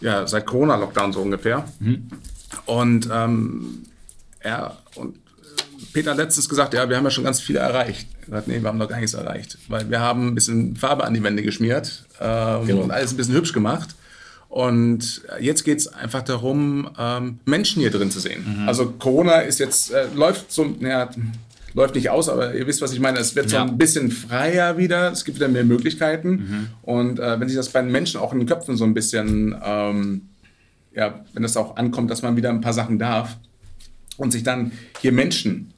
ja, 0.00 0.26
seit 0.26 0.46
Corona-Lockdown 0.46 1.12
so 1.12 1.20
ungefähr. 1.20 1.64
Und 2.66 3.08
ähm, 3.12 3.82
er 4.40 4.76
und 4.94 5.16
äh, 5.16 5.18
Peter 5.92 6.10
hat 6.12 6.18
letztens 6.18 6.48
gesagt, 6.48 6.74
ja, 6.74 6.88
wir 6.88 6.96
haben 6.96 7.04
ja 7.04 7.10
schon 7.10 7.24
ganz 7.24 7.40
viel 7.40 7.56
erreicht. 7.56 8.08
Er 8.30 8.38
hat, 8.38 8.48
nee, 8.48 8.60
wir 8.60 8.68
haben 8.68 8.78
noch 8.78 8.88
gar 8.88 8.98
nichts 8.98 9.14
erreicht. 9.14 9.58
Weil 9.68 9.88
wir 9.90 10.00
haben 10.00 10.28
ein 10.28 10.34
bisschen 10.34 10.76
Farbe 10.76 11.04
an 11.04 11.14
die 11.14 11.22
Wände 11.22 11.42
geschmiert 11.42 12.04
ähm, 12.20 12.66
Genau. 12.66 12.82
und 12.82 12.90
alles 12.90 13.12
ein 13.12 13.16
bisschen 13.16 13.34
hübsch 13.34 13.52
gemacht. 13.52 13.94
Und 14.48 15.22
jetzt 15.40 15.64
geht 15.64 15.78
es 15.78 15.88
einfach 15.88 16.22
darum, 16.22 16.90
ähm, 16.98 17.38
Menschen 17.44 17.80
hier 17.80 17.90
drin 17.90 18.10
zu 18.10 18.18
sehen. 18.20 18.64
Also 18.66 18.90
Corona 18.92 19.40
ist 19.40 19.58
jetzt, 19.58 19.92
äh, 19.92 20.06
läuft 20.14 20.50
so, 20.50 20.64
naja, 20.80 21.10
läuft 21.74 21.94
nicht 21.94 22.08
aus, 22.08 22.28
aber 22.30 22.54
ihr 22.54 22.66
wisst, 22.66 22.80
was 22.80 22.92
ich 22.92 23.00
meine. 23.00 23.18
Es 23.18 23.36
wird 23.36 23.50
Ja. 23.52 23.60
so 23.66 23.70
ein 23.70 23.76
bisschen 23.78 24.10
freier 24.10 24.78
wieder. 24.78 25.12
Es 25.12 25.24
gibt 25.26 25.36
wieder 25.38 25.48
mehr 25.48 25.64
Möglichkeiten. 25.64 26.70
Und 26.82 27.20
äh, 27.20 27.38
wenn 27.38 27.46
sich 27.48 27.56
das 27.58 27.68
bei 27.68 27.82
den 27.82 27.92
Menschen 27.92 28.18
auch 28.20 28.32
in 28.32 28.38
den 28.38 28.48
Köpfen 28.48 28.76
so 28.76 28.84
ein 28.84 28.94
bisschen, 28.94 29.54
ähm, 29.62 30.28
ja, 30.94 31.24
wenn 31.34 31.42
das 31.42 31.56
auch 31.58 31.76
ankommt, 31.76 32.10
dass 32.10 32.22
man 32.22 32.36
wieder 32.36 32.48
ein 32.48 32.62
paar 32.62 32.72
Sachen 32.72 32.98
darf 32.98 33.36
und 34.16 34.32
sich 34.32 34.42
dann 34.44 34.72
hier 35.02 35.12
Menschen 35.12 35.74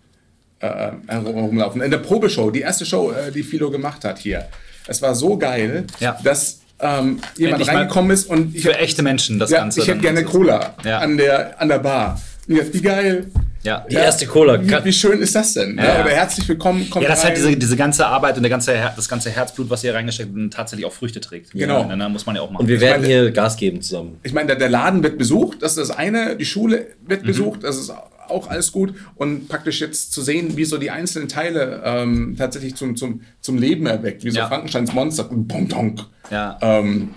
äh, 0.61 0.93
herumlaufen. 1.09 1.81
In 1.83 1.91
der 1.91 1.99
Probeshow, 1.99 2.51
die 2.51 2.61
erste 2.61 2.87
Show, 2.87 3.11
äh, 3.13 3.33
die 3.33 3.43
Philo 3.43 3.71
gemacht 3.71 4.05
hat 4.05 4.19
hier, 4.19 4.47
es 4.87 5.03
war 5.03 5.15
so 5.15 5.37
geil, 5.39 5.87
Ja. 5.99 6.19
dass 6.23 6.60
ähm, 6.83 7.21
jemand 7.37 7.67
reingekommen 7.69 8.11
ist 8.11 8.27
und 8.29 8.55
ich 8.55 8.63
für 8.63 8.77
echte 8.77 9.03
Menschen 9.03 9.39
das 9.39 9.51
ja, 9.51 9.59
Ganze. 9.61 9.81
ich 9.81 9.89
hätte 9.89 10.01
gerne 10.01 10.25
Cola 10.25 10.75
Ja. 10.85 10.99
an, 10.99 11.17
der, 11.17 11.61
an 11.61 11.69
der 11.69 11.79
Bar. 11.79 12.21
Und 12.49 12.55
ich 12.55 12.61
dachte, 12.61 12.75
wie 12.75 12.83
geil. 12.83 13.27
Ja. 13.63 13.85
Die 13.91 13.95
erste 13.97 14.27
Cola. 14.27 14.59
Wie, 14.63 14.85
wie 14.87 14.93
schön 14.93 15.21
ist 15.21 15.35
das 15.35 15.53
denn? 15.53 15.77
Ja, 15.77 15.85
Ja, 15.85 15.95
ja. 15.99 16.01
Oder 16.05 16.11
herzlich 16.15 16.49
willkommen. 16.49 16.89
kommt 16.89 17.03
Ja, 17.05 17.11
dass 17.11 17.23
halt 17.25 17.37
rein. 17.37 17.43
diese, 17.45 17.57
diese 17.59 17.77
ganze 17.77 18.07
Arbeit 18.07 18.37
und 18.39 18.43
der 18.43 18.49
ganze, 18.51 18.75
das 18.97 19.07
ganze 19.07 19.29
Herzblut, 19.29 19.69
was 19.69 19.85
ihr 19.85 19.93
reingesteckt 19.95 20.31
habt, 20.35 20.53
tatsächlich 20.55 20.87
auch 20.87 20.93
Früchte 20.95 21.21
trägt. 21.21 21.51
Genau. 21.53 21.83
Ja, 21.87 21.95
dann 21.95 22.11
muss 22.11 22.25
man 22.25 22.37
ja 22.37 22.41
auch 22.43 22.51
machen. 22.51 22.63
Und 22.63 22.69
wir 22.69 22.81
werden 22.81 23.03
meine- 23.03 23.07
hier 23.13 23.31
Gas 23.33 23.57
geben 23.59 23.83
zusammen. 23.83 24.19
Ich 24.23 24.33
meine, 24.33 24.47
der, 24.47 24.57
der 24.57 24.71
Laden 24.71 25.03
wird 25.03 25.19
besucht, 25.19 25.59
das 25.63 25.77
ist 25.77 25.91
das 25.91 25.97
eine. 25.97 26.37
Die 26.37 26.47
Schule 26.47 26.87
Mhm. 27.05 27.11
wird 27.11 27.23
besucht, 27.25 27.63
das 27.63 27.77
ist 27.77 27.93
auch 28.31 28.49
alles 28.49 28.73
gut. 28.73 28.95
Und 29.17 29.49
praktisch 29.49 29.81
jetzt 29.81 30.13
zu 30.13 30.23
sehen, 30.23 30.57
wie 30.57 30.65
so 30.65 30.79
die 30.79 30.91
einzelnen 30.91 31.29
Teile 31.29 31.83
ähm, 31.85 32.37
tatsächlich 32.39 32.75
zum, 32.77 32.97
zum, 32.97 33.23
zum 33.41 33.59
Leben 33.59 33.87
erweckt, 33.87 34.25
wie 34.25 34.31
so 34.31 34.39
Ja. 34.39 34.49
Frankensteins 34.49 34.93
Monster 34.93 35.31
und 35.31 35.49
Dong. 35.49 36.01
Ja. 36.31 36.59
Ähm, 36.63 37.15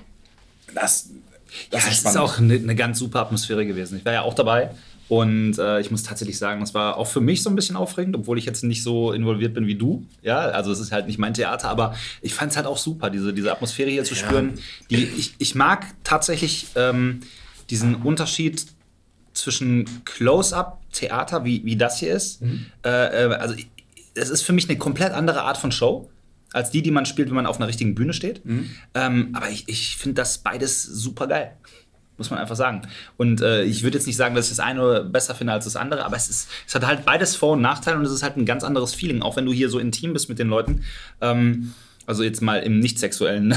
das, 0.74 1.10
das 1.70 1.86
Ja, 1.86 1.92
ist 1.92 2.06
ist 2.06 2.18
auch 2.18 2.40
eine, 2.40 2.56
eine 2.56 2.76
ganz 2.76 3.00
super 3.00 3.20
Atmosphäre 3.22 3.66
gewesen. 3.66 3.98
Ich 4.00 4.06
war 4.06 4.14
ja 4.14 4.22
auch 4.24 4.34
dabei 4.34 4.72
und 5.10 5.60
äh, 5.60 5.80
ich 5.82 5.92
muss 5.92 6.02
tatsächlich 6.02 6.38
sagen, 6.38 6.62
das 6.62 6.74
war 6.74 6.98
auch 6.98 7.08
für 7.08 7.22
mich 7.22 7.44
so 7.44 7.50
ein 7.50 7.56
bisschen 7.56 7.76
aufregend, 7.76 8.16
obwohl 8.16 8.38
ich 8.40 8.46
jetzt 8.46 8.64
nicht 8.64 8.82
so 8.82 9.12
involviert 9.12 9.54
bin 9.54 9.68
wie 9.68 9.76
du. 9.76 10.06
Ja, 10.24 10.40
also 10.40 10.72
es 10.72 10.80
ist 10.80 10.92
halt 10.92 11.08
nicht 11.08 11.20
mein 11.20 11.34
Theater, 11.34 11.70
aber 11.70 11.96
ich 12.22 12.34
fand 12.34 12.52
es 12.52 12.58
halt 12.58 12.66
auch 12.66 12.78
super, 12.78 13.10
diese, 13.10 13.34
diese 13.34 13.52
Atmosphäre 13.52 13.90
hier 13.92 14.04
zu 14.06 14.16
spüren. 14.16 14.54
Die, 14.90 15.04
ich, 15.04 15.36
ich 15.38 15.56
mag 15.56 15.86
tatsächlich 16.04 16.68
ähm, 16.76 17.20
diesen 17.70 17.96
Unterschied 17.96 18.66
zwischen 19.34 20.04
Close-up-Theater, 20.06 21.44
wie, 21.46 21.64
wie 21.66 21.76
das 21.76 22.00
hier 22.00 22.14
ist. 22.14 22.42
Äh, 22.86 22.90
äh, 23.26 23.34
also 23.36 23.56
es 24.16 24.30
ist 24.30 24.44
für 24.44 24.54
mich 24.54 24.70
eine 24.70 24.78
komplett 24.78 25.14
andere 25.14 25.42
Art 25.42 25.58
von 25.58 25.72
Show 25.72 26.10
als 26.54 26.70
die, 26.70 26.84
die 26.84 26.92
man 26.92 27.06
spielt, 27.06 27.30
wenn 27.30 27.36
man 27.36 27.48
auf 27.48 27.58
einer 27.58 27.68
richtigen 27.68 27.96
Bühne 27.96 28.14
steht. 28.14 28.42
Ähm, 28.94 29.30
aber 29.34 29.50
ich, 29.50 29.68
ich 29.68 29.98
finde 29.98 30.16
das 30.22 30.38
beides 30.38 30.84
super 30.84 31.28
geil. 31.28 31.58
Muss 32.18 32.30
man 32.30 32.38
einfach 32.40 32.56
sagen. 32.56 32.84
Und 33.18 33.42
äh, 33.42 33.64
ich 33.64 33.82
würde 33.82 33.98
jetzt 33.98 34.06
nicht 34.06 34.18
sagen, 34.18 34.36
dass 34.36 34.46
ich 34.46 34.52
das 34.52 34.60
eine 34.60 35.04
besser 35.04 35.34
finde 35.34 35.54
als 35.54 35.66
das 35.66 35.76
andere, 35.76 36.06
aber 36.06 36.16
es, 36.16 36.30
ist, 36.30 36.48
es 36.68 36.76
hat 36.76 36.86
halt 36.86 37.06
beides 37.06 37.36
Vor- 37.36 37.54
und 37.54 37.62
Nachteile 37.62 37.98
und 37.98 38.06
es 38.06 38.12
ist 38.12 38.22
halt 38.22 38.38
ein 38.38 38.46
ganz 38.46 38.64
anderes 38.64 38.94
Feeling, 38.94 39.24
auch 39.24 39.36
wenn 39.36 39.48
du 39.48 39.52
hier 39.52 39.68
so 39.68 39.80
intim 39.80 40.14
bist 40.14 40.30
mit 40.30 40.38
den 40.38 40.48
Leuten. 40.48 40.84
Ähm, 41.22 41.74
also 42.06 42.24
jetzt 42.24 42.42
mal 42.42 42.58
im 42.58 42.80
nicht 42.80 43.00
sexuellen 43.00 43.56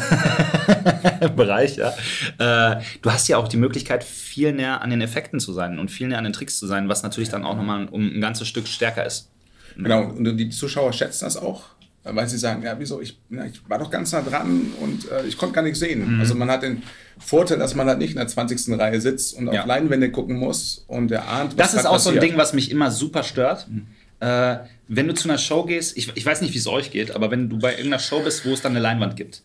Bereich, 1.37 1.77
ja. 1.77 1.91
Äh, 2.39 2.81
du 3.03 3.11
hast 3.11 3.29
ja 3.29 3.37
auch 3.39 3.49
die 3.49 3.57
Möglichkeit, 3.57 4.05
viel 4.05 4.53
näher 4.53 4.83
an 4.83 4.91
den 4.91 5.01
Effekten 5.01 5.41
zu 5.41 5.53
sein 5.53 5.79
und 5.79 5.91
viel 5.91 6.09
näher 6.09 6.19
an 6.19 6.25
den 6.25 6.33
Tricks 6.33 6.59
zu 6.59 6.67
sein, 6.67 6.89
was 6.89 7.03
natürlich 7.03 7.29
dann 7.29 7.45
auch 7.45 7.57
nochmal 7.57 7.87
um 7.91 8.07
ein 8.17 8.21
ganzes 8.21 8.49
Stück 8.49 8.67
stärker 8.69 9.05
ist. 9.07 9.31
Genau, 9.77 10.05
und 10.05 10.37
die 10.37 10.49
Zuschauer 10.49 10.93
schätzen 10.93 11.25
das 11.27 11.37
auch, 11.37 11.65
weil 12.05 12.27
sie 12.29 12.39
sagen, 12.39 12.63
ja, 12.63 12.79
wieso, 12.79 13.01
ich, 13.01 13.19
na, 13.29 13.45
ich 13.47 13.61
war 13.69 13.79
doch 13.79 13.91
ganz 13.91 14.13
nah 14.13 14.23
dran 14.23 14.73
und 14.81 15.11
äh, 15.11 15.27
ich 15.27 15.37
konnte 15.37 15.55
gar 15.55 15.63
nichts 15.63 15.81
sehen. 15.81 16.15
Mhm. 16.15 16.21
Also 16.21 16.35
man 16.35 16.51
hat 16.51 16.63
den 16.63 16.83
Vorteil, 17.19 17.59
dass 17.59 17.75
man 17.75 17.87
halt 17.89 17.99
nicht 17.99 18.11
in 18.13 18.17
der 18.17 18.27
20. 18.29 18.79
Reihe 18.79 19.01
sitzt 19.01 19.37
und 19.37 19.53
Ja. 19.53 19.61
auf 19.63 19.67
Leinwände 19.67 20.11
gucken 20.11 20.37
muss 20.39 20.85
und 20.87 21.09
der 21.09 21.29
ahnt, 21.29 21.59
was 21.59 21.73
Das 21.73 21.75
ist 21.81 21.87
auch 21.87 21.99
so 21.99 22.11
ein 22.11 22.17
passiert. 22.17 22.33
Ding, 22.33 22.39
was 22.39 22.53
mich 22.55 22.71
immer 22.71 22.91
super 22.91 23.23
stört. 23.23 23.67
Äh, 24.21 24.57
wenn 24.89 25.09
du 25.09 25.15
zu 25.15 25.29
einer 25.29 25.39
Show 25.39 25.65
gehst, 25.65 25.97
ich, 25.97 26.13
ich 26.15 26.25
weiß 26.25 26.41
nicht, 26.41 26.55
wie 26.55 26.59
es 26.59 26.67
euch 26.67 26.91
geht, 26.91 27.11
aber 27.11 27.31
wenn 27.31 27.49
du 27.49 27.59
bei 27.59 27.73
irgendeiner 27.73 27.99
Show 27.99 28.21
bist, 28.21 28.47
wo 28.47 28.53
es 28.53 28.63
dann 28.63 28.73
eine 28.73 28.81
Leinwand 28.81 29.17
gibt, 29.17 29.43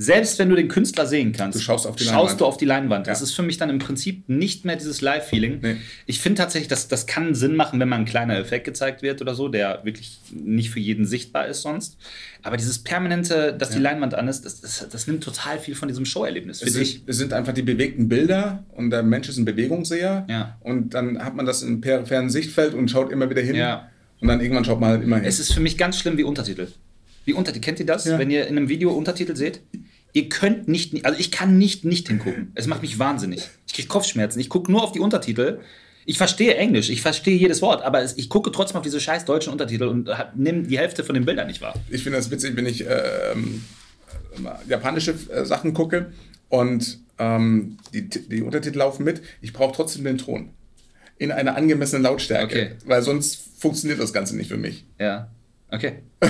selbst 0.00 0.38
wenn 0.38 0.48
du 0.48 0.54
den 0.54 0.68
Künstler 0.68 1.06
sehen 1.06 1.32
kannst, 1.32 1.58
Du 1.58 1.62
schaust 1.62 1.84
auf 1.84 1.96
die 1.96 2.04
schaust 2.04 2.14
Leinwand. 2.16 2.40
du 2.40 2.44
auf 2.46 2.56
die 2.56 2.64
Leinwand. 2.66 3.06
Das 3.08 3.18
Ja. 3.18 3.24
ist 3.24 3.32
für 3.32 3.42
mich 3.42 3.56
dann 3.58 3.68
im 3.68 3.80
Prinzip 3.80 4.28
nicht 4.28 4.64
mehr 4.64 4.76
dieses 4.76 5.00
Live-Feeling. 5.00 5.58
Nee. 5.60 5.76
Ich 6.06 6.20
finde 6.20 6.40
tatsächlich, 6.40 6.68
dass 6.68 6.86
das 6.86 7.08
kann 7.08 7.34
Sinn 7.34 7.56
machen, 7.56 7.80
wenn 7.80 7.88
mal 7.88 7.96
ein 7.96 8.04
kleiner 8.04 8.38
Effekt 8.38 8.64
gezeigt 8.64 9.02
wird 9.02 9.20
oder 9.22 9.34
so, 9.34 9.48
der 9.48 9.80
wirklich 9.84 10.20
nicht 10.32 10.70
für 10.70 10.78
jeden 10.78 11.04
sichtbar 11.04 11.48
ist 11.48 11.62
sonst. 11.62 11.96
Aber 12.44 12.56
dieses 12.56 12.78
permanente, 12.78 13.52
dass 13.58 13.70
die 13.70 13.80
Leinwand 13.80 14.14
an 14.14 14.28
ist, 14.28 14.44
das, 14.44 14.60
das, 14.60 14.88
das 14.88 15.08
nimmt 15.08 15.24
total 15.24 15.58
viel 15.58 15.74
von 15.74 15.88
diesem 15.88 16.04
Show-Erlebnis, 16.04 16.62
Es 16.62 16.74
sind, 16.74 17.02
es 17.08 17.16
sind 17.16 17.32
einfach 17.32 17.52
die 17.52 17.62
bewegten 17.62 18.08
Bilder 18.08 18.64
und 18.76 18.90
der 18.90 19.02
Mensch 19.02 19.28
ist 19.28 19.36
ein 19.36 19.44
Bewegungsseher. 19.46 20.26
Ja. 20.30 20.58
Und 20.60 20.94
dann 20.94 21.24
hat 21.24 21.34
man 21.34 21.44
das 21.44 21.62
im 21.62 21.80
peripheren 21.80 22.30
Sichtfeld 22.30 22.72
und 22.74 22.88
schaut 22.88 23.10
immer 23.10 23.28
wieder 23.30 23.42
hin. 23.42 23.56
Ja. 23.56 23.90
Und 24.20 24.28
dann 24.28 24.40
irgendwann 24.40 24.64
schaut 24.64 24.80
man 24.80 24.90
halt 24.90 25.02
immer 25.02 25.16
hin. 25.16 25.24
Es 25.24 25.38
ist 25.38 25.52
für 25.52 25.60
mich 25.60 25.78
ganz 25.78 25.98
schlimm 25.98 26.16
wie 26.16 26.24
Untertitel. 26.24 26.68
Wie 27.24 27.34
Untertitel, 27.34 27.64
kennt 27.64 27.80
ihr 27.80 27.86
das? 27.86 28.04
Ja. 28.04 28.18
Wenn 28.18 28.30
ihr 28.30 28.46
in 28.46 28.56
einem 28.56 28.68
Video 28.68 28.90
Untertitel 28.90 29.36
seht? 29.36 29.60
Ihr 30.12 30.28
könnt 30.28 30.66
nicht, 30.66 31.04
also 31.04 31.18
ich 31.18 31.30
kann 31.30 31.58
nicht 31.58 31.84
nicht 31.84 32.08
hingucken. 32.08 32.50
Es 32.54 32.66
macht 32.66 32.82
mich 32.82 32.98
wahnsinnig. 32.98 33.48
Ich 33.66 33.74
kriege 33.74 33.88
Kopfschmerzen. 33.88 34.40
Ich 34.40 34.48
gucke 34.48 34.72
nur 34.72 34.82
auf 34.82 34.92
die 34.92 35.00
Untertitel. 35.00 35.60
Ich 36.06 36.16
verstehe 36.16 36.54
Englisch, 36.56 36.88
ich 36.88 37.02
verstehe 37.02 37.36
jedes 37.36 37.60
Wort, 37.60 37.82
aber 37.82 38.02
ich 38.02 38.30
gucke 38.30 38.50
trotzdem 38.50 38.78
auf 38.78 38.82
diese 38.82 38.98
scheiß 38.98 39.26
deutschen 39.26 39.52
Untertitel 39.52 39.84
und 39.84 40.08
nehme 40.34 40.62
die 40.62 40.78
Hälfte 40.78 41.04
von 41.04 41.14
den 41.14 41.26
Bildern 41.26 41.46
nicht 41.48 41.60
wahr. 41.60 41.74
ich 41.90 42.02
finde 42.02 42.16
das 42.16 42.30
witzig, 42.30 42.56
wenn 42.56 42.64
ich 42.64 42.86
ähm, 42.88 43.62
japanische 44.66 45.14
äh, 45.30 45.44
Sachen 45.44 45.74
gucke 45.74 46.10
und 46.48 47.00
ähm, 47.18 47.76
die, 47.92 48.08
die 48.08 48.40
Untertitel 48.40 48.78
laufen 48.78 49.04
mit. 49.04 49.20
Ich 49.42 49.52
brauche 49.52 49.74
trotzdem 49.74 50.04
den 50.04 50.16
Ton. 50.16 50.48
In 51.18 51.32
einer 51.32 51.56
angemessenen 51.56 52.02
Lautstärke. 52.04 52.46
Okay. 52.46 52.70
Weil 52.86 53.02
sonst 53.02 53.40
funktioniert 53.58 54.00
das 54.00 54.12
Ganze 54.12 54.36
nicht 54.36 54.48
für 54.48 54.56
mich. 54.56 54.84
Ja. 54.98 55.28
Okay. 55.70 55.94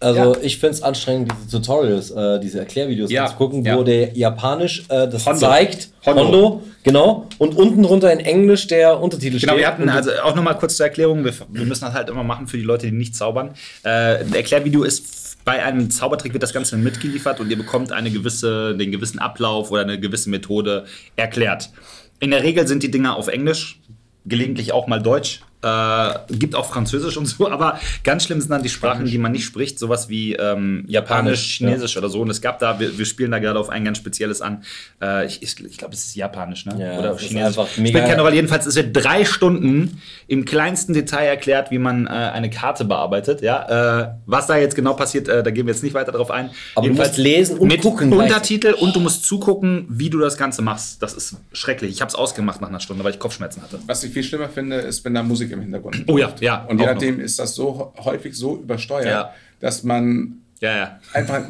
Also 0.00 0.36
ich 0.42 0.58
finde 0.58 0.74
es 0.74 0.82
anstrengend, 0.82 1.32
diese 1.44 1.60
Tutorials, 1.60 2.12
äh, 2.12 2.38
diese 2.38 2.60
Erklärvideos 2.60 3.10
Ja, 3.10 3.26
zu 3.26 3.34
gucken, 3.34 3.64
ja. 3.64 3.76
wo 3.76 3.82
der 3.82 4.16
Japanisch 4.16 4.84
äh, 4.88 5.08
das 5.08 5.26
Hondo. 5.26 5.40
zeigt. 5.40 5.88
Hondo. 6.06 6.22
Hondo. 6.24 6.62
genau. 6.84 7.26
Und 7.38 7.56
unten 7.56 7.82
drunter 7.82 8.12
in 8.12 8.20
Englisch 8.20 8.68
der 8.68 9.00
Untertitel 9.00 9.40
Genau, 9.40 9.54
steht. 9.54 9.60
wir 9.62 9.66
hatten 9.66 9.88
also 9.88 10.12
auch 10.22 10.36
nochmal 10.36 10.56
kurz 10.56 10.76
zur 10.76 10.86
Erklärung, 10.86 11.24
wir, 11.24 11.34
wir 11.50 11.64
müssen 11.64 11.84
das 11.84 11.94
halt 11.94 12.08
immer 12.10 12.22
machen 12.22 12.46
für 12.46 12.56
die 12.58 12.62
Leute, 12.62 12.86
die 12.86 12.92
nicht 12.92 13.16
zaubern. 13.16 13.54
Äh, 13.82 14.20
ein 14.20 14.34
Erklärvideo 14.34 14.84
ist 14.84 15.44
bei 15.44 15.64
einem 15.64 15.90
Zaubertrick 15.90 16.32
wird 16.32 16.42
das 16.44 16.52
Ganze 16.52 16.76
mitgeliefert 16.76 17.40
und 17.40 17.50
ihr 17.50 17.56
bekommt 17.58 17.90
eine 17.90 18.10
gewisse, 18.12 18.76
den 18.76 18.92
gewissen 18.92 19.18
Ablauf 19.18 19.70
oder 19.72 19.80
eine 19.82 19.98
gewisse 19.98 20.30
Methode 20.30 20.84
erklärt. 21.16 21.70
In 22.20 22.30
der 22.30 22.42
Regel 22.42 22.66
sind 22.66 22.82
die 22.82 22.90
Dinger 22.90 23.16
auf 23.16 23.28
Englisch, 23.28 23.80
gelegentlich 24.26 24.72
auch 24.72 24.86
mal 24.86 25.00
Deutsch. 25.00 25.40
Äh, 25.60 26.10
gibt 26.30 26.54
auch 26.54 26.66
Französisch 26.66 27.16
und 27.16 27.26
so, 27.26 27.50
aber 27.50 27.80
ganz 28.04 28.24
schlimm 28.24 28.40
sind 28.40 28.50
dann 28.50 28.62
die 28.62 28.68
Sprachen, 28.68 29.06
die 29.06 29.18
man 29.18 29.32
nicht 29.32 29.44
spricht, 29.44 29.78
sowas 29.80 30.08
wie 30.08 30.34
ähm, 30.34 30.84
Japanisch, 30.86 31.56
Chinesisch 31.56 31.96
oder 31.96 32.08
so. 32.08 32.20
Und 32.20 32.30
es 32.30 32.40
gab 32.40 32.60
da, 32.60 32.78
wir, 32.78 32.96
wir 32.96 33.04
spielen 33.04 33.32
da 33.32 33.40
gerade 33.40 33.58
auf 33.58 33.68
ein 33.68 33.84
ganz 33.84 33.98
spezielles 33.98 34.40
an. 34.40 34.62
Äh, 35.02 35.26
ich 35.26 35.42
ich, 35.42 35.58
ich 35.64 35.76
glaube, 35.76 35.94
es 35.94 36.06
ist 36.06 36.14
Japanisch, 36.14 36.64
ne? 36.66 36.76
Ja, 36.78 36.98
oder 37.00 37.08
das 37.08 37.22
ist 37.22 37.28
Chinesisch. 37.28 37.58
einfach 37.58 37.72
Spielt 37.72 37.92
keine 37.92 38.22
Rolle. 38.22 38.36
Jedenfalls, 38.36 38.66
es 38.66 38.76
wird 38.76 38.96
drei 38.96 39.24
Stunden 39.24 40.00
im 40.28 40.44
kleinsten 40.44 40.92
Detail 40.92 41.26
erklärt, 41.26 41.72
wie 41.72 41.78
man 41.78 42.06
äh, 42.06 42.10
eine 42.10 42.50
Karte 42.50 42.84
bearbeitet. 42.84 43.42
Ja, 43.42 44.04
äh, 44.04 44.14
was 44.26 44.46
da 44.46 44.56
jetzt 44.56 44.76
genau 44.76 44.94
passiert, 44.94 45.26
äh, 45.26 45.42
da 45.42 45.50
gehen 45.50 45.66
wir 45.66 45.74
jetzt 45.74 45.82
nicht 45.82 45.94
weiter 45.94 46.12
drauf 46.12 46.30
ein. 46.30 46.50
Aber 46.76 46.82
du 46.82 46.92
Jedenfalls 46.92 47.10
musst 47.10 47.18
lesen 47.18 47.58
und 47.58 47.66
mit 47.66 47.82
gucken 47.82 48.12
Untertitel 48.12 48.74
und 48.74 48.94
du 48.94 49.00
musst 49.00 49.24
zugucken, 49.24 49.86
wie 49.88 50.08
du 50.08 50.20
das 50.20 50.36
Ganze 50.36 50.62
machst. 50.62 51.02
Das 51.02 51.14
ist 51.14 51.36
schrecklich. 51.52 51.90
Ich 51.90 52.00
habe 52.00 52.10
es 52.10 52.14
ausgemacht 52.14 52.60
nach 52.60 52.68
einer 52.68 52.80
Stunde, 52.80 53.02
weil 53.02 53.12
ich 53.12 53.18
Kopfschmerzen 53.18 53.62
hatte. 53.62 53.80
Was 53.86 54.04
ich 54.04 54.12
viel 54.12 54.22
schlimmer 54.22 54.48
finde, 54.48 54.76
ist, 54.76 55.04
wenn 55.04 55.14
da 55.14 55.22
Musik 55.22 55.47
im 55.52 55.60
Hintergrund. 55.60 56.04
Oh 56.06 56.18
ja, 56.18 56.32
ja. 56.40 56.64
Und 56.64 56.78
je 56.80 56.86
nachdem 56.86 57.20
ist 57.20 57.38
das 57.38 57.54
so 57.54 57.92
häufig 58.04 58.34
so 58.34 58.56
übersteuert, 58.56 59.06
Ja. 59.06 59.32
dass 59.60 59.82
man 59.82 60.18
noch. 60.18 60.26
Ja, 60.60 60.76
ja. 60.76 60.98
einfach, 61.12 61.42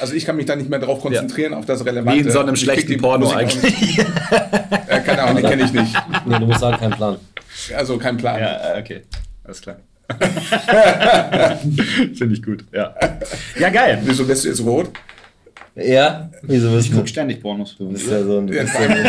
also 0.00 0.14
ich 0.14 0.24
kann 0.24 0.36
mich 0.36 0.46
da 0.46 0.56
nicht 0.56 0.70
mehr 0.70 0.78
darauf 0.78 1.00
konzentrieren, 1.02 1.52
auf 1.52 1.66
das 1.66 1.84
Relevante. 1.84 2.18
Wie 2.18 2.26
in 2.26 2.30
so 2.32 2.40
einem 2.40 2.56
schlechten 2.56 2.92
die 2.92 2.96
Porno 2.96 3.26
Musik 3.26 3.36
auch 3.36 3.40
eigentlich. 3.40 3.80
nicht. 3.80 4.06
Äh, 4.88 5.00
keine 5.00 5.22
Ahnung, 5.22 5.36
den 5.42 5.50
kenne 5.50 5.62
ich 5.64 5.72
nicht. 5.72 5.94
nee, 6.26 6.38
du 6.38 6.46
musst 6.46 6.60
sagen, 6.60 6.76
kein 6.78 6.90
Plan. 6.92 7.16
Also 7.76 7.98
kein 7.98 8.16
Plan. 8.16 8.38
Ja, 8.40 8.74
äh, 8.76 8.80
okay. 8.80 9.02
Alles 9.44 9.60
klar. 9.60 9.76
Finde 12.14 12.34
ich 12.34 12.42
gut, 12.42 12.64
ja. 12.72 12.94
Ja, 13.58 13.70
geil. 13.70 14.00
Wieso 14.04 14.24
bist 14.26 14.44
du 14.44 14.48
jetzt 14.48 14.62
rot? 14.64 14.90
Ja? 15.76 16.30
Wieso 16.42 16.70
bist 16.70 16.86
Ich 16.88 16.92
gucke 16.94 17.08
ständig 17.08 17.40
Pornos. 17.42 17.74
Du 17.76 17.88
bist 17.88 18.08
ja 18.08 18.22
so 18.22 18.38
ein. 18.38 18.48
Ja, 18.48 18.62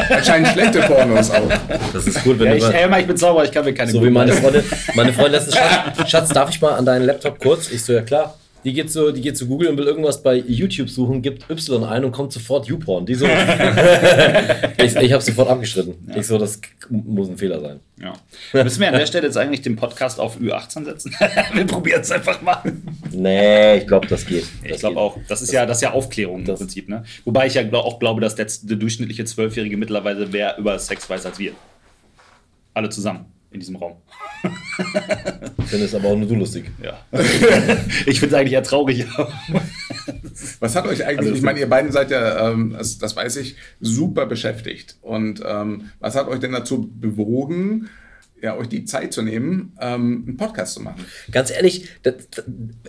anscheinend 0.09 0.47
schlechte 0.49 0.79
Pornos 0.81 1.29
auch. 1.29 1.47
das 1.93 2.07
ist 2.07 2.23
gut, 2.23 2.39
wenn 2.39 2.47
Ja, 2.47 2.51
du. 2.53 2.57
ich, 2.57 2.63
mal- 2.63 2.73
ey, 2.73 2.89
Mann, 2.89 2.99
ich 3.01 3.07
bin 3.07 3.17
Zauberer, 3.17 3.43
ich 3.45 3.51
kann 3.51 3.65
mir 3.65 3.73
keine 3.73 3.91
So 3.91 4.03
wie 4.03 4.09
meine. 4.09 4.33
Freundin, 4.33 4.63
meine 4.95 5.13
Freundin 5.13 5.33
letztens, 5.33 5.55
Schatz, 5.55 6.09
Schatz, 6.09 6.29
darf 6.29 6.49
ich 6.49 6.59
mal 6.61 6.73
an 6.73 6.85
deinen 6.85 7.05
Laptop 7.05 7.39
kurz? 7.39 7.71
Ich 7.71 7.83
so, 7.83 7.93
ja 7.93 8.01
klar. 8.01 8.35
Die 8.65 8.73
geht 8.73 8.91
so, 8.91 9.11
die 9.11 9.21
geht 9.21 9.37
zu 9.37 9.47
Google 9.47 9.69
und 9.69 9.77
will 9.77 9.85
irgendwas 9.85 10.23
bei 10.23 10.35
YouTube 10.37 10.89
suchen, 10.89 11.21
gibt 11.21 11.47
Y 11.51 11.83
ein 11.83 12.03
und 12.03 12.11
kommt 12.11 12.33
sofort 12.33 12.65
YouPorn. 12.67 13.05
Die 13.05 13.13
so, 13.13 13.25
ich, 14.77 14.95
ich 14.95 15.13
habe 15.13 15.21
sofort 15.23 15.49
abgeschritten. 15.49 15.93
Ich 16.15 16.25
so, 16.25 16.39
das 16.39 16.59
muss 16.89 17.29
ein 17.29 17.37
Fehler 17.37 17.61
sein. 17.61 17.79
Ja. 18.01 18.13
Müssen 18.63 18.79
wir 18.81 18.87
an 18.87 18.95
der 18.95 19.05
Stelle 19.05 19.27
jetzt 19.27 19.37
eigentlich 19.37 19.61
den 19.61 19.75
Podcast 19.75 20.19
auf 20.19 20.37
Ü18 20.39 20.83
setzen? 20.85 21.15
wir 21.53 21.65
probieren 21.67 22.01
es 22.01 22.11
einfach 22.11 22.41
mal. 22.41 22.61
Nee, 23.11 23.77
ich 23.77 23.87
glaube, 23.87 24.07
das 24.07 24.25
geht. 24.25 24.45
Ich 24.63 24.71
Das 24.71 24.79
glaube 24.79 24.95
geht. 24.95 25.03
auch. 25.03 25.17
Das 25.27 25.41
ist 25.43 25.51
ja, 25.53 25.67
das 25.67 25.77
ist 25.77 25.81
ja 25.81 25.91
Aufklärung 25.91 26.39
im 26.39 26.45
Das- 26.45 26.59
Prinzip. 26.59 26.89
Ne? 26.89 27.03
Wobei 27.23 27.45
ich 27.45 27.53
ja 27.53 27.71
auch 27.71 27.99
glaube, 27.99 28.19
dass 28.19 28.33
der, 28.33 28.47
der 28.63 28.77
durchschnittliche 28.77 29.25
Zwölfjährige 29.25 29.77
mittlerweile 29.77 30.25
mehr 30.25 30.57
über 30.57 30.79
Sex 30.79 31.07
weiß 31.07 31.25
als 31.27 31.37
wir. 31.37 31.51
Alle 32.73 32.89
zusammen 32.89 33.25
in 33.55 33.59
diesem 33.59 33.77
Raum. 33.77 33.95
Ich 35.57 35.65
finde 35.65 35.85
es 35.85 35.95
aber 35.95 36.09
auch 36.09 36.17
nur 36.17 36.27
du 36.27 36.35
lustig. 36.35 36.65
Ja. 36.83 36.99
ich 38.05 38.19
finde 38.19 38.35
es 38.35 38.39
eigentlich 38.39 38.53
eher 38.53 38.63
traurig. 38.63 39.05
Was 40.59 40.75
hat 40.75 40.85
euch 40.85 41.05
eigentlich, 41.05 41.35
ich 41.35 41.41
meine, 41.41 41.59
ihr 41.59 41.69
beiden 41.69 41.91
seid 41.91 42.11
ja, 42.11 42.51
ähm, 42.51 42.75
das, 42.77 42.97
das 42.99 43.15
weiß 43.15 43.37
ich, 43.37 43.55
super 43.79 44.25
beschäftigt. 44.25 44.97
Und 45.01 45.41
ähm, 45.45 45.89
was 45.99 46.15
hat 46.15 46.27
euch 46.27 46.39
denn 46.39 46.51
dazu 46.51 46.91
bewogen, 46.93 47.89
ja, 48.41 48.55
euch 48.57 48.67
die 48.67 48.85
Zeit 48.85 49.13
zu 49.13 49.21
nehmen, 49.21 49.75
ähm, 49.79 50.25
einen 50.27 50.37
Podcast 50.37 50.73
zu 50.73 50.81
machen? 50.81 51.05
Ganz 51.31 51.49
ehrlich, 51.49 51.89
das, 52.03 52.15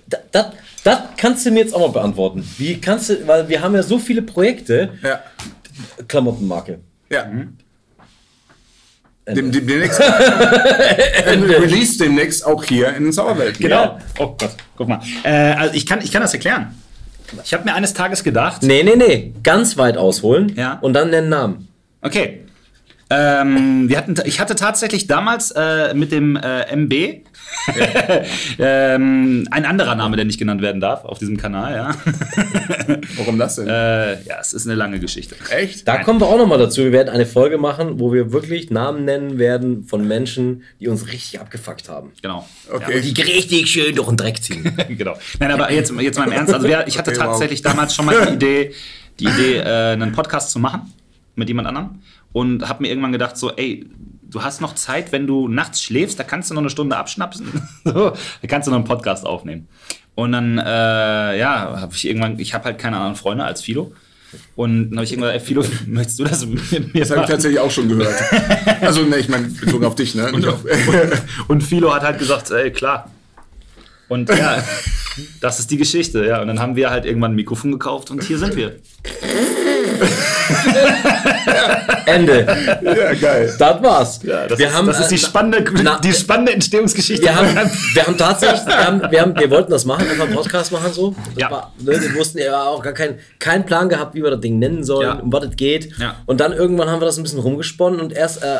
das, 0.08 0.20
das, 0.32 0.46
das 0.82 1.00
kannst 1.16 1.46
du 1.46 1.52
mir 1.52 1.60
jetzt 1.60 1.74
auch 1.74 1.80
mal 1.80 1.92
beantworten. 1.92 2.44
Wie 2.58 2.80
kannst 2.80 3.10
du, 3.10 3.26
weil 3.26 3.48
wir 3.48 3.62
haben 3.62 3.74
ja 3.74 3.82
so 3.82 3.98
viele 3.98 4.22
Projekte, 4.22 4.90
Ja. 5.02 5.20
Klamottenmarke. 6.08 6.80
Ja. 7.10 7.30
Dem, 9.28 9.50
dem, 9.50 9.66
demnächst, 9.66 9.98
äh, 10.00 11.30
Release 11.30 11.98
demnächst 11.98 12.46
auch 12.46 12.62
hier 12.62 12.94
in 12.94 13.04
den 13.04 13.12
Sauerwelt. 13.12 13.58
Genau. 13.58 13.98
Oh 14.18 14.36
Gott, 14.38 14.50
guck 14.76 14.86
mal. 14.88 15.00
Äh, 15.24 15.30
also 15.30 15.74
ich, 15.74 15.84
kann, 15.84 16.00
ich 16.00 16.12
kann 16.12 16.22
das 16.22 16.32
erklären. 16.32 16.74
Ich 17.44 17.52
habe 17.52 17.64
mir 17.64 17.74
eines 17.74 17.92
Tages 17.92 18.22
gedacht, 18.22 18.62
Nee, 18.62 18.84
nee, 18.84 18.94
nee. 18.94 19.32
Ganz 19.42 19.76
weit 19.76 19.96
ausholen 19.96 20.54
Ja. 20.56 20.78
und 20.80 20.92
dann 20.92 21.10
nennen 21.10 21.28
Namen. 21.28 21.68
Okay. 22.02 22.45
Ähm, 23.08 23.88
wir 23.88 23.98
hatten, 23.98 24.16
ich 24.24 24.40
hatte 24.40 24.56
tatsächlich 24.56 25.06
damals 25.06 25.52
äh, 25.52 25.94
mit 25.94 26.10
dem 26.10 26.34
äh, 26.34 26.74
MB 26.74 26.92
ähm, 28.58 29.46
ein 29.50 29.64
anderer 29.64 29.94
Name, 29.94 30.16
der 30.16 30.24
nicht 30.24 30.38
genannt 30.38 30.60
werden 30.60 30.80
darf 30.80 31.04
auf 31.04 31.20
diesem 31.20 31.36
Kanal. 31.36 31.74
Ja, 31.74 31.96
Warum 33.16 33.38
das 33.38 33.56
denn? 33.56 33.68
äh, 33.68 34.22
ja 34.24 34.38
es 34.40 34.52
ist 34.52 34.66
eine 34.66 34.74
lange 34.74 34.98
Geschichte. 34.98 35.36
Echt? 35.50 35.86
Da 35.86 36.02
kommen 36.02 36.20
wir 36.20 36.26
auch 36.26 36.36
nochmal 36.36 36.58
dazu. 36.58 36.82
Wir 36.82 36.90
werden 36.90 37.08
eine 37.08 37.26
Folge 37.26 37.58
machen, 37.58 38.00
wo 38.00 38.12
wir 38.12 38.32
wirklich 38.32 38.70
Namen 38.70 39.04
nennen 39.04 39.38
werden 39.38 39.84
von 39.84 40.06
Menschen, 40.06 40.64
die 40.80 40.88
uns 40.88 41.06
richtig 41.06 41.38
abgefuckt 41.38 41.88
haben. 41.88 42.10
Genau. 42.22 42.48
Okay. 42.72 43.00
Die 43.00 43.22
richtig 43.22 43.70
schön 43.70 43.94
durch 43.94 44.08
den 44.08 44.16
Dreck 44.16 44.42
ziehen. 44.42 44.76
genau. 44.88 45.16
Nein, 45.38 45.52
aber 45.52 45.70
jetzt, 45.70 45.92
jetzt 46.00 46.18
mal 46.18 46.26
im 46.26 46.32
Ernst. 46.32 46.52
Also 46.52 46.66
wir, 46.66 46.86
ich 46.88 46.98
hatte 46.98 47.12
Okay, 47.12 47.20
wow. 47.20 47.26
tatsächlich 47.26 47.62
damals 47.62 47.94
schon 47.94 48.06
mal 48.06 48.26
die 48.26 48.34
Idee, 48.34 48.74
die 49.20 49.24
Idee, 49.26 49.58
äh, 49.58 49.92
einen 49.92 50.10
Podcast 50.10 50.50
zu 50.50 50.58
machen 50.58 50.92
mit 51.36 51.48
jemand 51.48 51.68
anderem 51.68 52.00
und 52.36 52.68
habe 52.68 52.82
mir 52.82 52.90
irgendwann 52.90 53.12
gedacht, 53.12 53.38
so, 53.38 53.50
ey, 53.56 53.88
du 54.22 54.42
hast 54.42 54.60
noch 54.60 54.74
Zeit, 54.74 55.10
wenn 55.10 55.26
du 55.26 55.48
nachts 55.48 55.82
schläfst, 55.82 56.18
da 56.18 56.22
kannst 56.22 56.50
du 56.50 56.54
noch 56.54 56.60
eine 56.60 56.68
Stunde 56.68 56.94
abschnapsen, 56.94 57.62
so, 57.84 58.10
da 58.10 58.46
kannst 58.46 58.66
du 58.66 58.72
noch 58.72 58.76
einen 58.76 58.84
Podcast 58.84 59.24
aufnehmen. 59.24 59.68
Und 60.14 60.32
dann, 60.32 60.58
äh, 60.58 61.38
ja, 61.38 61.80
habe 61.80 61.94
ich 61.94 62.06
irgendwann, 62.06 62.38
ich 62.38 62.52
habe 62.52 62.66
halt 62.66 62.78
keine 62.78 62.96
anderen 62.96 63.16
Freunde 63.16 63.42
als 63.44 63.62
Philo. 63.62 63.94
Und 64.54 64.90
dann 64.90 64.98
habe 64.98 65.04
ich 65.04 65.12
irgendwann 65.12 65.32
gesagt, 65.32 65.40
ey, 65.40 65.46
Philo, 65.46 65.64
möchtest 65.86 66.18
du 66.18 66.24
das 66.24 66.44
mit 66.44 66.92
mir 66.92 67.00
Das 67.00 67.10
habe 67.10 67.22
ich 67.22 67.26
tatsächlich 67.26 67.58
auch 67.58 67.70
schon 67.70 67.88
gehört. 67.88 68.14
Also, 68.82 69.02
ne, 69.04 69.16
ich 69.16 69.30
meine, 69.30 69.46
bezogen 69.46 69.86
auf 69.86 69.94
dich, 69.94 70.14
ne? 70.14 70.30
Nicht 70.32 70.46
auf, 70.46 70.60
Und 71.48 71.62
Philo 71.62 71.94
hat 71.94 72.02
halt 72.02 72.18
gesagt, 72.18 72.50
ey, 72.50 72.70
klar. 72.70 73.10
Und 74.08 74.28
ja, 74.28 74.62
das 75.40 75.58
ist 75.58 75.70
die 75.70 75.78
Geschichte, 75.78 76.26
ja. 76.26 76.42
Und 76.42 76.48
dann 76.48 76.60
haben 76.60 76.76
wir 76.76 76.90
halt 76.90 77.06
irgendwann 77.06 77.32
ein 77.32 77.36
Mikrofon 77.36 77.72
gekauft 77.72 78.10
und 78.10 78.22
hier 78.22 78.36
sind 78.36 78.56
wir. 78.56 78.76
Ende. 82.06 82.46
ja, 82.82 83.14
geil. 83.14 83.54
Das 83.58 83.82
war's. 83.82 84.20
Ja, 84.22 84.46
das, 84.46 84.58
wir 84.58 84.68
ist, 84.68 84.74
haben, 84.74 84.86
das 84.86 85.00
ist 85.00 85.08
die 85.10 85.14
äh, 85.16 85.18
spannende, 85.18 85.64
na- 85.82 85.98
die 85.98 86.12
spannende 86.12 86.52
Entstehungsgeschichte. 86.52 87.24
Wir 87.24 87.34
haben, 87.34 87.48
wir 87.94 88.06
haben 88.06 88.16
tatsächlich, 88.16 88.66
wir, 88.66 88.86
haben, 88.86 89.02
wir, 89.10 89.20
haben, 89.20 89.36
wir 89.38 89.50
wollten 89.50 89.70
das 89.70 89.84
machen, 89.84 90.08
einfach 90.08 90.24
einen 90.26 90.34
Podcast 90.34 90.72
machen 90.72 90.92
so. 90.92 91.14
Das 91.34 91.42
Ja. 91.42 91.50
War, 91.50 91.72
ne, 91.78 92.00
wir 92.00 92.14
wussten 92.14 92.38
ja 92.38 92.62
auch 92.62 92.82
gar 92.82 92.92
keinen 92.92 93.18
keinen 93.38 93.64
Plan 93.66 93.88
gehabt, 93.88 94.14
wie 94.14 94.22
wir 94.22 94.30
das 94.30 94.40
Ding 94.40 94.58
nennen 94.58 94.84
sollen, 94.84 95.06
Ja. 95.08 95.14
um 95.14 95.32
was 95.32 95.44
es 95.44 95.56
geht. 95.56 95.90
Ja. 95.98 96.16
Und 96.26 96.40
dann 96.40 96.52
irgendwann 96.52 96.88
haben 96.90 97.00
wir 97.00 97.06
das 97.06 97.16
ein 97.16 97.22
bisschen 97.22 97.40
rumgesponnen 97.40 98.00
und 98.00 98.12
erst 98.12 98.42
äh, 98.42 98.58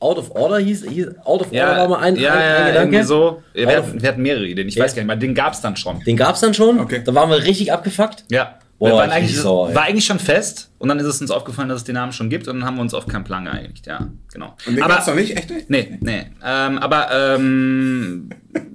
Out 0.00 0.18
of 0.18 0.30
Order 0.32 0.58
hieß, 0.58 0.84
hieß 0.88 1.06
Out 1.24 1.42
of 1.42 1.46
Order 1.52 1.76
war 1.78 1.88
mal 1.88 1.98
ein, 2.00 2.16
ja, 2.16 2.32
ein, 2.32 2.38
ein 2.38 2.60
ja, 2.60 2.66
Gedanke. 2.68 3.04
so. 3.04 3.42
Wir 3.54 3.68
Out 3.68 3.76
hatten, 3.76 4.02
wir 4.02 4.08
hatten 4.08 4.22
mehrere 4.22 4.44
Ideen. 4.46 4.68
Ich 4.68 4.74
Ja. 4.74 4.84
weiß 4.84 4.94
gar 4.94 5.00
nicht 5.02 5.06
mal. 5.08 5.16
Den 5.16 5.34
gab 5.34 5.54
es 5.54 5.60
dann 5.60 5.76
schon. 5.76 6.00
Den 6.00 6.16
gab's 6.16 6.40
dann 6.40 6.52
schon. 6.54 6.78
Okay. 6.80 7.02
Da 7.04 7.14
waren 7.14 7.30
wir 7.30 7.42
richtig 7.42 7.72
abgefuckt. 7.72 8.24
Ja. 8.30 8.58
Boah, 8.78 9.04
ich 9.04 9.12
eigentlich, 9.12 9.38
ey. 9.38 9.44
war 9.44 9.82
eigentlich 9.82 10.04
schon 10.04 10.18
fest 10.18 10.70
und 10.78 10.88
dann 10.88 10.98
ist 10.98 11.06
es 11.06 11.20
uns 11.20 11.30
aufgefallen, 11.30 11.68
dass 11.68 11.78
es 11.78 11.84
den 11.84 11.94
Namen 11.94 12.12
schon 12.12 12.28
gibt 12.28 12.48
und 12.48 12.58
dann 12.58 12.66
haben 12.66 12.76
wir 12.76 12.82
uns 12.82 12.92
auf 12.92 13.06
keinen 13.06 13.24
Plan 13.24 13.44
geeinigt. 13.44 13.86
Ja, 13.86 14.08
genau. 14.32 14.56
Und 14.66 14.76
den 14.76 14.82
aber, 14.82 14.94
gab's 14.94 15.06
noch 15.06 15.14
nicht? 15.14 15.36
Echt 15.36 15.48
nicht? 15.48 15.70
Nee, 15.70 15.96
nee. 16.00 16.26
Ähm, 16.44 16.78
aber 16.78 17.08
ähm, 17.12 18.30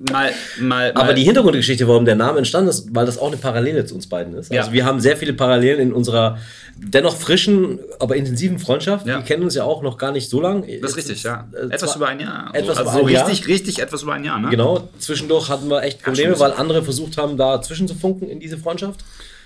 mal, 0.09 0.31
mal, 0.59 0.91
Aber 0.95 1.05
mal, 1.05 1.13
die 1.13 1.23
Hintergrundgeschichte, 1.23 1.87
warum 1.87 2.05
der 2.05 2.15
Name 2.15 2.37
entstanden 2.37 2.69
ist, 2.69 2.95
weil 2.95 3.05
das 3.05 3.17
auch 3.17 3.27
eine 3.27 3.37
Parallele 3.37 3.85
zu 3.85 3.93
uns 3.93 4.07
beiden 4.07 4.33
ist. 4.35 4.51
Ja. 4.51 4.61
Also 4.61 4.71
wir 4.71 4.85
haben 4.85 5.01
sehr 5.01 5.17
viele 5.17 5.33
Parallelen 5.33 5.79
in 5.79 5.93
unserer 5.93 6.37
dennoch 6.77 7.17
frischen, 7.17 7.79
aber 7.99 8.15
intensiven 8.15 8.57
Freundschaft. 8.57 9.05
Ja. 9.05 9.17
Wir 9.17 9.23
kennen 9.23 9.43
uns 9.43 9.55
ja 9.55 9.63
auch 9.65 9.81
noch 9.81 9.97
gar 9.97 10.11
nicht 10.11 10.29
so 10.29 10.39
lang. 10.39 10.65
Das 10.81 10.91
ist 10.91 10.97
richtig, 10.97 11.23
ja. 11.23 11.47
Äh, 11.53 11.73
etwas 11.73 11.95
über 11.97 12.07
ein 12.07 12.19
Jahr. 12.19 12.49
Etwas 12.53 12.77
also 12.77 12.89
über 12.89 12.99
so 12.99 13.05
ein 13.05 13.13
Jahr. 13.13 13.27
richtig, 13.27 13.47
richtig 13.47 13.79
etwas 13.79 14.03
über 14.03 14.13
ein 14.13 14.23
Jahr, 14.23 14.39
ne? 14.39 14.49
Genau, 14.49 14.87
zwischendurch 14.97 15.49
hatten 15.49 15.69
wir 15.69 15.83
echt 15.83 16.01
Probleme, 16.01 16.33
ein 16.33 16.39
weil 16.39 16.53
andere 16.53 16.83
versucht 16.83 17.17
haben, 17.17 17.37
da 17.37 17.61
zwischenzufunken 17.61 18.29
in 18.29 18.39
diese 18.39 18.57
Freundschaft. 18.57 19.03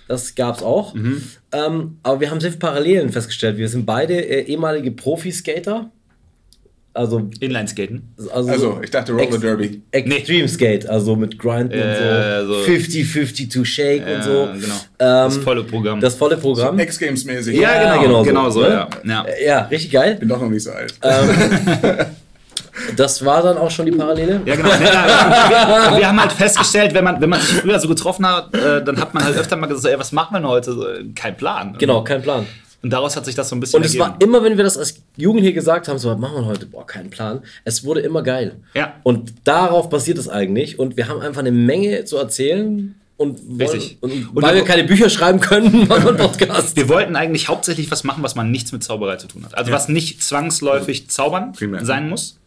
Das 0.07 0.35
gab 0.35 0.57
es 0.57 0.63
auch. 0.63 0.93
Mhm. 0.93 1.21
Ähm, 1.51 1.97
aber 2.03 2.19
wir 2.19 2.29
haben 2.31 2.39
sehr 2.41 2.51
viele 2.51 2.59
Parallelen 2.59 3.09
festgestellt. 3.11 3.57
Wir 3.57 3.69
sind 3.69 3.85
beide 3.85 4.13
äh, 4.15 4.41
ehemalige 4.43 4.91
Profiskater. 4.91 5.89
Also, 6.95 7.27
Inlineskaten. 7.39 8.13
also, 8.31 8.51
Also, 8.51 8.79
ich 8.83 8.91
dachte 8.91 9.13
Roller 9.13 9.39
Derby. 9.39 9.81
Extreme 9.89 10.47
Skate, 10.47 10.85
also 10.87 11.15
mit 11.15 11.39
Grind 11.39 11.73
Äh, 11.73 12.41
und 12.41 12.47
so. 12.47 12.53
so. 12.53 12.59
50-50 12.71 13.51
to 13.51 13.63
Shake 13.65 14.03
und 14.05 14.23
so. 14.23 14.43
Äh, 14.43 14.59
genau. 14.59 14.75
Ähm, 14.99 14.99
das 14.99 15.37
volle 15.37 15.63
Programm. 15.63 15.99
Das 15.99 16.13
volle 16.13 16.37
Programm. 16.37 16.77
X-Games 16.77 17.25
mäßig. 17.25 17.55
ja, 17.57 17.61
Ja, 17.61 17.93
genau, 17.95 18.21
genau 18.21 18.23
genau, 18.23 18.49
so, 18.51 18.61
so, 18.61 18.67
ne? 18.67 18.73
ja. 18.73 18.89
ja. 19.05 19.23
Äh, 19.23 19.45
ja, 19.47 19.59
richtig 19.65 19.89
geil. 19.91 20.17
Bin 20.19 20.29
doch 20.29 20.39
noch 20.39 20.49
nicht 20.51 20.61
so 20.63 20.69
alt. 20.71 20.93
Das 22.95 23.23
war 23.23 23.41
dann 23.43 23.57
auch 23.57 23.69
schon 23.71 23.85
die 23.85 23.91
Parallele. 23.91 24.41
Ja, 24.45 24.55
genau. 24.55 24.69
Ja, 24.69 24.81
ja, 24.81 25.91
wir, 25.91 25.97
wir 25.99 26.07
haben 26.07 26.19
halt 26.19 26.31
festgestellt, 26.31 26.93
wenn 26.93 27.03
man, 27.03 27.21
wenn 27.21 27.29
man 27.29 27.39
sich 27.39 27.55
früher 27.57 27.79
so 27.79 27.87
getroffen 27.87 28.25
hat, 28.27 28.53
äh, 28.55 28.83
dann 28.83 28.99
hat 28.99 29.13
man 29.13 29.23
halt 29.23 29.37
öfter 29.37 29.55
mal 29.55 29.67
gesagt, 29.67 29.83
so, 29.83 29.89
ey, 29.89 29.99
was 29.99 30.11
machen 30.11 30.33
wir 30.33 30.39
denn 30.39 30.47
heute? 30.49 31.05
Kein 31.15 31.37
Plan. 31.37 31.75
Genau, 31.77 32.03
kein 32.03 32.21
Plan. 32.21 32.45
Und 32.81 32.89
daraus 32.91 33.15
hat 33.15 33.25
sich 33.25 33.35
das 33.35 33.47
so 33.47 33.55
ein 33.55 33.59
bisschen 33.61 33.77
Und 33.79 33.85
es 33.85 33.97
war 33.97 34.07
ergeben. 34.13 34.29
immer, 34.29 34.43
wenn 34.43 34.57
wir 34.57 34.63
das 34.63 34.77
als 34.77 34.95
Jugendliche 35.15 35.53
gesagt 35.53 35.87
haben, 35.87 35.97
so, 35.99 36.09
was 36.09 36.17
machen 36.17 36.35
wir 36.35 36.45
heute? 36.45 36.65
Boah, 36.65 36.85
keinen 36.85 37.09
Plan. 37.09 37.41
Es 37.63 37.85
wurde 37.85 38.01
immer 38.01 38.23
geil. 38.23 38.57
Ja. 38.73 38.93
Und 39.03 39.33
darauf 39.45 39.89
basiert 39.89 40.17
es 40.17 40.27
eigentlich. 40.27 40.79
Und 40.79 40.97
wir 40.97 41.07
haben 41.07 41.21
einfach 41.21 41.39
eine 41.39 41.51
Menge 41.51 42.03
zu 42.05 42.17
erzählen. 42.17 42.95
Und, 43.15 43.39
wollen, 43.47 43.69
Richtig. 43.69 43.97
und, 44.01 44.11
Und 44.35 44.41
weil 44.43 44.55
wir- 44.55 44.61
wir 44.61 44.67
keine 44.67 44.83
Bücher 44.83 45.07
schreiben 45.09 45.39
können, 45.39 45.87
machen 45.87 46.03
wir 46.03 46.09
einen 46.09 46.17
Podcast. 46.17 46.75
Wir 46.75 46.89
wollten 46.89 47.15
eigentlich 47.15 47.47
hauptsächlich 47.47 47.89
was 47.91 48.03
machen, 48.03 48.21
was 48.23 48.35
man 48.35 48.51
nichts 48.51 48.71
mit 48.73 48.83
Zauberei 48.83 49.15
zu 49.17 49.27
tun 49.27 49.45
hat. 49.45 49.55
Also 49.55 49.71
was 49.71 49.87
nicht 49.87 50.21
zwangsläufig 50.21 51.09
zaubern 51.09 51.53
Primär. 51.53 51.85
sein 51.85 52.09
muss, 52.09 52.39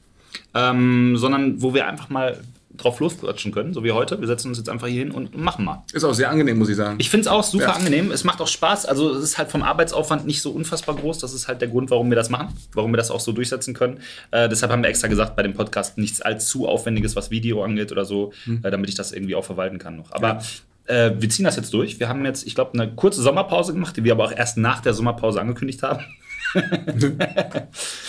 ähm, 0.55 1.17
sondern 1.17 1.63
wo 1.63 1.75
wir 1.75 1.87
einfach 1.87 2.09
mal 2.09 2.39
drauf 2.77 3.01
losquatschen 3.01 3.53
können, 3.53 3.73
so 3.73 3.85
wie 3.85 3.93
heute. 3.93 4.21
Wir 4.21 4.27
setzen 4.27 4.49
uns 4.49 4.59
jetzt 4.59 4.69
einfach 4.69 4.87
hier 4.87 4.99
hin 4.99 5.11
und 5.11 5.35
machen 5.35 5.65
mal. 5.65 5.83
Ist 5.95 6.05
auch 6.05 6.13
sehr 6.13 6.29
angenehm, 6.29 6.59
muss 6.59 6.69
ich 6.69 6.77
sagen. 6.77 6.97
Ich 6.99 7.09
finde 7.09 7.23
es 7.23 7.29
auch 7.29 7.43
super 7.43 7.65
Ja. 7.65 7.73
angenehm. 7.73 8.11
Es 8.11 8.23
macht 8.23 8.39
auch 8.43 8.47
Spaß. 8.49 8.85
Also 8.85 9.15
es 9.15 9.25
ist 9.25 9.39
halt 9.39 9.51
vom 9.51 9.63
Arbeitsaufwand 9.63 10.27
nicht 10.27 10.43
so 10.43 10.51
unfassbar 10.51 10.95
groß. 10.95 11.17
Das 11.19 11.33
ist 11.33 11.49
halt 11.49 11.63
der 11.63 11.69
Grund, 11.69 11.91
warum 11.91 12.11
wir 12.11 12.17
das 12.17 12.29
machen, 12.29 12.49
warum 12.75 12.93
wir 12.93 12.99
das 12.99 13.11
auch 13.11 13.21
so 13.21 13.33
durchsetzen 13.33 13.73
können. 13.73 14.01
Äh, 14.31 14.51
deshalb 14.51 14.71
haben 14.73 14.83
wir 14.83 14.91
extra 14.91 15.09
gesagt, 15.09 15.37
bei 15.37 15.43
dem 15.43 15.55
Podcast 15.55 15.97
nichts 15.97 16.21
allzu 16.21 16.69
Aufwendiges, 16.69 17.17
was 17.17 17.31
Video 17.31 17.65
angeht 17.65 17.93
oder 17.93 18.05
so, 18.05 18.33
äh, 18.63 18.71
damit 18.71 18.91
ich 18.91 18.95
das 18.95 19.11
irgendwie 19.13 19.37
auch 19.37 19.45
verwalten 19.47 19.79
kann 19.79 19.97
noch. 19.97 20.13
Aber 20.13 20.43
äh, 20.85 21.13
wir 21.19 21.31
ziehen 21.31 21.47
das 21.47 21.57
jetzt 21.57 21.73
durch. 21.73 21.99
Wir 21.99 22.11
haben 22.11 22.27
jetzt, 22.27 22.47
ich 22.47 22.55
glaube, 22.55 22.79
eine 22.79 22.93
kurze 22.95 23.23
Sommerpause 23.23 23.73
gemacht, 23.73 23.97
die 23.97 24.05
wir 24.05 24.13
aber 24.13 24.25
auch 24.27 24.33
erst 24.37 24.59
nach 24.59 24.81
der 24.83 24.93
Sommerpause 24.93 25.41
angekündigt 25.41 25.83
haben. 25.83 26.05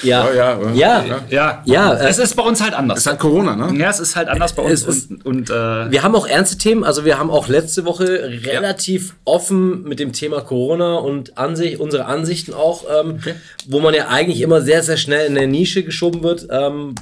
Ja. 0.04 0.32
Ja, 0.32 0.34
ja. 0.34 0.60
Ja. 0.74 1.06
Ja. 1.06 1.22
Ja, 1.30 1.64
Ja, 1.66 1.94
äh, 1.94 2.10
es 2.10 2.18
ist 2.18 2.36
bei 2.36 2.44
uns 2.44 2.62
halt 2.62 2.74
anders. 2.74 3.00
Ist 3.00 3.08
halt 3.08 3.20
Corona, 3.20 3.56
ne? 3.56 3.78
ja, 3.80 3.90
es 3.90 4.00
ist 4.00 4.16
halt 4.16 4.28
anders 4.28 4.54
bei 4.54 4.64
uns. 4.64 4.82
Es 4.82 4.88
ist- 4.88 5.12
und, 5.12 5.26
und 5.26 5.50
äh, 5.50 5.92
Wir 5.92 6.04
haben 6.04 6.16
auch 6.16 6.28
ernste 6.28 6.58
Themen. 6.58 6.84
Also 6.84 7.06
wir 7.06 7.18
haben 7.20 7.30
auch 7.30 7.48
letzte 7.48 7.86
Woche 7.86 8.06
relativ 8.46 9.16
offen 9.26 9.84
mit 9.84 10.00
dem 10.00 10.14
Thema 10.14 10.42
Corona 10.42 10.96
und 10.98 11.38
Ansicht, 11.38 11.80
unsere 11.80 12.06
Ansichten 12.06 12.54
auch, 12.54 12.86
ähm, 13.02 13.20
wo 13.68 13.80
man 13.80 13.94
ja 13.94 14.08
eigentlich 14.08 14.42
immer 14.42 14.62
sehr, 14.62 14.84
sehr 14.84 14.98
schnell 14.98 15.28
in 15.28 15.38
eine 15.38 15.48
Nische 15.48 15.84
geschoben 15.84 16.24
wird. 16.24 16.48
Ähm, 16.50 16.96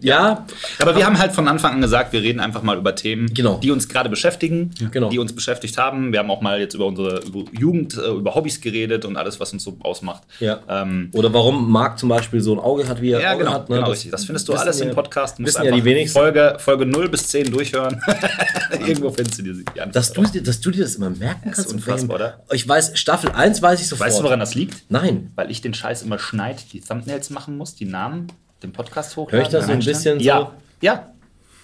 ja, 0.00 0.46
Aber 0.78 0.96
wir 0.96 1.04
haben 1.06 1.18
halt 1.18 1.32
von 1.32 1.48
Anfang 1.48 1.74
an 1.74 1.80
gesagt, 1.80 2.12
wir 2.12 2.22
reden 2.22 2.40
einfach 2.40 2.62
mal 2.62 2.76
über 2.76 2.94
Themen, 2.94 3.32
Genau. 3.34 3.58
die 3.58 3.70
uns 3.70 3.88
gerade 3.88 4.08
beschäftigen, 4.08 4.70
genau. 4.90 5.08
die 5.10 5.18
uns 5.18 5.32
beschäftigt 5.34 5.76
haben. 5.78 6.12
Wir 6.12 6.18
haben 6.20 6.30
auch 6.30 6.40
mal 6.40 6.60
jetzt 6.60 6.74
über 6.74 6.86
unsere 6.86 7.20
Jugend, 7.58 7.96
äh, 7.96 8.10
über 8.10 8.34
Hobbys 8.34 8.60
geredet 8.60 9.04
und 9.04 9.16
alles, 9.16 9.38
was 9.40 9.52
uns 9.52 9.64
so 9.64 9.76
ausmacht. 9.80 10.22
Ja. 10.40 10.60
Ähm, 10.68 11.10
Oder 11.12 11.32
warum 11.32 11.70
Marc 11.70 11.98
zum 11.98 12.08
Beispiel 12.08 12.40
so 12.40 12.52
ein 12.54 12.58
Auge 12.58 12.86
hat, 12.88 13.00
wie 13.00 13.10
er 13.12 13.20
ja, 13.20 13.30
Auge 13.32 13.38
genau, 13.44 13.52
hat. 13.54 13.68
ne? 13.68 13.76
genau 13.76 13.90
richtig. 13.90 14.10
Das 14.10 14.24
findest 14.24 14.48
du 14.48 14.54
alles 14.54 14.78
ja- 14.80 14.86
im 14.86 14.94
Podcast. 14.94 15.38
Wissen 15.38 15.64
ja 15.64 15.70
die 15.72 15.84
wenigsten. 15.84 16.18
Folge, 16.18 16.56
Folge 16.58 16.86
0 16.86 17.08
bis 17.08 17.28
10 17.28 17.50
durchhören. 17.50 18.00
Irgendwo 18.86 19.10
findest 19.10 19.38
du 19.38 19.42
die, 19.42 19.52
die 19.52 19.80
Antwort. 19.80 19.96
Dass 19.96 20.12
du, 20.12 20.22
dir- 20.22 20.42
dass 20.42 20.60
du 20.60 20.70
dir 20.70 20.82
das 20.84 20.94
immer 20.96 21.10
merken 21.10 21.50
kannst. 21.50 21.60
ist 21.60 21.66
und 21.68 21.74
unfassbar, 21.76 22.18
welchem- 22.18 22.34
Ich 22.52 22.68
weiß, 22.68 22.98
Staffel 22.98 23.30
1 23.30 23.62
weiß 23.62 23.80
ich 23.80 23.88
sofort. 23.88 24.08
Weißt 24.08 24.20
du, 24.20 24.24
woran 24.24 24.40
das 24.40 24.54
liegt? 24.54 24.84
Nein. 24.90 25.32
Weil 25.34 25.50
ich 25.50 25.60
den 25.60 25.74
Scheiß 25.74 26.02
immer 26.02 26.18
schneid, 26.18 26.72
die 26.72 26.80
Thumbnails 26.80 27.30
machen 27.30 27.56
muss, 27.56 27.74
die 27.74 27.84
Namen, 27.84 28.28
den 28.62 28.72
Podcast 28.72 29.16
hochladen. 29.16 29.38
Hör 29.38 29.46
ich 29.46 29.52
das 29.52 29.66
so 29.66 29.72
ein 29.72 29.78
bisschen 29.78 30.18
so? 30.18 30.24
Ja, 30.24 30.52
ja. 30.80 31.12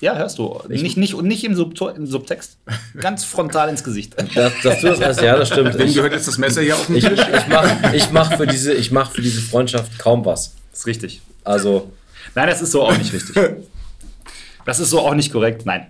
Ja, 0.00 0.16
hörst 0.16 0.38
du. 0.38 0.60
Nicht, 0.68 0.96
nicht, 0.98 1.14
und 1.14 1.26
nicht 1.26 1.44
im, 1.44 1.54
Subto 1.54 1.88
im 1.88 2.06
Subtext. 2.06 2.58
Ganz 3.00 3.24
frontal 3.24 3.70
ins 3.70 3.82
Gesicht. 3.82 4.14
Dass, 4.34 4.52
dass 4.62 4.80
du 4.80 4.88
das 4.88 5.00
weißt, 5.00 5.22
ja, 5.22 5.36
das 5.36 5.48
stimmt. 5.48 5.78
Wem 5.78 5.86
Ich, 5.86 5.94
gehört 5.94 6.12
jetzt 6.12 6.28
das 6.28 6.36
Messer 6.36 6.60
hier 6.60 6.74
auf 6.74 6.86
den 6.86 6.96
ich, 6.96 7.04
Tisch? 7.04 7.20
ich 7.20 7.46
mache 7.48 7.96
ich 7.96 8.10
mach 8.10 8.36
für, 8.36 8.46
diese, 8.46 8.74
ich 8.74 8.90
mach 8.90 9.12
für 9.12 9.22
diese 9.22 9.40
Freundschaft 9.40 9.98
kaum 9.98 10.24
was. 10.24 10.54
Das 10.72 10.80
ist 10.80 10.86
richtig. 10.86 11.22
Also, 11.42 11.90
Nein, 12.34 12.48
das 12.48 12.60
ist 12.60 12.72
so 12.72 12.82
auch 12.82 12.96
nicht 12.98 13.12
richtig. 13.12 13.36
Das 14.66 14.80
ist 14.80 14.90
so 14.90 15.00
auch 15.00 15.14
nicht 15.14 15.32
korrekt. 15.32 15.64
Nein. 15.64 15.86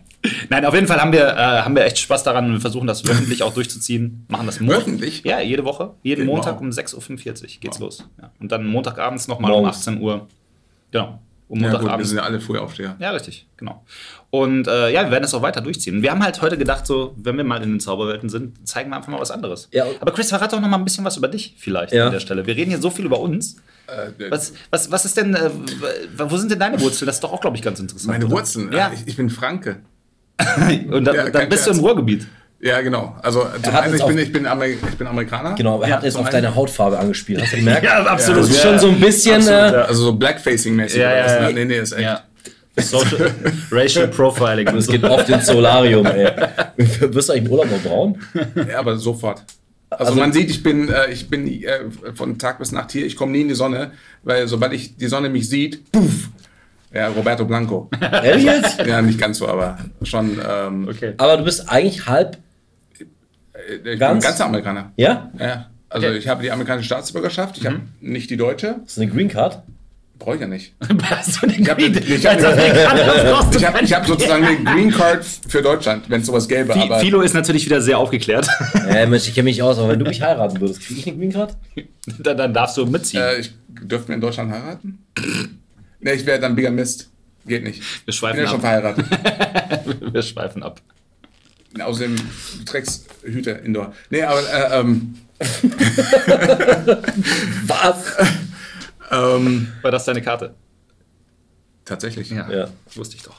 Nein, 0.48 0.64
auf 0.64 0.74
jeden 0.74 0.86
Fall 0.86 1.00
haben 1.00 1.12
wir, 1.12 1.26
äh, 1.28 1.36
haben 1.36 1.76
wir 1.76 1.84
echt 1.84 1.98
Spaß 1.98 2.22
daran 2.22 2.46
und 2.46 2.52
wir 2.52 2.60
versuchen 2.60 2.86
das 2.86 3.06
wöchentlich 3.06 3.42
auch 3.42 3.52
durchzuziehen. 3.52 4.24
Machen 4.28 4.46
das 4.46 4.60
Wöchentlich? 4.60 5.22
Ja, 5.24 5.40
jede 5.40 5.64
Woche. 5.64 5.94
Jeden 6.02 6.22
Okay, 6.22 6.30
Montag 6.30 6.54
wow. 6.54 6.62
um 6.62 6.70
6.45 6.70 7.42
Uhr 7.42 7.48
geht's 7.60 7.78
los. 7.78 8.04
Ja. 8.20 8.30
Und 8.40 8.50
dann 8.50 8.66
Montagabends 8.66 9.28
nochmal 9.28 9.52
um 9.52 9.62
Morgens. 9.62 9.80
18 9.80 10.00
Uhr. 10.00 10.28
Genau. 10.94 11.18
Um 11.48 11.60
Ja, 11.60 11.76
gut, 11.76 11.98
wir 11.98 12.04
sind 12.06 12.16
ja 12.18 12.22
alle 12.22 12.40
früh 12.40 12.56
aufsteher. 12.58 12.96
Ja, 13.00 13.10
richtig, 13.10 13.46
genau. 13.56 13.84
Und 14.30 14.66
äh, 14.66 14.90
ja, 14.92 15.02
wir 15.04 15.10
werden 15.10 15.22
das 15.24 15.34
auch 15.34 15.42
weiter 15.42 15.60
durchziehen. 15.60 16.02
Wir 16.02 16.10
haben 16.12 16.22
halt 16.22 16.40
heute 16.40 16.56
gedacht, 16.56 16.86
so, 16.86 17.14
wenn 17.18 17.36
wir 17.36 17.44
mal 17.44 17.62
in 17.62 17.70
den 17.70 17.80
Zauberwelten 17.80 18.28
sind, 18.30 18.66
zeigen 18.66 18.90
wir 18.90 18.96
einfach 18.96 19.10
mal 19.10 19.20
was 19.20 19.30
anderes. 19.30 19.68
Ja. 19.72 19.84
Aber 20.00 20.12
Chris, 20.12 20.30
verrat 20.30 20.52
doch 20.52 20.60
noch 20.60 20.68
mal 20.68 20.78
ein 20.78 20.84
bisschen 20.84 21.04
was 21.04 21.16
über 21.16 21.28
dich 21.28 21.54
vielleicht 21.58 21.92
Ja. 21.92 22.06
an 22.06 22.12
der 22.12 22.20
Stelle. 22.20 22.46
Wir 22.46 22.56
reden 22.56 22.70
hier 22.70 22.80
so 22.80 22.90
viel 22.90 23.04
über 23.04 23.18
uns. 23.20 23.56
Äh, 23.86 24.30
Was, 24.30 24.54
was, 24.70 24.90
was 24.90 25.04
ist 25.04 25.16
denn, 25.16 25.34
äh, 25.34 25.50
wo 26.16 26.36
sind 26.38 26.50
denn 26.50 26.58
deine 26.60 26.80
Wurzeln? 26.80 27.06
Das 27.06 27.16
ist 27.16 27.24
doch 27.24 27.32
auch, 27.32 27.40
glaube 27.40 27.56
ich, 27.56 27.62
ganz 27.62 27.78
interessant. 27.78 28.08
Meine 28.12 28.24
oder? 28.24 28.36
Wurzeln? 28.36 28.72
Ja. 28.72 28.90
Ich, 28.94 29.06
ich 29.06 29.16
bin 29.16 29.28
Franke. 29.28 29.80
Und 30.90 31.04
dann, 31.04 31.14
Ja, 31.14 31.28
dann 31.30 31.48
bist 31.48 31.66
du 31.66 31.70
Scherz. 31.70 31.78
im 31.78 31.84
Ruhrgebiet. 31.84 32.26
Ja, 32.66 32.80
genau. 32.80 33.14
Also 33.22 33.46
zum 33.62 33.76
einen, 33.76 33.94
ich 33.94 34.04
bin, 34.06 34.18
ich, 34.18 34.32
bin 34.32 34.46
Amer 34.46 34.64
ich 34.66 34.80
bin 34.80 35.06
Amerikaner. 35.06 35.54
genau, 35.54 35.82
er 35.82 35.88
Ja, 35.88 35.96
hat 35.96 36.04
jetzt 36.04 36.16
auf 36.16 36.22
einen. 36.24 36.32
deine 36.32 36.54
Hautfarbe 36.54 36.98
angespielt. 36.98 37.42
Hast 37.42 37.52
du 37.52 37.56
gemerkt? 37.56 37.84
Ja, 37.84 38.02
absolut. 38.04 38.42
Das 38.44 38.48
ist 38.50 38.56
Ja, 38.64 38.70
schon 38.70 38.78
so 38.78 38.88
ein 38.88 39.00
bisschen. 39.00 39.34
absolut, 39.36 39.58
äh, 39.60 39.72
ja. 39.74 39.82
Also 39.82 40.02
so 40.04 40.12
Blackfacing-mäßig. 40.12 40.96
Ja, 40.98 41.14
ja, 41.14 41.24
was, 41.26 41.32
ja. 41.32 41.40
ne? 41.42 41.52
Nee, 41.52 41.64
nee, 41.66 41.78
ist 41.78 41.92
echt. 41.92 42.00
Ja. 42.02 42.22
Social, 42.78 43.30
Racial 43.70 44.08
Profiling. 44.08 44.66
Es 44.76 44.86
geht 44.88 45.04
oft 45.04 45.28
ins 45.28 45.46
Solarium, 45.46 46.06
ey. 46.06 46.26
Wirst 46.76 47.28
du 47.28 47.32
eigentlich 47.34 47.44
im 47.44 47.50
Urlaub 47.52 47.70
noch 47.70 47.82
braun? 47.82 48.18
Ja, 48.68 48.78
aber 48.78 48.96
sofort. 48.96 49.42
Also, 49.90 50.06
Also- 50.12 50.18
man 50.20 50.32
sieht, 50.32 50.48
ich 50.50 50.62
bin, 50.62 50.88
äh, 50.88 51.10
ich 51.12 51.28
bin 51.28 51.46
äh, 51.46 51.80
von 52.14 52.38
Tag 52.38 52.58
bis 52.58 52.72
Nacht 52.72 52.90
hier. 52.92 53.04
Ich 53.04 53.14
komme 53.14 53.30
nie 53.32 53.42
in 53.42 53.48
die 53.48 53.54
Sonne, 53.54 53.92
weil 54.22 54.48
sobald 54.48 54.72
ich 54.72 54.96
die 54.96 55.06
Sonne 55.06 55.28
mich 55.28 55.48
sieht, 55.50 55.92
puff. 55.92 56.30
Ja, 56.94 57.08
Roberto 57.08 57.44
Blanco. 57.44 57.90
Ehrlich 58.00 58.44
jetzt? 58.44 58.78
ja, 58.86 59.02
nicht 59.02 59.18
ganz 59.20 59.38
so, 59.38 59.48
aber 59.48 59.78
schon. 60.02 60.40
Ähm, 60.48 60.88
Okay. 60.88 61.12
Aber 61.18 61.36
du 61.36 61.44
bist 61.44 61.68
eigentlich 61.68 62.06
halb. 62.06 62.38
Ich 63.76 63.82
bin 63.82 63.98
Ganz? 63.98 64.24
ein 64.24 64.28
ganzer 64.28 64.46
Amerikaner. 64.46 64.92
Ja? 64.96 65.30
Ja. 65.38 65.66
Also 65.88 66.06
Okay. 66.08 66.16
ich 66.18 66.26
habe 66.28 66.42
die 66.42 66.50
amerikanische 66.50 66.86
Staatsbürgerschaft, 66.86 67.56
ich 67.58 67.66
habe 67.66 67.80
nicht 68.00 68.28
die 68.30 68.36
deutsche. 68.36 68.76
Das 68.82 68.92
ist 68.96 68.98
eine 69.02 69.10
Green 69.12 69.28
Card. 69.28 69.62
Brauche 70.18 70.36
ich 70.36 70.40
ja 70.40 70.46
nicht. 70.46 70.74
Hast 71.02 71.42
du 71.42 71.46
Ich 71.46 71.68
habe 71.68 71.82
Green? 71.82 71.96
ich 71.96 72.26
hab, 72.26 72.38
du 72.38 73.58
ich 73.58 73.64
hab, 73.64 73.74
keinen 73.74 73.84
ich 73.84 73.94
hab 73.94 74.06
sozusagen 74.06 74.44
eine 74.44 74.56
Green 74.64 74.90
Card 74.90 75.24
für 75.48 75.60
Deutschland, 75.62 76.08
wenn 76.08 76.20
es 76.20 76.26
sowas 76.26 76.48
gäbe. 76.48 76.72
Fi- 76.72 76.80
Aber 76.80 76.98
Philo 77.00 77.20
ist 77.20 77.34
natürlich 77.34 77.64
wieder 77.66 77.80
sehr 77.80 77.98
aufgeklärt. 77.98 78.46
Äh, 78.88 79.06
Mensch, 79.06 79.26
ich 79.28 79.34
kenne 79.34 79.44
mich 79.44 79.60
aus, 79.62 79.78
aber 79.78 79.88
wenn 79.88 79.98
du 79.98 80.04
mich 80.04 80.20
heiraten 80.22 80.60
würdest, 80.60 80.82
kriege 80.82 81.00
ich 81.00 81.06
eine 81.08 81.16
Green 81.16 81.32
Card? 81.32 81.56
dann, 82.20 82.36
dann 82.36 82.54
darfst 82.54 82.76
du 82.76 82.86
mitziehen. 82.86 83.22
äh, 83.22 83.38
ich 83.38 83.52
dürfte 83.68 84.10
mir 84.10 84.14
in 84.16 84.20
Deutschland 84.20 84.52
heiraten? 84.52 84.98
ne, 86.00 86.12
ich 86.12 86.24
wäre 86.26 86.38
dann 86.38 86.54
Bigamist. 86.54 87.10
Geht 87.46 87.64
nicht. 87.64 87.80
Wir 87.80 87.86
Ich 88.06 88.16
schweifen 88.16 88.36
bin 88.36 88.44
ja 88.44 88.50
schon 88.50 88.60
ab. 88.60 88.62
verheiratet. 88.62 89.06
Wir 90.14 90.22
schweifen 90.22 90.62
ab. 90.62 90.80
Außerdem, 91.80 92.16
du 92.16 92.64
trägst 92.64 93.06
Hüte 93.22 93.50
indoor. 93.50 93.92
Nee, 94.10 94.22
aber 94.22 94.40
äh, 94.40 94.80
ähm, 94.80 95.14
Was? 97.66 98.16
ähm, 99.10 99.72
War 99.82 99.90
das 99.90 100.04
deine 100.04 100.22
Karte? 100.22 100.54
tatsächlich. 101.84 102.30
Ja. 102.30 102.48
Ja. 102.50 102.68
Wusste 102.94 103.16
ich 103.16 103.22
doch. 103.22 103.36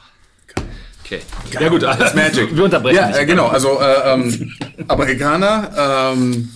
Okay. 1.03 1.21
Ja 1.59 1.67
gut, 1.69 1.81
Das 1.83 1.99
ist 1.99 2.15
Magic. 2.15 2.55
wir 2.55 2.63
unterbrechen 2.63 2.95
Ja, 2.95 3.07
nicht. 3.07 3.17
äh, 3.19 3.25
genau. 3.25 3.47
Also 3.47 3.79
äh, 3.79 4.13
ähm, 4.13 4.53
Amerikaner. 4.87 6.11
Ähm, 6.13 6.49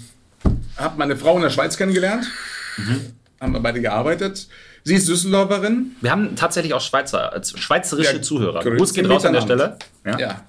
hab 0.77 0.97
meine 0.97 1.15
Frau 1.17 1.35
in 1.37 1.41
der 1.43 1.49
Schweiz 1.49 1.77
kennengelernt. 1.77 2.25
Mhm. 2.77 3.13
Haben 3.41 3.53
wir 3.53 3.59
beide 3.59 3.81
gearbeitet. 3.81 4.47
Sie 4.83 4.95
ist 4.95 5.07
Düsseldorferin. 5.07 5.95
Wir 6.01 6.11
haben 6.11 6.35
tatsächlich 6.35 6.73
auch 6.73 6.81
Schweizer, 6.81 7.35
äh, 7.35 7.41
schweizerische 7.43 8.15
Ja, 8.17 8.21
Zuhörer. 8.21 8.59
Gruß 8.63 8.93
geht 8.93 9.09
raus 9.09 9.25
an 9.25 9.33
der 9.33 9.41
Stelle. 9.41 9.77
Ja. 10.05 10.17
ja. 10.19 10.41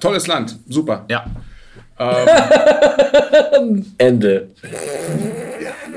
Tolles 0.00 0.26
Land. 0.26 0.56
Super. 0.68 1.04
Ja. 1.10 1.24
Ende. 3.98 4.48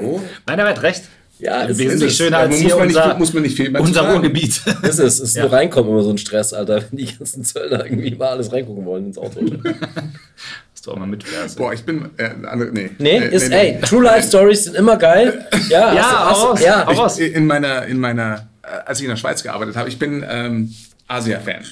Oh. 0.01 0.19
Nein, 0.47 0.59
er 0.59 0.67
hat 0.69 0.81
recht. 0.83 1.03
Ja, 1.39 1.63
es 1.65 1.77
Wesentlich 1.77 2.09
ist 2.11 2.17
schöner 2.17 2.37
als 2.39 2.49
muss 2.51 2.59
hier 2.59 2.75
man 2.75 2.87
nicht- 2.87 2.97
unser, 2.97 3.17
muss 3.17 3.33
man 3.33 3.43
nicht 3.43 3.55
viel 3.55 3.75
unser. 3.77 4.11
Ruhrgebiet. 4.11 4.61
Es 4.81 4.99
ist, 4.99 4.99
es 4.99 5.19
ist 5.21 5.35
Ja. 5.37 5.43
nur 5.43 5.53
reinkommen 5.53 5.89
immer 5.91 6.03
so 6.03 6.09
ein 6.09 6.17
Stress, 6.17 6.51
Alter, 6.53 6.83
wenn 6.89 6.97
die 6.97 7.05
ganzen 7.17 7.43
Zöllner 7.45 7.85
irgendwie 7.85 8.13
mal 8.15 8.29
alles 8.29 8.51
reingucken 8.51 8.85
wollen 8.85 9.05
ins 9.07 9.17
Auto. 9.17 9.39
Dass 10.73 10.81
du 10.83 10.91
auch 10.91 10.97
mal 10.97 11.07
mitfährst. 11.07 11.57
Boah, 11.57 11.71
ich 11.73 11.83
bin. 11.83 12.09
Äh, 12.17 12.29
nee. 12.73 12.89
Nee, 12.97 13.17
Äh, 13.19 13.33
ist, 13.35 13.49
nee, 13.49 13.55
ey, 13.75 13.81
True 13.81 14.03
Life 14.03 14.27
Stories 14.27 14.65
sind 14.65 14.75
immer 14.75 14.97
geil. 14.97 15.45
Ja, 15.69 15.93
Ja, 15.93 16.01
hast 16.03 16.29
hast 16.31 16.43
raus, 16.43 16.61
ja. 16.61 16.81
raus. 16.83 17.19
Ich, 17.19 17.33
in 17.33 17.45
meiner, 17.47 17.85
in 17.85 17.99
meiner, 17.99 18.47
äh, 18.63 18.67
als 18.85 18.99
ich 18.99 19.05
in 19.05 19.09
der 19.09 19.17
Schweiz 19.17 19.41
gearbeitet 19.43 19.75
habe, 19.77 19.87
ich 19.87 19.97
bin 19.99 20.25
ähm, 20.29 20.73
Asia-Fan. 21.07 21.63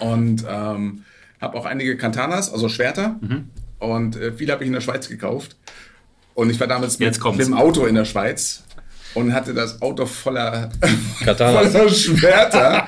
Und 0.00 0.44
ähm, 0.48 1.04
habe 1.40 1.56
auch 1.56 1.64
einige 1.64 1.96
Kantanas, 1.96 2.52
also 2.52 2.68
Schwerter. 2.68 3.16
Und 3.78 4.16
äh, 4.16 4.32
viele 4.32 4.52
habe 4.52 4.64
ich 4.64 4.68
in 4.68 4.74
der 4.74 4.80
Schweiz 4.80 5.08
gekauft. 5.08 5.56
Und 6.34 6.50
ich 6.50 6.60
war 6.60 6.66
damals 6.66 6.98
mit, 6.98 7.24
mit 7.24 7.38
dem 7.40 7.54
Auto 7.54 7.86
in 7.86 7.94
der 7.94 8.04
Schweiz 8.04 8.62
und 9.14 9.32
hatte 9.34 9.54
das 9.54 9.82
Auto 9.82 10.06
voller, 10.06 10.70
Katanas. 11.24 11.72
voller 11.72 11.88
Schwerter. 11.88 12.86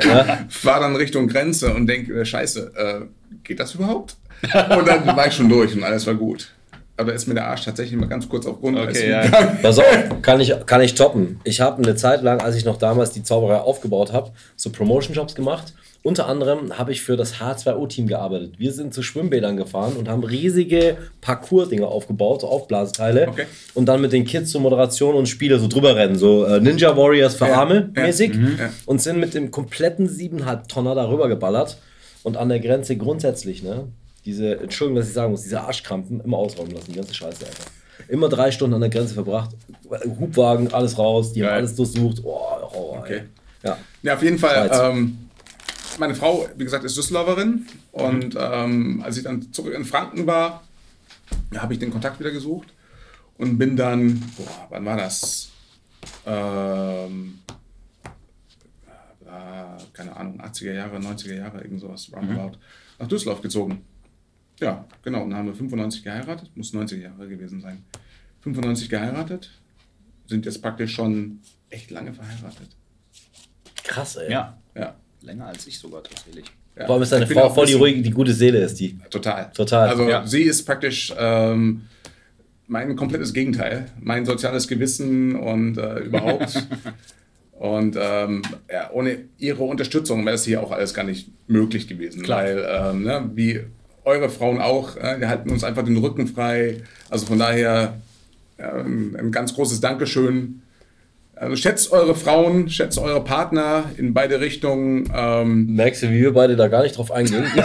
Fahr 0.49 0.81
dann 0.81 0.95
Richtung 0.97 1.29
Grenze 1.29 1.75
und 1.75 1.87
denke, 1.87 2.21
äh, 2.21 2.25
scheiße, 2.25 2.73
äh, 2.77 3.01
geht 3.43 3.61
das 3.61 3.75
überhaupt? 3.75 4.17
Und 4.43 4.87
dann 4.87 5.07
war 5.07 5.27
ich 5.27 5.35
schon 5.35 5.49
durch 5.49 5.75
und 5.75 5.83
alles 5.85 6.07
war 6.07 6.15
gut. 6.15 6.51
Aber 6.97 7.11
da 7.11 7.17
ist 7.17 7.27
mir 7.27 7.35
der 7.35 7.47
Arsch 7.47 7.65
tatsächlich 7.65 7.99
mal 7.99 8.09
ganz 8.09 8.29
kurz 8.29 8.45
auf 8.47 8.61
Grundeis 8.61 8.89
Okay, 8.97 9.11
ja. 9.11 9.27
Pass 9.63 9.79
auf, 9.79 9.85
kann 10.23 10.39
ich, 10.41 10.55
kann 10.67 10.83
ich 10.83 10.95
toppen. 10.95 11.41
Ich 11.45 11.61
habe 11.61 11.83
eine 11.83 11.95
Zeit 11.97 12.23
lang, 12.23 12.41
als 12.41 12.57
ich 12.57 12.65
noch 12.65 12.77
damals 12.77 13.13
die 13.13 13.23
Zauberei 13.23 13.57
aufgebaut 13.57 14.13
habe, 14.13 14.33
so 14.57 14.71
Promotion-Jobs 14.71 15.35
gemacht. 15.35 15.73
Unter 16.03 16.27
anderem 16.29 16.79
habe 16.79 16.93
ich 16.93 17.03
für 17.03 17.17
das 17.19 17.35
H2O-Team 17.35 18.07
gearbeitet. 18.07 18.55
Wir 18.59 18.73
sind 18.73 18.95
zu 18.95 19.03
Schwimmbädern 19.03 19.59
gefahren 19.59 19.97
und 19.99 20.09
haben 20.09 20.25
riesige 20.25 20.97
Parcours-Dinger 21.21 21.87
aufgebaut, 21.87 22.41
so 22.41 22.49
Aufblasteile. 22.49 23.29
Okay. 23.29 23.45
Und 23.75 23.85
dann 23.87 24.01
mit 24.01 24.13
den 24.13 24.25
Kids 24.25 24.51
so 24.51 24.61
Moderation 24.61 25.15
und 25.15 25.27
Spiele 25.29 25.59
so 25.59 25.69
drüber 25.69 25.97
rennen, 25.97 26.17
so 26.17 26.45
äh, 26.47 26.59
Ninja 26.59 26.97
Warriors 26.97 27.35
für 27.35 27.49
Ja, 27.49 27.61
Arme 27.61 27.91
ja, 27.95 28.03
mäßig. 28.03 28.33
ja. 28.35 28.71
Und 28.87 29.03
sind 29.03 29.21
mit 29.21 29.35
dem 29.35 29.51
kompletten 29.51 30.09
7,5 30.09 30.69
Tonner 30.69 30.95
darüber 30.95 31.29
geballert. 31.29 31.77
Und 32.23 32.37
an 32.39 32.49
der 32.49 32.61
Grenze 32.61 32.97
grundsätzlich, 32.97 33.63
ne? 33.63 33.85
Diese, 34.27 34.59
Entschuldigung, 34.61 34.97
dass 35.01 35.09
ich 35.09 35.15
sagen 35.15 35.31
muss, 35.33 35.43
diese 35.43 35.61
Arschkrampen 35.63 36.21
immer 36.21 36.37
ausräumen 36.39 36.73
lassen, 36.73 36.93
die 36.93 36.97
ganze 36.97 37.15
Scheiße, 37.15 37.45
Alter. 37.45 37.65
Immer 38.09 38.29
drei 38.29 38.51
Stunden 38.51 38.75
an 38.75 38.81
der 38.83 38.91
Grenze 38.91 39.15
verbracht, 39.15 39.51
Hubwagen, 40.19 40.73
alles 40.73 40.99
raus, 40.99 41.33
die 41.33 41.43
haben 41.43 41.49
Geil. 41.51 41.59
alles 41.59 41.75
durchsucht. 41.77 42.19
Oh, 42.25 42.39
Horror, 42.73 42.99
Okay. 43.01 43.17
ey. 43.63 43.69
Ja. 43.71 43.79
Ja, 44.03 44.15
auf 44.15 44.23
jeden 44.23 44.39
Fall. 44.39 44.71
Ähm, 44.73 45.19
meine 46.01 46.15
Frau, 46.15 46.49
wie 46.57 46.65
gesagt, 46.65 46.85
ist 46.85 46.97
Düsseldorferin. 46.97 47.67
Und 47.93 48.37
ähm, 48.39 49.03
als 49.05 49.17
ich 49.17 49.23
dann 49.23 49.53
zurück 49.53 49.75
in 49.75 49.85
Franken 49.85 50.27
war, 50.27 50.65
habe 51.57 51.75
ich 51.75 51.79
den 51.79 51.91
Kontakt 51.91 52.19
wieder 52.19 52.33
gesucht 52.33 52.75
und 53.39 53.59
bin 53.59 53.77
dann, 53.77 54.19
boah, 54.37 54.67
wann 54.71 54.85
war 54.85 54.97
das? 54.97 55.51
Ähm, 56.27 57.39
äh, 59.25 59.83
keine 59.93 60.17
Ahnung, 60.17 60.41
80er 60.41 60.73
Jahre, 60.73 60.97
90er 60.99 61.35
Jahre, 61.35 61.61
irgend 61.61 61.81
sowas, 61.81 62.11
roundabout, 62.13 62.59
nach 62.99 63.07
Düsseldorf 63.07 63.43
gezogen. 63.43 63.85
Ja, 64.59 64.85
genau. 65.03 65.23
Und 65.23 65.31
dann 65.31 65.39
haben 65.39 65.47
wir 65.47 65.55
95 65.55 66.03
geheiratet, 66.03 66.51
muss 66.55 66.75
90er 66.75 66.97
Jahre 66.97 67.29
gewesen 67.29 67.61
sein. 67.61 67.85
95 68.41 68.89
geheiratet, 68.89 69.51
sind 70.27 70.45
jetzt 70.47 70.61
praktisch 70.61 70.95
schon 70.95 71.41
echt 71.69 71.91
lange 71.91 72.13
verheiratet. 72.13 72.69
Krass, 73.85 74.17
ey. 74.17 74.31
Ja, 74.33 74.59
Ja. 74.75 74.95
Länger 75.23 75.47
als 75.47 75.67
ich 75.67 75.79
sogar 75.79 76.03
tatsächlich. 76.03 76.47
Ja. 76.77 76.87
Vor 76.87 76.95
allem 76.95 77.03
ist 77.03 77.13
deine 77.13 77.27
Frau 77.27 77.51
voll 77.51 77.67
die 77.67 77.75
ruhige, 77.75 78.03
die 78.03 78.11
gute 78.11 78.33
Seele 78.33 78.59
ist 78.59 78.79
die. 78.81 78.99
Total. 79.11 79.51
Total. 79.53 79.89
Also 79.89 80.09
Ja. 80.09 80.27
sie 80.27 80.43
ist 80.43 80.65
praktisch 80.65 81.13
ähm, 81.19 81.83
mein 82.69 82.95
komplettes 82.97 83.33
Gegenteil. 83.33 83.87
Mein 84.01 84.25
soziales 84.25 84.69
Gewissen 84.69 85.35
und 85.35 85.77
äh, 85.77 85.99
überhaupt. 86.01 86.67
und 87.53 87.97
ähm, 88.01 88.43
ja, 88.73 88.91
ohne 88.93 89.19
ihre 89.39 89.65
Unterstützung 89.65 90.25
wäre 90.25 90.37
es 90.37 90.45
hier 90.45 90.63
auch 90.63 90.71
alles 90.71 90.95
gar 90.95 91.05
nicht 91.05 91.29
möglich 91.49 91.89
gewesen. 91.89 92.23
Klar. 92.23 92.45
Weil, 92.45 92.67
ähm, 92.71 93.03
ne, 93.03 93.31
wie 93.35 93.61
eure 94.05 94.31
Frauen 94.31 94.61
auch, 94.61 94.97
äh, 94.97 95.21
wir 95.21 95.29
halten 95.29 95.51
uns 95.51 95.65
einfach 95.65 95.85
den 95.85 95.97
Rücken 95.97 96.27
frei. 96.29 96.83
Also 97.11 97.27
von 97.27 97.39
daher 97.39 98.01
ähm, 98.59 99.17
ein 99.19 99.33
ganz 99.33 99.55
großes 99.55 99.81
Dankeschön. 99.81 100.63
Also 101.41 101.57
schätzt 101.57 101.91
eure 101.91 102.15
Frauen, 102.15 102.69
schätzt 102.69 102.99
eure 102.99 103.25
Partner 103.25 103.85
in 103.97 104.13
beide 104.13 104.41
Richtungen. 104.41 105.11
Ähm, 105.17 105.75
Merkst 105.75 106.03
du, 106.03 106.11
wie 106.11 106.21
wir 106.21 106.35
beide 106.35 106.55
da 106.55 106.69
gar 106.69 106.83
nicht 106.83 106.99
drauf 106.99 107.11
eingehen? 107.11 107.45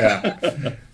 ja. 0.00 0.22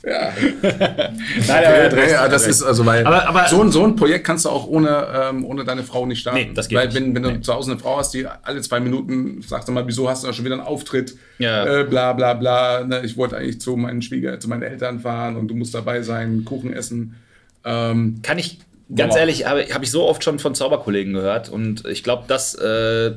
Nein, 0.04 1.64
aber 1.64 1.98
Ja, 1.98 2.06
ja, 2.08 2.28
das 2.28 2.46
ist 2.46 2.62
also, 2.62 2.86
weil 2.86 3.04
Aber- 3.06 3.26
aber- 3.28 3.48
so, 3.48 3.60
ein, 3.62 3.72
so 3.72 3.84
ein 3.84 3.96
Projekt 3.96 4.24
kannst 4.24 4.44
du 4.44 4.50
auch 4.50 4.68
ohne, 4.68 5.06
ähm, 5.30 5.44
ohne 5.44 5.64
deine 5.64 5.82
Frau 5.82 6.06
nicht 6.06 6.20
starten. 6.20 6.38
Nee, 6.38 6.50
das 6.54 6.68
geht 6.68 6.78
Weil 6.78 6.86
nicht. 6.86 6.96
wenn, 6.96 7.14
wenn 7.14 7.22
du 7.24 7.30
Nee. 7.32 7.40
zu 7.40 7.52
Hause 7.54 7.72
eine 7.72 7.80
Frau 7.80 7.98
hast, 7.98 8.14
die 8.14 8.26
alle 8.42 8.60
zwei 8.60 8.78
Minuten 8.80 9.42
sagt, 9.42 9.66
sag 9.66 9.74
mal, 9.74 9.86
wieso 9.86 10.08
hast 10.08 10.22
du 10.22 10.28
da 10.28 10.32
schon 10.32 10.44
wieder 10.44 10.54
einen 10.56 10.64
Auftritt? 10.64 11.16
Ja. 11.38 11.80
Äh, 11.80 11.84
bla 11.84 12.12
bla 12.12 12.34
bla. 12.34 12.84
Ne, 12.84 13.00
ich 13.04 13.16
wollte 13.16 13.36
eigentlich 13.36 13.60
zu 13.60 13.76
meinen 13.76 14.00
Schwieger, 14.02 14.38
zu 14.38 14.48
meinen 14.48 14.62
Eltern 14.62 15.00
fahren 15.00 15.36
und 15.36 15.48
du 15.48 15.54
musst 15.54 15.74
dabei 15.74 16.02
sein, 16.02 16.44
Kuchen 16.44 16.72
essen. 16.72 17.16
Ähm, 17.64 18.20
Kann 18.22 18.38
ich, 18.38 18.60
ganz 18.94 19.14
Boah. 19.14 19.20
ehrlich, 19.20 19.46
habe 19.46 19.62
hab 19.72 19.83
ich 19.83 19.90
so 19.90 20.05
oft 20.07 20.22
schon 20.24 20.38
von 20.38 20.55
Zauberkollegen 20.55 21.12
gehört 21.12 21.48
und 21.48 21.87
ich 21.87 22.03
glaube, 22.05 22.24
das 22.29 22.55
äh, 22.55 23.12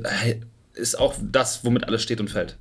ist 0.73 0.99
auch 0.99 1.13
das, 1.21 1.63
womit 1.63 1.85
alles 1.87 2.01
steht 2.03 2.19
und 2.19 2.29
fällt. 2.29 2.57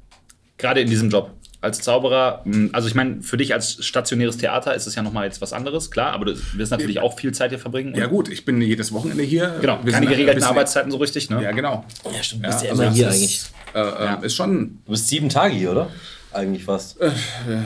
Gerade 0.59 0.81
in 0.81 0.89
diesem 0.91 1.11
Job. 1.11 1.31
Als 1.63 1.81
Zauberer, 1.83 2.41
mh, 2.47 2.71
also 2.73 2.89
ich 2.89 2.95
meine, 2.95 3.21
für 3.23 3.37
dich 3.37 3.53
als 3.53 3.85
stationäres 3.85 4.39
Theater 4.39 4.75
ist 4.75 4.87
es 4.87 4.95
ja 4.95 5.03
nochmal 5.03 5.27
jetzt 5.27 5.43
was 5.43 5.53
anderes, 5.53 5.91
klar, 5.91 6.13
aber 6.13 6.25
du 6.25 6.35
wirst 6.55 6.71
natürlich 6.73 7.01
auch 7.01 7.19
viel 7.19 7.33
Zeit 7.33 7.51
hier 7.51 7.59
verbringen. 7.59 7.95
ja 7.95 8.07
gut, 8.07 8.31
ich 8.31 8.47
bin 8.47 8.63
jedes 8.63 8.93
Wochenende 8.93 9.23
hier. 9.23 9.57
Genau, 9.61 9.79
Wir 9.83 9.93
keine 9.93 10.07
sind- 10.07 10.11
geregelten 10.11 10.37
wir 10.37 10.41
sind- 10.43 10.51
Arbeitszeiten 10.51 10.91
so 10.91 10.97
richtig, 10.97 11.29
ne? 11.29 11.43
Ja, 11.43 11.53
genau. 11.53 11.85
ja, 12.15 12.23
stimmt. 12.23 12.45
Du 12.45 12.49
Ja, 12.49 12.53
bist 12.55 12.65
ja 12.65 12.71
also 12.71 12.83
immer 12.83 12.91
das 12.91 12.97
hier 12.99 13.09
ist, 13.09 13.15
eigentlich. 13.15 13.43
Äh, 13.75 14.23
äh, 14.23 14.27
Ist 14.27 14.35
schon, 14.37 14.79
Du 14.87 14.93
bist 14.93 15.09
sieben 15.09 15.29
Tage 15.29 15.55
hier, 15.55 15.71
oder? 15.73 15.91
Eigentlich 16.33 16.65
fast. 16.65 16.99
äh, 17.01 17.11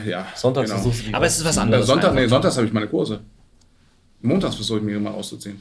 ja. 0.07 0.27
Sonntags 0.35 0.69
genau. 0.71 0.81
versuchst 0.83 1.03
du 1.03 1.07
dich 1.07 1.15
Aber 1.15 1.27
es 1.27 1.39
ist 1.39 1.45
was 1.45 1.57
Äh, 1.57 1.61
anderes. 1.61 1.87
Sonntag, 1.87 2.15
nee, 2.15 2.27
sonntags 2.27 2.57
habe 2.57 2.67
ich 2.67 2.73
meine 2.73 2.89
Kurse. 2.89 3.21
Montags 4.25 4.57
versuche 4.57 4.79
ich 4.79 4.85
mir 4.85 4.99
mal 4.99 5.13
auszuziehen. 5.13 5.61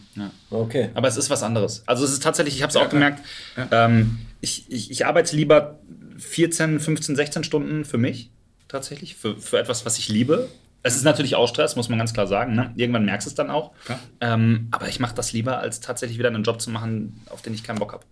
Okay. 0.50 0.90
Aber 0.94 1.08
es 1.08 1.18
ist 1.18 1.30
was 1.30 1.44
anderes. 1.44 1.84
Also 1.86 2.06
es 2.06 2.12
ist 2.14 2.24
tatsächlich, 2.24 2.56
ich 2.56 2.64
habe 2.64 2.70
es 2.70 2.76
Ja, 2.76 2.82
auch 2.82 2.90
gemerkt, 2.90 3.24
ähm, 3.72 4.20
ich, 4.42 4.66
ich, 4.70 4.90
ich 4.90 5.06
arbeite 5.06 5.36
lieber 5.36 5.80
14, 6.18 6.80
15, 6.80 7.16
16 7.16 7.44
Stunden 7.44 7.86
für 7.86 7.98
mich, 7.98 8.32
tatsächlich, 8.68 9.16
für, 9.16 9.38
für 9.38 9.60
etwas, 9.60 9.86
was 9.86 9.98
ich 9.98 10.10
liebe. 10.10 10.50
Es 10.82 10.96
ist 10.96 11.04
natürlich 11.04 11.36
auch 11.36 11.48
Stress, 11.48 11.76
muss 11.76 11.90
man 11.90 11.98
ganz 11.98 12.14
klar 12.14 12.28
sagen. 12.28 12.56
Ne? 12.56 12.74
Irgendwann 12.76 13.06
merkst 13.06 13.26
du 13.26 13.30
es 13.30 13.36
dann 13.36 13.50
auch. 13.50 13.72
Ähm, 14.20 14.68
aber 14.72 14.90
ich 14.90 15.00
mache 15.00 15.16
das 15.16 15.32
lieber, 15.32 15.60
als 15.60 15.80
tatsächlich 15.80 16.18
wieder 16.20 16.28
einen 16.28 16.44
Job 16.44 16.62
zu 16.62 16.70
machen, 16.72 17.22
auf 17.30 17.42
den 17.42 17.54
ich 17.54 17.64
keinen 17.64 17.80
Bock 17.80 17.94
habe. 17.94 18.04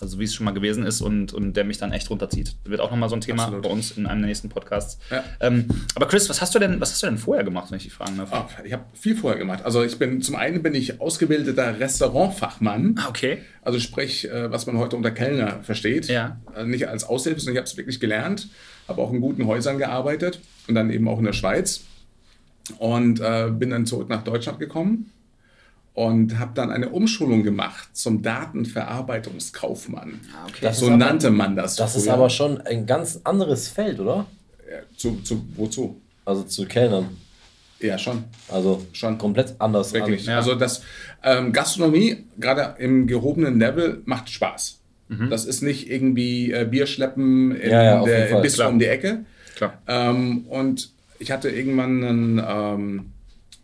Also 0.00 0.18
wie 0.20 0.24
es 0.24 0.34
schon 0.34 0.44
mal 0.44 0.52
gewesen 0.52 0.86
ist 0.86 1.00
und, 1.00 1.32
und 1.32 1.54
der 1.54 1.64
mich 1.64 1.78
dann 1.78 1.92
echt 1.92 2.08
runterzieht. 2.10 2.54
Wird 2.64 2.80
auch 2.80 2.90
nochmal 2.90 3.08
so 3.08 3.16
ein 3.16 3.20
Thema 3.20 3.44
Absolut. 3.44 3.64
bei 3.64 3.70
uns 3.70 3.90
in 3.92 4.06
einem 4.06 4.20
der 4.20 4.28
nächsten 4.28 4.48
Podcasts. 4.48 4.98
Ja. 5.10 5.24
Ähm, 5.40 5.66
aber 5.94 6.06
Chris, 6.06 6.28
was 6.28 6.40
hast 6.40 6.54
du 6.54 6.58
denn, 6.58 6.80
was 6.80 6.92
hast 6.92 7.02
du 7.02 7.06
denn 7.06 7.18
vorher 7.18 7.44
gemacht, 7.44 7.70
wenn 7.70 7.78
ich 7.78 7.84
dich 7.84 7.92
fragen 7.92 8.16
darf? 8.16 8.32
Ah, 8.32 8.48
ich 8.64 8.72
habe 8.72 8.84
viel 8.94 9.16
vorher 9.16 9.38
gemacht. 9.38 9.64
Also 9.64 9.82
ich 9.82 9.98
bin 9.98 10.22
zum 10.22 10.36
einen 10.36 10.62
bin 10.62 10.74
ich 10.74 11.00
ausgebildeter 11.00 11.80
Restaurantfachmann. 11.80 12.94
Ah, 12.98 13.08
okay. 13.08 13.38
Also 13.62 13.80
sprich, 13.80 14.28
äh, 14.30 14.50
was 14.50 14.66
man 14.66 14.78
heute 14.78 14.96
unter 14.96 15.10
Kellner 15.10 15.60
versteht. 15.62 16.06
Ja. 16.06 16.40
Also 16.54 16.68
nicht 16.68 16.88
als 16.88 17.04
Aushilfe, 17.04 17.40
sondern 17.40 17.54
ich 17.54 17.58
habe 17.58 17.70
es 17.70 17.76
wirklich 17.76 17.98
gelernt. 18.00 18.48
Habe 18.86 19.02
auch 19.02 19.12
in 19.12 19.20
guten 19.20 19.46
Häusern 19.46 19.78
gearbeitet 19.78 20.40
und 20.68 20.74
dann 20.74 20.90
eben 20.90 21.08
auch 21.08 21.18
in 21.18 21.24
der 21.24 21.32
Schweiz. 21.32 21.82
Und 22.78 23.20
äh, 23.20 23.50
bin 23.50 23.70
dann 23.70 23.86
zurück 23.86 24.08
nach 24.08 24.22
Deutschland 24.22 24.58
gekommen 24.58 25.10
und 25.98 26.38
habe 26.38 26.52
dann 26.54 26.70
eine 26.70 26.90
Umschulung 26.90 27.42
gemacht 27.42 27.88
zum 27.92 28.22
Datenverarbeitungskaufmann. 28.22 30.20
Ah, 30.32 30.44
okay. 30.48 30.58
Das 30.62 30.78
So 30.78 30.86
ist 30.86 30.92
aber- 30.92 30.98
nannte 30.98 31.30
man 31.30 31.56
das. 31.56 31.76
Das 31.76 31.96
ist 31.96 32.04
früher. 32.04 32.14
aber 32.14 32.30
schon 32.30 32.60
ein 32.60 32.86
ganz 32.86 33.20
anderes 33.24 33.68
Feld, 33.68 33.98
oder? 34.00 34.26
Ja, 34.70 34.78
zu, 34.96 35.16
zu, 35.22 35.44
wozu? 35.56 36.00
Also 36.24 36.42
zu 36.44 36.66
Kellnern. 36.66 37.16
Ja, 37.80 37.96
schon. 37.96 38.24
Also 38.48 38.84
Schon. 38.92 39.18
komplett 39.18 39.54
anders. 39.60 39.92
Wirklich. 39.92 40.26
Ja. 40.26 40.36
Also 40.36 40.54
das 40.56 40.82
ähm, 41.22 41.52
Gastronomie, 41.52 42.24
gerade 42.38 42.74
im 42.78 43.06
gehobenen 43.06 43.58
Level, 43.58 44.02
macht 44.04 44.28
Spaß. 44.30 44.76
Das 45.30 45.46
ist 45.46 45.62
nicht 45.62 45.88
irgendwie 45.90 46.52
äh, 46.52 46.66
Bier 46.70 46.86
schleppen 46.86 47.52
in 47.56 47.70
Ja, 47.70 47.82
ja, 47.82 48.04
der 48.04 48.40
bis 48.42 48.56
klar. 48.56 48.68
um 48.68 48.78
die 48.78 48.84
Ecke. 48.84 49.24
Klar. 49.56 49.78
Ähm, 49.86 50.44
und 50.50 50.90
ich 51.18 51.30
hatte 51.30 51.48
irgendwann 51.48 52.04
einen, 52.04 52.42
ähm, 52.46 53.06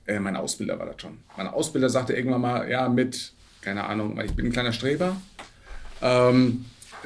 äh, 0.07 0.19
mein 0.19 0.37
Ausbilder 0.37 0.79
war 0.79 0.87
das 0.87 1.01
schon. 1.01 1.19
Mein 1.37 1.49
Ausbilder 1.49 1.89
sagte 1.89 2.15
irgendwann 2.15 2.41
mal, 2.41 2.71
ja, 2.71 2.89
mit, 2.89 3.33
keine 3.61 3.85
Ahnung, 3.85 4.17
weil 4.17 4.27
ich 4.27 4.33
bin 4.33 4.47
ein 4.47 4.53
kleiner 4.53 4.73
Streber, 4.73 5.17
ähm, 6.03 6.65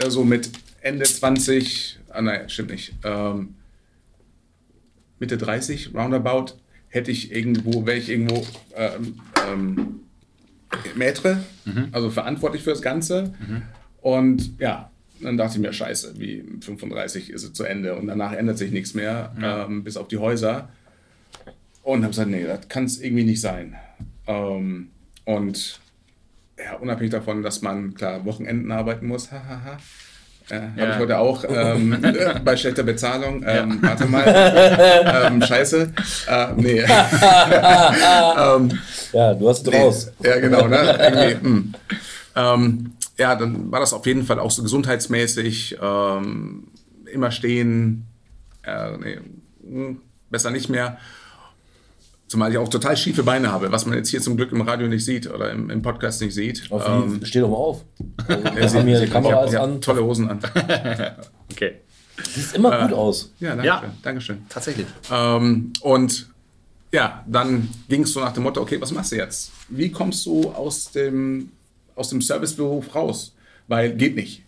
so 0.08 0.24
mit 0.24 0.50
Ende 0.80 1.04
20, 1.04 2.00
ah, 2.10 2.22
nein, 2.22 2.48
stimmt 2.48 2.70
nicht, 2.70 2.94
ähm, 3.04 3.54
Mitte 5.18 5.36
30, 5.36 5.94
roundabout, 5.94 6.54
hätte 6.88 7.10
ich 7.10 7.32
irgendwo, 7.32 7.84
wäre 7.86 7.98
ich 7.98 8.08
irgendwo 8.08 8.46
ähm, 8.76 9.20
ähm, 9.48 10.00
Maître, 10.96 11.38
also 11.92 12.10
verantwortlich 12.10 12.62
für 12.62 12.70
das 12.70 12.82
Ganze. 12.82 13.34
Und 14.00 14.58
ja, 14.60 14.90
dann 15.20 15.36
dachte 15.36 15.56
ich 15.56 15.60
mir, 15.60 15.72
scheiße, 15.72 16.14
wie 16.18 16.44
35 16.60 17.30
ist 17.30 17.42
es 17.42 17.52
zu 17.52 17.64
Ende 17.64 17.96
und 17.96 18.06
danach 18.06 18.32
ändert 18.32 18.58
sich 18.58 18.70
nichts 18.70 18.94
mehr, 18.94 19.34
ähm, 19.42 19.82
bis 19.84 19.96
auf 19.96 20.08
die 20.08 20.18
Häuser. 20.18 20.68
Und 21.88 22.02
habe 22.02 22.10
gesagt, 22.10 22.28
nee, 22.28 22.44
das 22.44 22.68
kann 22.68 22.84
es 22.84 23.00
irgendwie 23.00 23.24
nicht 23.24 23.40
sein. 23.40 23.74
Ähm, 24.26 24.90
und 25.24 25.80
ja, 26.62 26.74
unabhängig 26.74 27.12
davon, 27.12 27.42
dass 27.42 27.62
man 27.62 27.94
klar 27.94 28.26
Wochenenden 28.26 28.70
arbeiten 28.70 29.06
muss, 29.06 29.32
hahaha. 29.32 29.78
Äh, 30.50 30.60
Habe 30.60 30.72
Ja. 30.76 30.90
ich 30.92 30.98
heute 30.98 31.18
auch 31.18 31.44
ähm, 31.48 32.04
äh, 32.04 32.38
bei 32.44 32.58
schlechter 32.58 32.82
Bezahlung. 32.82 33.42
Ähm, 33.46 33.78
Warte 33.80 34.04
mal. 34.04 34.22
ähm, 35.32 35.40
scheiße. 35.40 35.94
Äh, 36.28 36.46
nee. 36.56 36.80
ähm, 36.80 36.86
Ja, 39.14 39.32
du 39.32 39.48
hast 39.48 39.66
Nee. 39.66 39.78
raus. 39.78 40.12
Ja, 40.22 40.38
genau. 40.40 40.68
Ne? 40.68 40.76
Irgendwie, 40.76 41.48
mm. 41.48 41.74
ähm, 42.36 42.92
ja, 43.16 43.34
dann 43.34 43.72
war 43.72 43.80
das 43.80 43.94
auf 43.94 44.04
jeden 44.04 44.24
Fall 44.24 44.38
auch 44.40 44.50
so 44.50 44.62
gesundheitsmäßig. 44.62 45.78
Ähm, 45.80 46.68
immer 47.10 47.30
stehen. 47.30 48.04
Äh, 48.62 48.90
nee, 48.98 49.20
mm, 49.62 50.02
besser 50.28 50.50
nicht 50.50 50.68
mehr. 50.68 50.98
Zumal 52.28 52.50
ich 52.52 52.58
auch 52.58 52.68
total 52.68 52.94
schiefe 52.96 53.22
Beine 53.22 53.50
habe, 53.50 53.72
was 53.72 53.86
man 53.86 53.96
jetzt 53.96 54.10
hier 54.10 54.20
zum 54.20 54.36
Glück 54.36 54.52
im 54.52 54.60
Radio 54.60 54.86
nicht 54.86 55.04
sieht 55.04 55.28
oder 55.30 55.50
im, 55.50 55.70
im 55.70 55.80
Podcast 55.80 56.20
nicht 56.20 56.34
sieht. 56.34 56.70
Auf 56.70 56.86
Ähm, 56.86 57.20
steh 57.24 57.40
doch 57.40 57.48
mal 57.48 57.56
auf. 57.56 57.84
Also, 58.54 58.78
ja, 58.78 58.86
ich 58.86 59.00
die 59.00 59.06
Kamera 59.10 59.46
ich 59.46 59.54
hab 59.54 59.62
an. 59.62 59.80
tolle 59.80 60.04
Hosen 60.04 60.28
an. 60.28 60.38
Okay. 61.50 61.76
Sieht 62.34 62.54
immer 62.54 62.82
gut 62.86 62.92
aus. 62.92 63.32
Ja, 63.40 63.50
danke 63.50 63.66
Ja. 63.66 63.80
schön. 63.80 63.90
Dankeschön. 64.02 64.46
Tatsächlich. 64.48 64.86
Ähm, 65.10 65.72
und 65.80 66.28
ja, 66.92 67.24
dann 67.26 67.68
ging 67.88 68.02
es 68.02 68.12
so 68.12 68.20
nach 68.20 68.32
dem 68.32 68.42
Motto, 68.42 68.60
okay, 68.60 68.78
was 68.80 68.92
machst 68.92 69.12
du 69.12 69.16
jetzt? 69.16 69.50
Wie 69.68 69.90
kommst 69.90 70.26
du 70.26 70.50
aus 70.50 70.90
dem, 70.90 71.50
aus 71.94 72.10
dem 72.10 72.20
Serviceberuf 72.20 72.94
raus? 72.94 73.34
Weil 73.68 73.94
geht 73.94 74.16
nicht. 74.16 74.42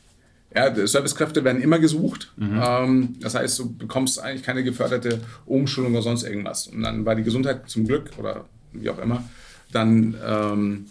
Ja, 0.54 0.86
Servicekräfte 0.86 1.44
werden 1.44 1.62
immer 1.62 1.78
gesucht. 1.78 2.32
Ähm, 2.60 3.16
das 3.20 3.34
heißt, 3.34 3.58
du 3.58 3.76
bekommst 3.76 4.18
eigentlich 4.20 4.42
keine 4.42 4.64
geförderte 4.64 5.20
Umschulung 5.46 5.92
oder 5.92 6.02
sonst 6.02 6.24
irgendwas. 6.24 6.66
Und 6.66 6.82
dann 6.82 7.04
war 7.04 7.14
die 7.14 7.22
Gesundheit 7.22 7.68
zum 7.68 7.86
Glück 7.86 8.10
oder 8.18 8.46
wie 8.72 8.90
auch 8.90 8.98
immer 8.98 9.24
dann 9.72 10.16
ähm, 10.24 10.86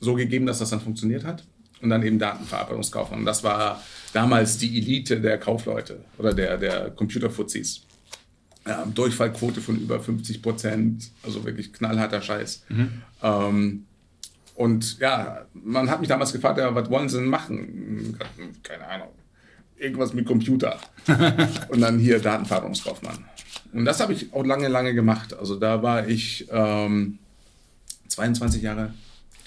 so 0.00 0.14
gegeben, 0.14 0.46
dass 0.46 0.58
das 0.58 0.70
dann 0.70 0.80
funktioniert 0.80 1.24
hat. 1.24 1.44
Und 1.82 1.88
dann 1.88 2.02
eben 2.02 2.18
Datenverarbeitungskaufmann. 2.18 3.20
Und 3.20 3.26
das 3.26 3.42
war 3.42 3.82
damals 4.12 4.58
die 4.58 4.76
Elite 4.76 5.18
der 5.18 5.38
Kaufleute 5.38 6.04
oder 6.18 6.34
der, 6.34 6.58
der 6.58 6.90
Computerfuzis. 6.90 7.82
Ja, 8.66 8.84
Durchfallquote 8.84 9.62
von 9.62 9.78
über 9.78 9.98
50 9.98 10.42
Prozent, 10.42 11.10
also 11.22 11.42
wirklich 11.44 11.72
knallharter 11.72 12.20
Scheiß. 12.20 12.64
Ähm, 13.22 13.86
und 14.54 14.98
ja, 14.98 15.46
man 15.54 15.90
hat 15.90 16.00
mich 16.00 16.08
damals 16.08 16.32
gefragt, 16.32 16.58
ja, 16.58 16.74
was 16.74 16.90
wollen 16.90 17.08
Sie 17.08 17.18
denn 17.18 17.26
machen? 17.26 18.18
Keine 18.62 18.86
Ahnung. 18.86 19.08
Irgendwas 19.76 20.12
mit 20.12 20.26
Computer. 20.26 20.78
und 21.68 21.80
dann 21.80 21.98
hier 21.98 22.20
Datenverarbeitungskaufmann. 22.20 23.24
Und 23.72 23.84
das 23.84 24.00
habe 24.00 24.12
ich 24.12 24.32
auch 24.32 24.44
lange, 24.44 24.68
lange 24.68 24.94
gemacht. 24.94 25.32
Also 25.32 25.56
da 25.56 25.82
war 25.82 26.06
ich 26.06 26.46
ähm, 26.50 27.18
22 28.08 28.62
Jahre 28.62 28.92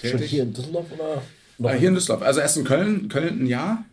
Schon 0.00 0.12
tätig. 0.12 0.30
hier 0.30 0.42
in 0.42 0.52
Düsseldorf 0.52 0.86
oder? 0.92 1.72
Äh, 1.72 1.78
hier 1.78 1.88
in 1.88 1.94
Düsseldorf. 1.94 2.22
Also 2.22 2.40
erst 2.40 2.56
in 2.56 2.64
Köln, 2.64 3.08
Köln 3.08 3.42
ein 3.42 3.46
Jahr 3.46 3.84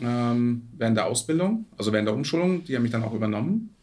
ähm, 0.00 0.68
während 0.76 0.96
der 0.96 1.06
Ausbildung, 1.06 1.66
also 1.76 1.92
während 1.92 2.08
der 2.08 2.14
Umschulung. 2.14 2.64
Die 2.64 2.74
haben 2.74 2.82
mich 2.82 2.92
dann 2.92 3.04
auch 3.04 3.14
übernommen. 3.14 3.74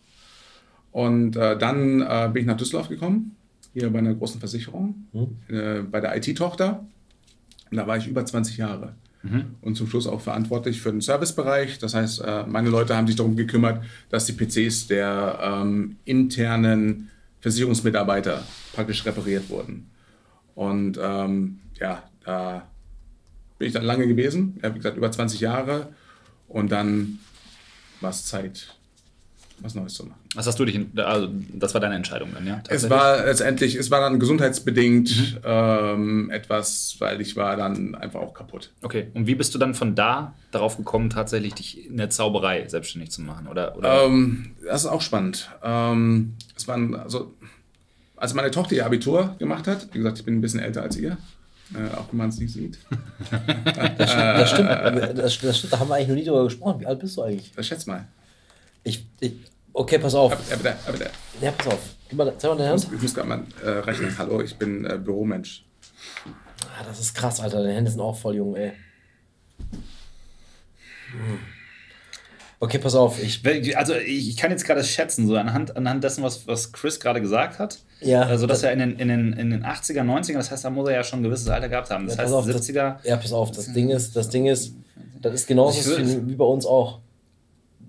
Und 0.92 1.36
äh, 1.36 1.58
dann 1.58 2.02
äh, 2.02 2.30
bin 2.32 2.42
ich 2.42 2.48
nach 2.48 2.58
Düsseldorf 2.58 2.90
gekommen, 2.90 3.36
hier 3.76 3.92
bei 3.92 4.00
einer 4.00 4.16
großen 4.16 4.40
Versicherung, 4.40 5.08
äh, 5.50 5.82
bei 5.82 6.00
der 6.00 6.16
IT-Tochter. 6.16 6.86
Da 7.72 7.88
war 7.88 7.98
ich 7.98 8.08
über 8.08 8.26
20 8.26 8.58
Jahre. 8.58 8.96
Und 9.62 9.76
zum 9.76 9.88
Schluss 9.88 10.08
auch 10.08 10.22
verantwortlich 10.22 10.82
für 10.82 10.92
den 10.92 11.02
Servicebereich. 11.02 11.78
Das 11.80 11.94
heißt, 11.94 12.22
äh, 12.22 12.44
meine 12.48 12.70
Leute 12.70 12.96
haben 12.96 13.08
sich 13.08 13.16
darum 13.16 13.36
gekümmert, 13.36 13.84
dass 14.10 14.26
die 14.26 14.34
PCs 14.34 14.88
der 14.88 15.40
ähm, 15.42 15.98
internen 16.06 17.10
Versicherungsmitarbeiter 17.42 18.44
praktisch 18.74 19.06
repariert 19.06 19.50
wurden. 19.50 19.90
Und 20.54 20.98
ähm, 21.02 21.60
ja, 21.80 22.04
da 22.24 22.68
bin 23.58 23.68
ich 23.68 23.74
dann 23.74 23.84
lange 23.84 24.08
gewesen, 24.08 24.60
ja, 24.64 24.74
wie 24.74 24.78
gesagt, 24.78 24.96
über 24.96 25.12
20 25.12 25.42
Jahre. 25.42 25.90
Und 26.48 26.72
dann 26.72 27.20
war 28.00 28.12
es 28.12 28.26
Zeit, 28.26 28.75
was 29.60 29.76
Neues 29.76 29.94
zu 29.94 30.06
machen. 30.06 30.20
Was 30.36 30.48
hast 30.48 30.60
du 30.60 30.66
dich, 30.66 30.80
also 30.98 31.30
das 31.54 31.74
war 31.74 31.82
deine 31.82 31.96
Entscheidung 31.96 32.30
dann, 32.34 32.46
ja? 32.46 32.62
Es 32.68 32.90
war 32.90 33.26
letztendlich, 33.26 33.76
es 33.76 33.90
war 33.90 34.02
dann 34.02 34.20
gesundheitsbedingt 34.20 35.40
ähm, 35.44 36.30
etwas, 36.30 36.96
weil 37.00 37.22
ich 37.22 37.36
war 37.36 37.56
dann 37.56 37.96
einfach 37.96 38.20
auch 38.20 38.34
kaputt. 38.34 38.72
Okay, 38.82 39.08
und 39.14 39.28
wie 39.28 39.36
bist 39.36 39.56
du 39.56 39.60
dann 39.60 39.74
von 39.74 39.96
da 39.96 40.34
darauf 40.52 40.78
gekommen, 40.78 41.10
tatsächlich 41.10 41.54
dich 41.54 41.88
in 41.88 41.98
der 41.98 42.10
Zauberei 42.10 42.68
selbstständig 42.68 43.12
zu 43.12 43.22
machen? 43.22 43.48
Oder, 43.48 43.78
oder? 43.78 44.04
Ähm, 44.04 44.52
das 44.66 44.84
ist 44.84 44.88
auch 44.88 45.02
spannend. 45.02 45.50
Ähm, 45.64 46.34
es 46.56 46.68
waren, 46.68 46.96
also, 46.96 47.34
als 48.18 48.34
meine 48.34 48.52
Tochter 48.52 48.76
ihr 48.76 48.86
Abitur 48.86 49.36
gemacht 49.40 49.68
hat, 49.68 49.88
wie 49.94 50.00
gesagt, 50.00 50.20
ich 50.20 50.26
bin 50.26 50.38
ein 50.38 50.42
bisschen 50.42 50.60
älter 50.60 50.82
als 50.82 50.98
ihr, 50.98 51.18
äh, 51.74 51.96
auch 51.96 52.08
wenn 52.12 52.18
man 52.18 52.30
es 52.30 52.40
nicht 52.40 52.54
sieht. 52.54 52.78
Das 53.98 54.52
stimmt, 54.52 54.70
das, 54.70 55.40
das 55.40 55.58
stimmt, 55.58 55.74
da 55.74 55.80
haben 55.80 55.90
wir 55.90 55.96
eigentlich 55.96 56.08
noch 56.10 56.16
nie 56.16 56.26
drüber 56.26 56.44
gesprochen. 56.44 56.82
Wie 56.82 56.86
alt 56.86 57.00
bist 57.00 57.18
du 57.18 57.24
eigentlich? 57.24 57.52
Schätz 57.62 57.86
mal. 57.86 58.06
Ich, 58.86 59.06
ich, 59.20 59.34
okay, 59.74 59.98
pass 60.00 60.14
auf. 60.16 60.32
Ja, 60.50 60.56
bitte, 60.56 60.76
ja, 60.86 60.92
bitte. 60.92 61.10
Ja, 61.42 61.52
pass 61.52 61.68
auf. 61.68 61.80
Gib 62.08 62.18
mal, 62.18 62.34
zeig 62.38 62.52
mal 62.52 62.58
deine 62.58 62.70
Hand. 62.70 62.88
Ich 62.96 63.02
muss 63.02 63.14
gerade 63.16 63.28
mal 63.28 63.44
äh, 63.64 63.70
rechnen. 63.70 64.16
Hallo, 64.18 64.42
ich 64.42 64.56
bin 64.56 64.86
äh, 64.86 64.98
Büromensch. 64.98 65.66
Ah, 66.80 66.84
das 66.88 67.00
ist 67.00 67.14
krass, 67.16 67.40
Alter. 67.40 67.62
Deine 67.64 67.74
Hände 67.74 67.90
sind 67.92 68.00
auch 68.00 68.18
voll 68.18 68.36
jung, 68.36 68.56
ey. 68.56 68.74
Hm. 71.12 71.40
Okay, 72.60 72.78
pass 72.80 72.96
auf. 72.96 73.22
Ich, 73.22 73.42
Also 73.76 73.96
ich 73.96 74.38
kann 74.38 74.50
jetzt 74.52 74.66
gerade 74.66 74.84
schätzen, 74.84 75.28
so 75.28 75.36
anhand, 75.36 75.76
anhand 75.76 76.04
dessen, 76.04 76.24
was, 76.24 76.48
was 76.48 76.72
Chris 76.72 77.00
gerade 77.00 77.22
gesagt 77.22 77.60
hat. 77.60 77.80
Ja. 78.02 78.22
Also 78.22 78.48
dass 78.48 78.64
er 78.64 78.72
in 78.72 78.80
den, 78.80 79.00
in, 79.00 79.08
den, 79.10 79.34
in 79.34 79.50
den 79.50 79.66
80er, 79.66 80.02
90er, 80.04 80.34
das 80.36 80.52
heißt, 80.52 80.64
da 80.64 80.70
muss 80.70 80.88
er 80.88 80.96
ja 80.96 81.04
schon 81.04 81.20
ein 81.20 81.24
gewisses 81.24 81.50
Alter 81.50 81.70
gehabt 81.70 81.90
haben. 81.90 82.08
Das 82.08 82.16
Ja, 82.18 82.24
heißt, 82.24 82.34
auf, 82.34 82.46
das- 82.48 82.68
70er. 82.70 82.98
ja, 83.04 83.18
pass 83.18 83.34
auf. 83.34 83.52
Das 83.52 83.72
Ding 83.74 83.90
ist, 83.90 84.16
das 84.16 84.30
Ding 84.30 84.46
ist, 84.46 84.74
das 85.22 85.34
ist 85.34 85.48
genauso 85.48 85.98
wie 86.28 86.36
bei 86.36 86.46
uns 86.46 86.66
auch. 86.66 87.00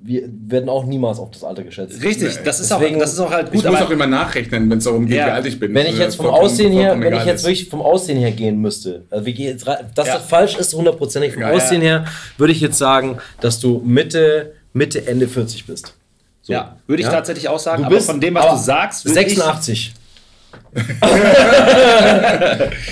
Wir 0.03 0.23
werden 0.47 0.69
auch 0.69 0.85
niemals 0.85 1.19
auf 1.19 1.31
das 1.33 1.43
Alter 1.43 1.65
geschätzt. 1.65 2.01
Richtig, 2.03 2.39
das 2.45 2.61
ist, 2.61 2.71
auch, 2.73 2.79
Deswegen- 2.79 3.01
das 3.01 3.13
ist 3.13 3.19
auch 3.19 3.31
halt 3.31 3.49
Ich 3.49 3.55
gut. 3.55 3.65
muss 3.65 3.75
aber- 3.75 3.87
auch 3.87 3.91
immer 3.91 4.07
nachrechnen, 4.07 4.71
wenn 4.71 4.79
es 4.79 4.85
darum 4.85 5.05
geht, 5.07 5.17
Ja. 5.17 5.27
wie 5.27 5.31
alt 5.33 5.47
ich 5.47 5.59
bin. 5.59 5.75
Wenn 5.75 5.87
ich 5.87 5.99
Äh, 5.99 6.03
jetzt 6.05 6.15
vom 6.17 6.27
Aussehen 6.27 6.73
her, 6.73 6.97
wenn 7.01 7.13
ich 7.13 7.25
jetzt 7.25 7.43
wirklich 7.45 7.69
vom 7.69 7.83
Aussehen 7.83 8.19
her 8.19 8.31
gehen 8.31 8.61
müsste, 8.61 9.05
also 9.11 9.27
wir 9.27 9.33
gehen 9.33 9.47
jetzt 9.49 9.67
rein, 9.67 9.87
dass 9.97 10.07
Ja. 10.07 10.15
das 10.19 10.27
falsch 10.27 10.57
ist, 10.57 10.75
hundertprozentig 10.75 11.33
vom 11.33 11.43
Ja, 11.43 11.51
ja. 11.51 11.57
Aussehen 11.57 11.83
her, 11.83 12.05
würde 12.39 12.53
ich 12.53 12.61
jetzt 12.61 12.79
sagen, 12.79 13.19
dass 13.41 13.59
du 13.59 13.83
Mitte, 13.85 14.53
Mitte, 14.73 15.07
Ende 15.07 15.27
40 15.27 15.67
bist. 15.67 15.95
So. 16.43 16.53
ja, 16.53 16.77
würde 16.87 17.01
ich 17.03 17.07
Ja? 17.09 17.13
tatsächlich 17.15 17.49
auch 17.49 17.59
sagen, 17.59 17.83
Du 17.83 17.87
aber 17.87 17.97
bist 17.97 18.07
von 18.09 18.21
dem, 18.21 18.35
was 18.37 18.45
aber 18.45 18.57
du 18.57 18.63
sagst, 18.63 19.05
würde 19.05 19.15
86. 19.15 19.95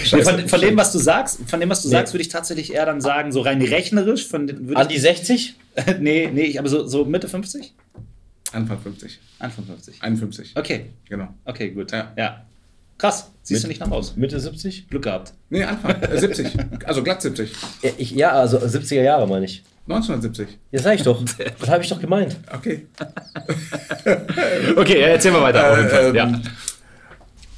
Ich, 0.03 0.11
von, 0.23 0.49
von 0.49 0.61
dem, 0.61 0.77
was 0.77 0.93
du 0.93 0.99
sagst, 0.99 1.41
von 1.47 1.61
dem, 1.61 1.69
was 1.71 1.83
du 1.83 1.89
sagst, 1.89 2.13
würde 2.15 2.23
ich 2.23 2.29
tatsächlich 2.29 2.73
eher 2.73 2.87
dann 2.87 3.01
sagen, 3.01 3.33
so 3.33 3.41
rein 3.41 3.61
rechnerisch, 3.63 4.27
von 4.27 4.47
den, 4.47 4.69
würde 4.69 4.81
An 4.81 4.89
die 4.89 4.99
60? 4.99 5.55
ich, 5.77 5.85
nee, 6.01 6.31
nee, 6.33 6.43
ich, 6.43 6.59
aber 6.59 6.69
so, 6.69 6.87
so 6.87 7.05
Mitte 7.05 7.29
50? 7.29 7.73
Anfang 8.53 8.79
50. 8.81 9.19
Anfang 9.41 9.65
50. 9.67 10.03
51. 10.03 10.53
Okay, 10.55 10.87
Genau. 11.09 11.29
okay, 11.45 11.71
gut. 11.71 11.91
Ja. 11.93 12.13
Ja. 12.17 12.45
Krass, 12.97 13.33
siehst 13.43 13.65
du 13.65 13.69
nicht 13.69 13.81
nach 13.81 13.91
aus. 13.91 14.15
Mitte 14.17 14.39
70? 14.39 14.89
Glück 14.89 15.03
gehabt. 15.03 15.33
Nee, 15.51 15.65
Anfang. 15.65 16.01
Äh, 16.03 16.17
70. 16.19 16.53
Also 16.87 17.03
glatt 17.03 17.21
70. 17.23 17.51
Ja, 17.83 17.91
ich, 17.99 18.11
ja, 18.13 18.31
also 18.31 18.59
70er 18.59 19.03
Jahre 19.03 19.27
meine 19.27 19.47
ich. 19.47 19.65
1970. 19.89 20.57
Ja, 20.71 20.81
sag 20.81 20.95
ich 20.95 21.03
doch. 21.03 21.21
Das 21.61 21.69
habe 21.69 21.83
ich 21.83 21.89
doch 21.91 22.01
gemeint. 22.01 22.37
Okay. 22.53 22.87
Okay, 24.77 25.01
erzähl 25.01 25.33
mal 25.33 25.43
weiter. 25.43 25.71
auf 25.73 25.77
jeden 25.79 25.89
Fall. 25.91 26.07
ähm, 26.09 26.15
ja. 26.15 26.41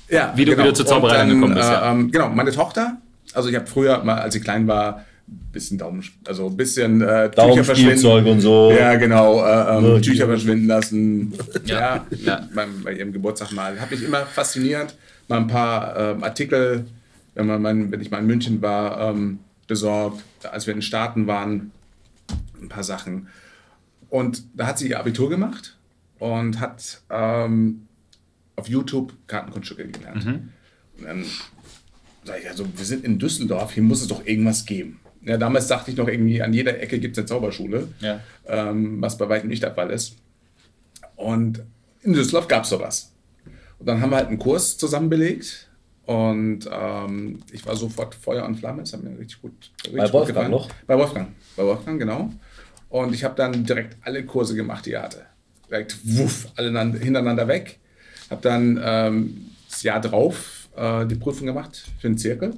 Ja, 0.08 0.32
Wie 0.36 0.44
du 0.44 0.52
wieder 0.52 0.74
zur 0.74 0.86
Zauberei 0.86 1.18
angekommen 1.18 1.54
bist, 1.54 1.68
ja. 1.68 1.88
Äh, 1.88 1.92
ähm, 1.92 2.10
genau, 2.10 2.28
meine 2.28 2.52
Tochter, 2.52 2.98
also 3.34 3.48
ich 3.48 3.54
habe 3.56 3.66
früher 3.66 4.02
mal, 4.04 4.18
als 4.18 4.34
ich 4.34 4.42
klein 4.42 4.66
war, 4.68 5.04
bisschen 5.26 5.78
Daumen, 5.78 6.04
also 6.26 6.46
ein 6.46 6.56
bisschen 6.56 7.00
äh, 7.00 7.30
Tücher 7.30 7.64
verschwinden. 7.64 8.28
Und 8.28 8.40
so. 8.40 8.70
Ja, 8.70 8.94
genau, 8.96 9.44
äh, 9.44 9.78
ähm, 9.78 9.94
Ja, 9.94 10.00
Tücher 10.00 10.24
ja. 10.24 10.26
verschwinden 10.26 10.66
lassen. 10.66 11.32
Ja, 11.64 11.78
Ja, 11.80 12.06
ja. 12.10 12.48
Beim, 12.54 12.82
bei 12.84 12.92
ihrem 12.92 13.12
Geburtstag 13.12 13.52
mal. 13.52 13.80
Hat 13.80 13.90
mich 13.90 14.04
immer 14.04 14.24
fasziniert. 14.26 14.94
Mal 15.28 15.38
ein 15.38 15.46
paar 15.48 15.96
ähm, 15.96 16.22
Artikel, 16.22 16.86
wenn, 17.34 17.46
man, 17.46 17.60
mein, 17.60 17.90
wenn 17.90 18.00
ich 18.00 18.10
mal 18.10 18.18
in 18.18 18.26
München 18.26 18.62
war, 18.62 19.10
ähm, 19.10 19.40
besorgt. 19.66 20.22
Als 20.44 20.66
wir 20.66 20.72
in 20.72 20.78
den 20.78 20.82
Staaten 20.82 21.26
waren, 21.26 21.72
ein 22.60 22.68
paar 22.68 22.84
Sachen. 22.84 23.28
Und 24.08 24.44
da 24.54 24.66
hat 24.68 24.78
sie 24.78 24.90
ihr 24.90 25.00
Abitur 25.00 25.28
gemacht 25.28 25.76
und 26.20 26.60
hat 26.60 27.00
ähm, 27.10 27.85
auf 28.56 28.68
YouTube 28.68 29.12
Kartenkunststücke 29.26 29.86
gelernt. 29.88 30.26
Und 30.26 31.04
dann 31.04 31.24
sage 32.24 32.40
ich, 32.42 32.48
also 32.48 32.66
wir 32.76 32.84
sind 32.84 33.04
in 33.04 33.18
Düsseldorf, 33.18 33.72
hier 33.72 33.82
muss 33.82 34.00
es 34.02 34.08
doch 34.08 34.24
irgendwas 34.26 34.64
geben. 34.64 35.00
Ja, 35.22 35.36
damals 35.36 35.66
dachte 35.66 35.90
ich 35.90 35.96
noch 35.96 36.08
irgendwie, 36.08 36.40
an 36.42 36.52
jeder 36.52 36.80
Ecke 36.80 36.98
gibt 36.98 37.16
es 37.16 37.18
eine 37.18 37.26
Zauberschule, 37.26 37.88
Ja. 38.00 38.20
ähm, 38.46 39.00
was 39.02 39.18
bei 39.18 39.28
weitem 39.28 39.48
nicht 39.48 39.62
der 39.62 39.74
Fall 39.74 39.90
ist. 39.90 40.16
Und 41.16 41.62
in 42.02 42.12
Düsseldorf 42.12 42.48
gab 42.48 42.64
es 42.64 42.70
sowas. 42.70 43.12
Und 43.78 43.86
dann 43.86 44.00
haben 44.00 44.10
wir 44.10 44.16
halt 44.16 44.28
einen 44.28 44.38
Kurs 44.38 44.78
zusammen 44.78 45.08
belegt. 45.10 45.68
Und 46.04 46.68
ähm, 46.72 47.40
ich 47.50 47.66
war 47.66 47.74
sofort 47.74 48.14
Feuer 48.14 48.44
und 48.44 48.54
Flamme. 48.56 48.82
Das 48.82 48.92
hat 48.92 49.02
mir 49.02 49.18
richtig 49.18 49.42
gut, 49.42 49.52
richtig 49.84 49.96
Bei 49.96 50.12
Wolfgang 50.12 50.26
gefallen. 50.28 50.50
noch? 50.52 50.70
Bei 50.86 50.96
Wolfgang. 50.96 51.28
Bei 51.56 51.64
Wolfgang, 51.64 51.98
genau. 51.98 52.32
Und 52.88 53.12
ich 53.12 53.24
habe 53.24 53.34
dann 53.34 53.64
direkt 53.66 53.96
alle 54.02 54.24
Kurse 54.24 54.54
gemacht, 54.54 54.86
die 54.86 54.92
er 54.92 55.02
hatte. 55.02 55.26
Direkt 55.68 55.98
wuff, 56.04 56.46
alle 56.54 56.70
nan- 56.70 56.94
hintereinander 56.96 57.48
weg. 57.48 57.80
Habe 58.30 58.42
dann 58.42 58.80
ähm, 58.82 59.46
das 59.68 59.82
Jahr 59.82 60.00
drauf 60.00 60.68
äh, 60.76 61.06
die 61.06 61.14
Prüfung 61.14 61.46
gemacht 61.46 61.84
für 61.98 62.08
den 62.08 62.18
Zirkel. 62.18 62.54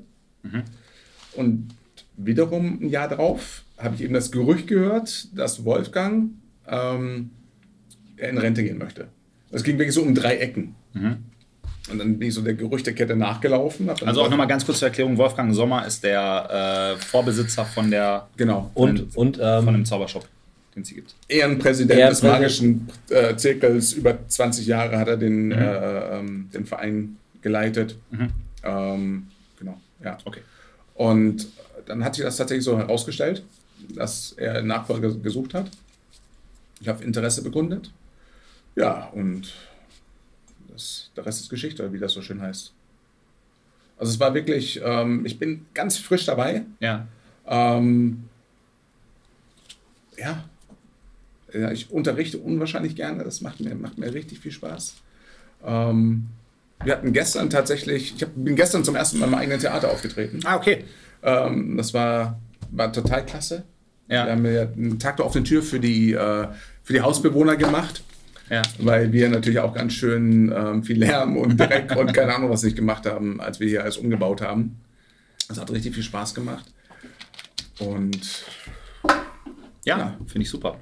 Und 1.34 1.68
wiederum 2.16 2.78
ein 2.82 2.88
Jahr 2.88 3.08
drauf 3.08 3.62
habe 3.76 3.94
ich 3.94 4.02
eben 4.02 4.14
das 4.14 4.30
Gerücht 4.30 4.66
gehört, 4.66 5.28
dass 5.36 5.64
Wolfgang 5.64 6.30
ähm, 6.66 7.30
in 8.16 8.38
Rente 8.38 8.62
gehen 8.64 8.78
möchte. 8.78 9.08
Es 9.50 9.62
ging 9.62 9.78
wirklich 9.78 9.94
so 9.94 10.02
um 10.02 10.14
drei 10.14 10.36
Ecken. 10.36 10.74
Und 11.90 11.98
dann 11.98 12.18
bin 12.18 12.28
ich 12.28 12.34
so 12.34 12.42
der 12.42 12.54
Gerüchtekette 12.54 13.16
nachgelaufen. 13.16 13.88
Also 13.88 14.22
auch 14.22 14.28
nochmal 14.28 14.46
ganz 14.46 14.66
kurz 14.66 14.78
zur 14.80 14.88
Erklärung: 14.88 15.16
Wolfgang 15.16 15.54
Sommer 15.54 15.86
ist 15.86 16.04
der 16.04 16.96
äh, 16.98 17.00
Vorbesitzer 17.02 17.64
von 17.64 17.90
der 17.90 18.28
Genau. 18.36 18.70
Und, 18.74 19.16
und 19.16 19.36
von 19.36 19.68
ähm, 19.68 19.72
dem 19.74 19.84
Zaubershop, 19.84 20.26
den 20.79 20.85
sie 20.85 20.95
gibt. 20.95 21.14
Ehrenpräsident 21.29 22.11
des 22.11 22.22
magischen 22.22 22.89
äh, 23.11 23.37
Zirkels. 23.37 23.93
Über 23.93 24.18
20 24.26 24.66
Jahre 24.66 24.99
hat 24.99 25.09
er 25.09 25.16
den, 25.16 25.53
äh, 25.53 26.18
ähm, 26.18 26.49
den 26.53 26.66
Verein 26.66 27.16
geleitet. 27.43 27.97
Ähm, 28.62 29.29
genau, 29.59 29.81
ja. 30.03 30.18
Okay. 30.24 30.41
Und 30.95 31.49
dann 31.87 32.05
hat 32.05 32.14
sich 32.14 32.24
das 32.24 32.37
tatsächlich 32.37 32.64
so 32.64 32.79
herausgestellt, 32.79 33.43
dass 33.95 34.33
er 34.33 34.62
Nachfolger 34.62 35.14
gesucht 35.14 35.55
hat. 35.55 35.70
Ich 36.81 36.89
habe 36.89 37.05
Interesse 37.05 37.43
bekundet. 37.43 37.91
Ja, 38.76 39.07
und 39.12 39.53
das, 40.68 41.11
der 41.16 41.26
Rest 41.26 41.41
ist 41.41 41.51
Geschichte, 41.51 41.93
wie 41.93 41.99
das 41.99 42.12
so 42.12 42.22
schön 42.22 42.41
heißt. 42.41 42.72
Also 43.99 44.12
es 44.12 44.20
war 44.20 44.33
wirklich, 44.35 44.81
ähm, 44.85 45.26
ich 45.26 45.39
bin 45.39 45.66
ganz 45.74 45.99
frisch 45.99 46.24
dabei. 46.26 46.64
Ja. 46.79 47.09
Ähm, 47.47 48.29
ja. 50.16 50.45
Ja, 51.53 51.70
ich 51.70 51.90
unterrichte 51.90 52.38
unwahrscheinlich 52.38 52.94
gerne. 52.96 53.24
Das 53.24 53.40
macht 53.40 53.61
mir, 53.61 53.74
macht 53.74 53.99
mir 53.99 54.12
richtig 54.12 54.40
viel 54.40 54.53
Spaß. 54.53 54.94
Ähm, 55.66 56.26
wir 56.84 56.92
hatten 56.92 57.12
gestern 57.12 57.51
tatsächlich, 57.51 58.14
ich 58.16 58.22
hab, 58.22 58.30
bin 58.36 58.55
gestern 58.57 58.84
zum 58.84 58.94
ersten 58.94 59.18
Mal 59.18 59.26
im 59.26 59.34
eigenen 59.34 59.59
Theater 59.61 59.90
aufgetreten. 59.90 60.40
Ah, 60.44 60.57
okay. 60.57 60.84
Ähm, 61.22 61.76
das 61.76 61.92
war, 61.94 62.38
war 62.70 62.92
total 62.92 63.24
klasse. 63.26 63.64
Ja. 64.09 64.24
Wir 64.26 64.32
haben 64.32 64.44
ja 64.46 64.62
einen 64.62 64.99
Tag 64.99 65.16
der 65.16 65.26
offenen 65.26 65.44
Tür 65.44 65.62
für 65.62 65.80
die, 65.80 66.12
äh, 66.12 66.46
für 66.82 66.92
die 66.92 67.01
Hausbewohner 67.01 67.57
gemacht, 67.57 68.03
Ja. 68.49 68.62
weil 68.78 69.12
wir 69.12 69.28
natürlich 69.28 69.59
auch 69.59 69.74
ganz 69.74 69.92
schön 69.94 70.53
ähm, 70.57 70.82
viel 70.84 70.99
Lärm 70.99 71.36
und 71.36 71.59
Dreck 71.59 71.94
und 71.96 72.12
keine 72.14 72.34
Ahnung 72.34 72.51
was 72.51 72.62
nicht 72.62 72.76
gemacht 72.76 73.05
haben, 73.07 73.40
als 73.40 73.59
wir 73.61 73.68
hier 73.68 73.82
alles 73.82 73.96
umgebaut 73.99 74.40
haben. 74.40 74.76
Das 75.49 75.59
hat 75.59 75.70
richtig 75.72 75.94
viel 75.94 76.03
Spaß 76.05 76.34
gemacht. 76.34 76.66
Und 77.80 78.44
Ja, 79.84 79.99
Ja. 79.99 80.16
finde 80.26 80.42
ich 80.42 80.51
super. 80.51 80.78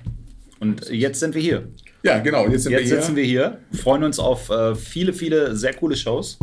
Und 0.61 0.89
jetzt 0.91 1.21
sind 1.21 1.35
wir 1.35 1.43
hier. 1.43 1.69
ja, 2.03 2.19
genau, 2.19 2.49
jetzt 2.49 2.63
sind 2.65 2.73
Jetzt 2.73 2.83
wir 2.83 2.87
hier. 2.89 3.01
sitzen 3.03 3.17
wir 3.17 3.25
hier, 3.25 3.59
freuen 3.73 4.05
uns 4.05 4.19
auf 4.19 4.49
äh, 4.51 4.75
viele, 4.75 5.13
viele 5.13 5.55
sehr 5.57 5.75
coole 5.75 5.97
Shows. 5.97 6.39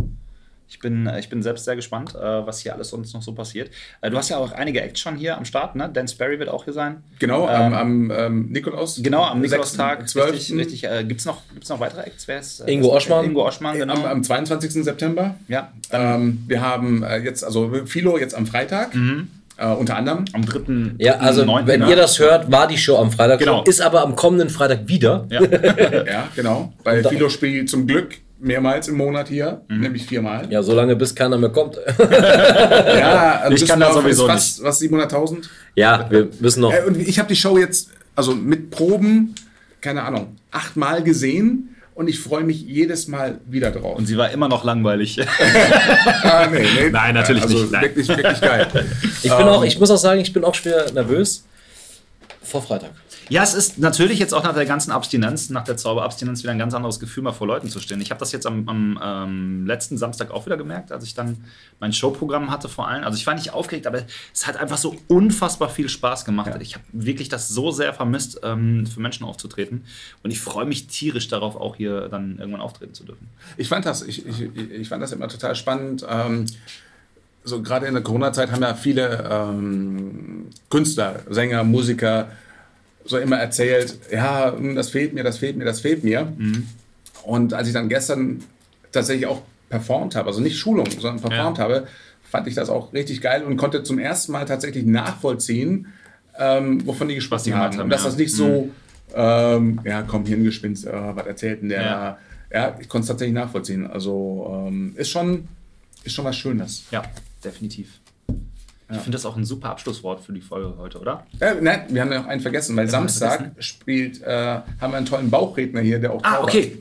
Ich 0.69 0.79
bin, 0.79 1.05
äh, 1.05 1.19
ich 1.19 1.29
bin 1.29 1.43
selbst 1.43 1.65
sehr 1.65 1.75
gespannt, 1.75 2.15
äh, 2.15 2.19
was 2.19 2.59
hier 2.61 2.73
alles 2.73 2.89
sonst 2.89 3.13
noch 3.13 3.21
so 3.21 3.33
passiert. 3.33 3.69
Äh, 4.01 4.09
du 4.09 4.17
hast 4.17 4.29
ja 4.29 4.37
auch 4.37 4.51
einige 4.53 4.81
Acts 4.81 4.99
schon 4.99 5.15
hier 5.15 5.37
am 5.37 5.45
Start, 5.45 5.75
ne? 5.75 5.87
Dan 5.93 6.07
Sperry 6.07 6.39
wird 6.39 6.49
auch 6.49 6.63
hier 6.63 6.73
sein. 6.73 7.03
Genau, 7.19 7.47
Ähm, 7.47 7.73
am, 7.73 7.73
am 7.73 8.11
ähm, 8.11 8.51
Nikolaus. 8.51 8.99
Genau, 9.03 9.23
am 9.23 9.39
6., 9.41 9.51
Nikolaustag. 9.51 10.09
12. 10.09 10.33
Richtig, 10.33 10.57
richtig. 10.57 10.83
Äh, 10.85 11.03
Gibt 11.03 11.19
es 11.19 11.25
noch, 11.27 11.41
gibt's 11.53 11.69
noch 11.69 11.79
weitere 11.79 12.01
Acts? 12.01 12.27
Wer 12.27 12.39
ist, 12.39 12.61
äh, 12.61 12.71
Ingo 12.71 12.91
Oschmann. 12.95 13.25
Ingo 13.25 13.45
Oschmann, 13.47 13.77
genau. 13.77 13.93
Am, 13.93 14.05
am 14.05 14.23
22. 14.23 14.83
September. 14.83 15.35
ja, 15.47 15.71
Ähm, 15.91 16.43
wir 16.47 16.61
haben 16.61 17.03
äh, 17.03 17.17
jetzt, 17.19 17.43
also 17.43 17.71
Philo 17.85 18.17
jetzt 18.17 18.33
am 18.33 18.47
Freitag, 18.47 18.95
Mhm. 18.95 19.27
Äh, 19.57 19.67
unter 19.67 19.95
anderem. 19.97 20.25
am 20.33 20.45
3. 20.45 20.95
ja, 20.97 21.13
also 21.17 21.45
9., 21.45 21.67
wenn 21.67 21.79
ne? 21.81 21.89
ihr 21.89 21.95
das 21.95 22.19
hört, 22.19 22.51
war 22.51 22.67
die 22.67 22.77
Show 22.77 22.97
am 22.97 23.11
Freitag 23.11 23.39
Genau. 23.39 23.57
schon, 23.57 23.65
ist 23.67 23.81
aber 23.81 24.01
am 24.01 24.15
kommenden 24.15 24.49
Freitag 24.49 24.87
wieder. 24.87 25.25
Ja. 25.29 25.41
Ja, 26.05 26.27
genau. 26.35 26.73
Weil 26.83 27.03
Philo 27.03 27.29
spielt 27.29 27.69
zum 27.69 27.85
Glück 27.87 28.15
mehrmals 28.39 28.87
im 28.89 28.97
Monat 28.97 29.29
hier, 29.29 29.61
Mhm. 29.69 29.79
nämlich 29.79 30.05
viermal. 30.05 30.47
Ja, 30.51 30.61
solange 30.63 30.95
bis 30.95 31.15
keiner 31.15 31.37
mehr 31.37 31.49
kommt. 31.49 31.77
Ja, 31.99 33.49
Ich 33.49 33.65
kann 33.67 33.79
da 33.79 33.93
sowieso 33.93 34.27
fast, 34.27 34.63
was 34.63 34.81
700.000. 34.81 35.45
ja, 35.75 36.05
wir 36.09 36.29
müssen 36.39 36.61
noch. 36.61 36.73
Äh, 36.73 36.83
und 36.87 36.97
ich 36.99 37.19
habe 37.19 37.29
die 37.29 37.35
Show 37.35 37.57
jetzt, 37.57 37.89
also 38.15 38.33
mit 38.35 38.69
Proben, 38.71 39.33
keine 39.81 40.03
Ahnung, 40.03 40.35
achtmal 40.51 41.03
gesehen 41.03 41.72
und 41.95 42.07
ich 42.07 42.19
freue 42.19 42.43
mich 42.43 42.61
jedes 42.61 43.07
Mal 43.07 43.39
wieder 43.45 43.71
drauf. 43.71 43.97
Und 43.97 44.05
sie 44.05 44.17
war 44.17 44.31
immer 44.31 44.47
noch 44.47 44.63
langweilig. 44.63 45.19
ah, 46.23 46.47
nee, 46.51 46.65
nee. 46.75 46.89
Nein, 46.89 47.13
natürlich 47.13 47.43
also 47.43 47.57
nicht, 47.59 47.71
nein. 47.71 47.81
Wirklich, 47.83 48.07
wirklich 48.07 48.41
geil. 48.41 48.67
Ich 49.21 49.29
bin 49.29 49.47
auch, 49.47 49.63
ich 49.63 49.79
muss 49.79 49.91
auch 49.91 49.97
sagen, 49.97 50.21
ich 50.21 50.33
bin 50.33 50.43
auch 50.43 50.55
schwer 50.55 50.91
nervös 50.91 51.45
vor 52.41 52.61
Freitag. 52.61 52.91
Ja, 53.33 53.41
es 53.41 53.55
ist 53.55 53.79
natürlich 53.79 54.19
jetzt 54.19 54.31
auch 54.31 54.43
nach 54.43 54.53
der 54.53 54.67
ganzen 54.67 54.91
Abstinenz, 54.91 55.49
nach 55.49 55.63
der 55.63 55.75
Zauberabstinenz 55.75 56.43
wieder 56.43 56.51
ein 56.51 56.59
ganz 56.59 56.75
anderes 56.75 56.99
Gefühl, 56.99 57.23
mal 57.23 57.31
vor 57.31 57.47
Leuten 57.47 57.67
zu 57.67 57.79
stehen. 57.79 57.99
Ich 57.99 58.11
habe 58.11 58.19
das 58.19 58.31
jetzt 58.31 58.45
am, 58.45 58.69
am 58.69 58.99
ähm, 59.03 59.65
letzten 59.65 59.97
Samstag 59.97 60.29
auch 60.29 60.45
wieder 60.45 60.55
gemerkt, 60.55 60.91
als 60.91 61.03
ich 61.03 61.15
dann 61.15 61.37
mein 61.79 61.93
Showprogramm 61.93 62.51
hatte 62.51 62.69
vor 62.69 62.87
allem. 62.87 63.03
Also 63.03 63.17
ich 63.17 63.25
war 63.25 63.33
nicht 63.33 63.51
aufgeregt, 63.51 63.87
aber 63.87 64.03
es 64.31 64.45
hat 64.45 64.57
einfach 64.57 64.77
so 64.77 64.95
unfassbar 65.07 65.71
viel 65.71 65.89
Spaß 65.89 66.25
gemacht. 66.25 66.51
Ich 66.59 66.75
habe 66.75 66.85
wirklich 66.91 67.27
das 67.27 67.49
so 67.49 67.71
sehr 67.71 67.91
vermisst, 67.95 68.39
ähm, 68.43 68.85
für 68.85 68.99
Menschen 68.99 69.25
aufzutreten. 69.25 69.83
Und 70.21 70.29
ich 70.29 70.39
freue 70.39 70.65
mich 70.65 70.85
tierisch 70.85 71.27
darauf, 71.27 71.55
auch 71.55 71.75
hier 71.75 72.09
dann 72.09 72.37
irgendwann 72.37 72.61
auftreten 72.61 72.93
zu 72.93 73.03
dürfen. 73.03 73.27
Ich 73.57 73.67
fand 73.67 73.87
das, 73.87 74.03
ich, 74.03 74.27
ich, 74.27 74.41
ich 74.55 74.89
fand 74.89 75.01
das 75.01 75.11
immer 75.11 75.27
total 75.27 75.55
spannend. 75.55 76.05
Ähm, 76.07 76.45
so 77.43 77.63
gerade 77.63 77.87
in 77.87 77.95
der 77.95 78.03
Corona-Zeit 78.03 78.51
haben 78.51 78.61
ja 78.61 78.75
viele 78.75 79.27
ähm, 79.27 80.49
Künstler, 80.69 81.21
Sänger, 81.31 81.63
Musiker 81.63 82.27
so 83.05 83.17
immer 83.17 83.37
erzählt, 83.37 83.97
ja, 84.11 84.53
hm, 84.55 84.75
das 84.75 84.89
fehlt 84.89 85.13
mir, 85.13 85.23
das 85.23 85.37
fehlt 85.37 85.57
mir, 85.57 85.65
das 85.65 85.81
fehlt 85.81 86.03
mir. 86.03 86.31
Und 87.23 87.53
als 87.53 87.67
ich 87.67 87.73
dann 87.73 87.89
gestern 87.89 88.43
tatsächlich 88.91 89.25
auch 89.27 89.41
performt 89.69 90.15
habe, 90.15 90.27
also 90.27 90.41
nicht 90.41 90.57
Schulung, 90.57 90.85
sondern 90.89 91.19
performt 91.21 91.57
Ja. 91.57 91.63
habe, 91.63 91.87
fand 92.29 92.47
ich 92.47 92.55
das 92.55 92.69
auch 92.69 92.93
richtig 92.93 93.21
geil 93.21 93.43
und 93.43 93.57
konnte 93.57 93.83
zum 93.83 93.99
ersten 93.99 94.31
Mal 94.31 94.45
tatsächlich 94.45 94.85
nachvollziehen, 94.85 95.87
ähm, 96.39 96.85
wovon 96.85 97.07
die 97.07 97.15
gesprochen 97.15 97.53
haben. 97.55 97.73
haben, 97.73 97.83
Und 97.83 97.89
dass 97.89 98.01
ja. 98.03 98.09
das 98.09 98.17
nicht 98.17 98.33
so, 98.33 98.69
ähm, 99.13 99.79
ja, 99.83 100.01
komm, 100.03 100.25
Hirngespinst, 100.25 100.87
äh, 100.87 100.91
was 101.15 101.25
erzählt 101.27 101.61
denn 101.61 101.69
der 101.69 101.81
Ja. 101.81 102.17
Ja, 102.51 102.77
ich 102.79 102.87
konnte 102.87 103.03
es 103.03 103.07
tatsächlich 103.07 103.33
nachvollziehen. 103.33 103.87
Also 103.87 104.65
ähm, 104.67 104.93
ist, 104.95 105.09
schon, 105.09 105.47
ist 106.03 106.13
schon 106.13 106.25
was 106.25 106.35
Schönes. 106.37 106.83
Ja, 106.91 107.01
definitiv. 107.43 107.99
Ich 108.95 109.01
finde 109.01 109.15
das 109.17 109.25
auch 109.25 109.35
ein 109.35 109.45
super 109.45 109.69
Abschlusswort 109.69 110.21
für 110.21 110.33
die 110.33 110.41
Folge 110.41 110.73
heute, 110.77 110.99
oder? 110.99 111.25
Äh, 111.39 111.55
nein, 111.61 111.85
wir 111.89 112.01
haben 112.01 112.09
noch 112.09 112.25
einen 112.27 112.41
vergessen, 112.41 112.75
weil 112.75 112.85
wir 112.85 112.91
Samstag 112.91 113.35
vergessen? 113.37 113.61
spielt, 113.61 114.21
äh, 114.23 114.59
haben 114.81 114.91
wir 114.91 114.97
einen 114.97 115.05
tollen 115.05 115.29
Bauchredner 115.29 115.81
hier, 115.81 115.99
der 115.99 116.11
auch 116.13 116.21
Ah, 116.23 116.35
zaubert. 116.35 116.49
okay. 116.49 116.77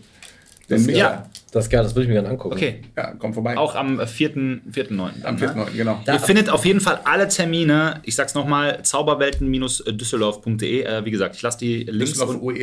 Den 0.70 0.86
Micha. 0.86 0.98
ja. 0.98 1.26
Das 1.50 1.64
ist 1.66 1.70
geil, 1.70 1.82
das 1.82 1.94
würde 1.94 2.04
ich 2.04 2.08
mir 2.08 2.14
gerne 2.14 2.30
angucken. 2.30 2.54
Okay. 2.54 2.80
Ja, 2.96 3.12
komm 3.18 3.34
vorbei. 3.34 3.58
Auch 3.58 3.74
am 3.74 4.00
4.9. 4.00 4.60
4.9. 4.72 5.22
Am 5.24 5.36
4.9., 5.36 5.76
genau. 5.76 6.00
Ihr 6.06 6.18
findet 6.18 6.48
auf 6.48 6.64
jeden 6.64 6.80
Fall 6.80 7.00
alle 7.04 7.28
Termine, 7.28 8.00
ich 8.04 8.14
sag's 8.14 8.32
nochmal, 8.34 8.82
zauberwelten-düsseldorf.de. 8.82 10.82
Äh, 10.82 11.04
wie 11.04 11.10
gesagt, 11.10 11.36
ich 11.36 11.42
lasse 11.42 11.58
die 11.58 11.84
Links 11.84 12.12
Düsseldorf 12.12 12.40
und. 12.40 12.56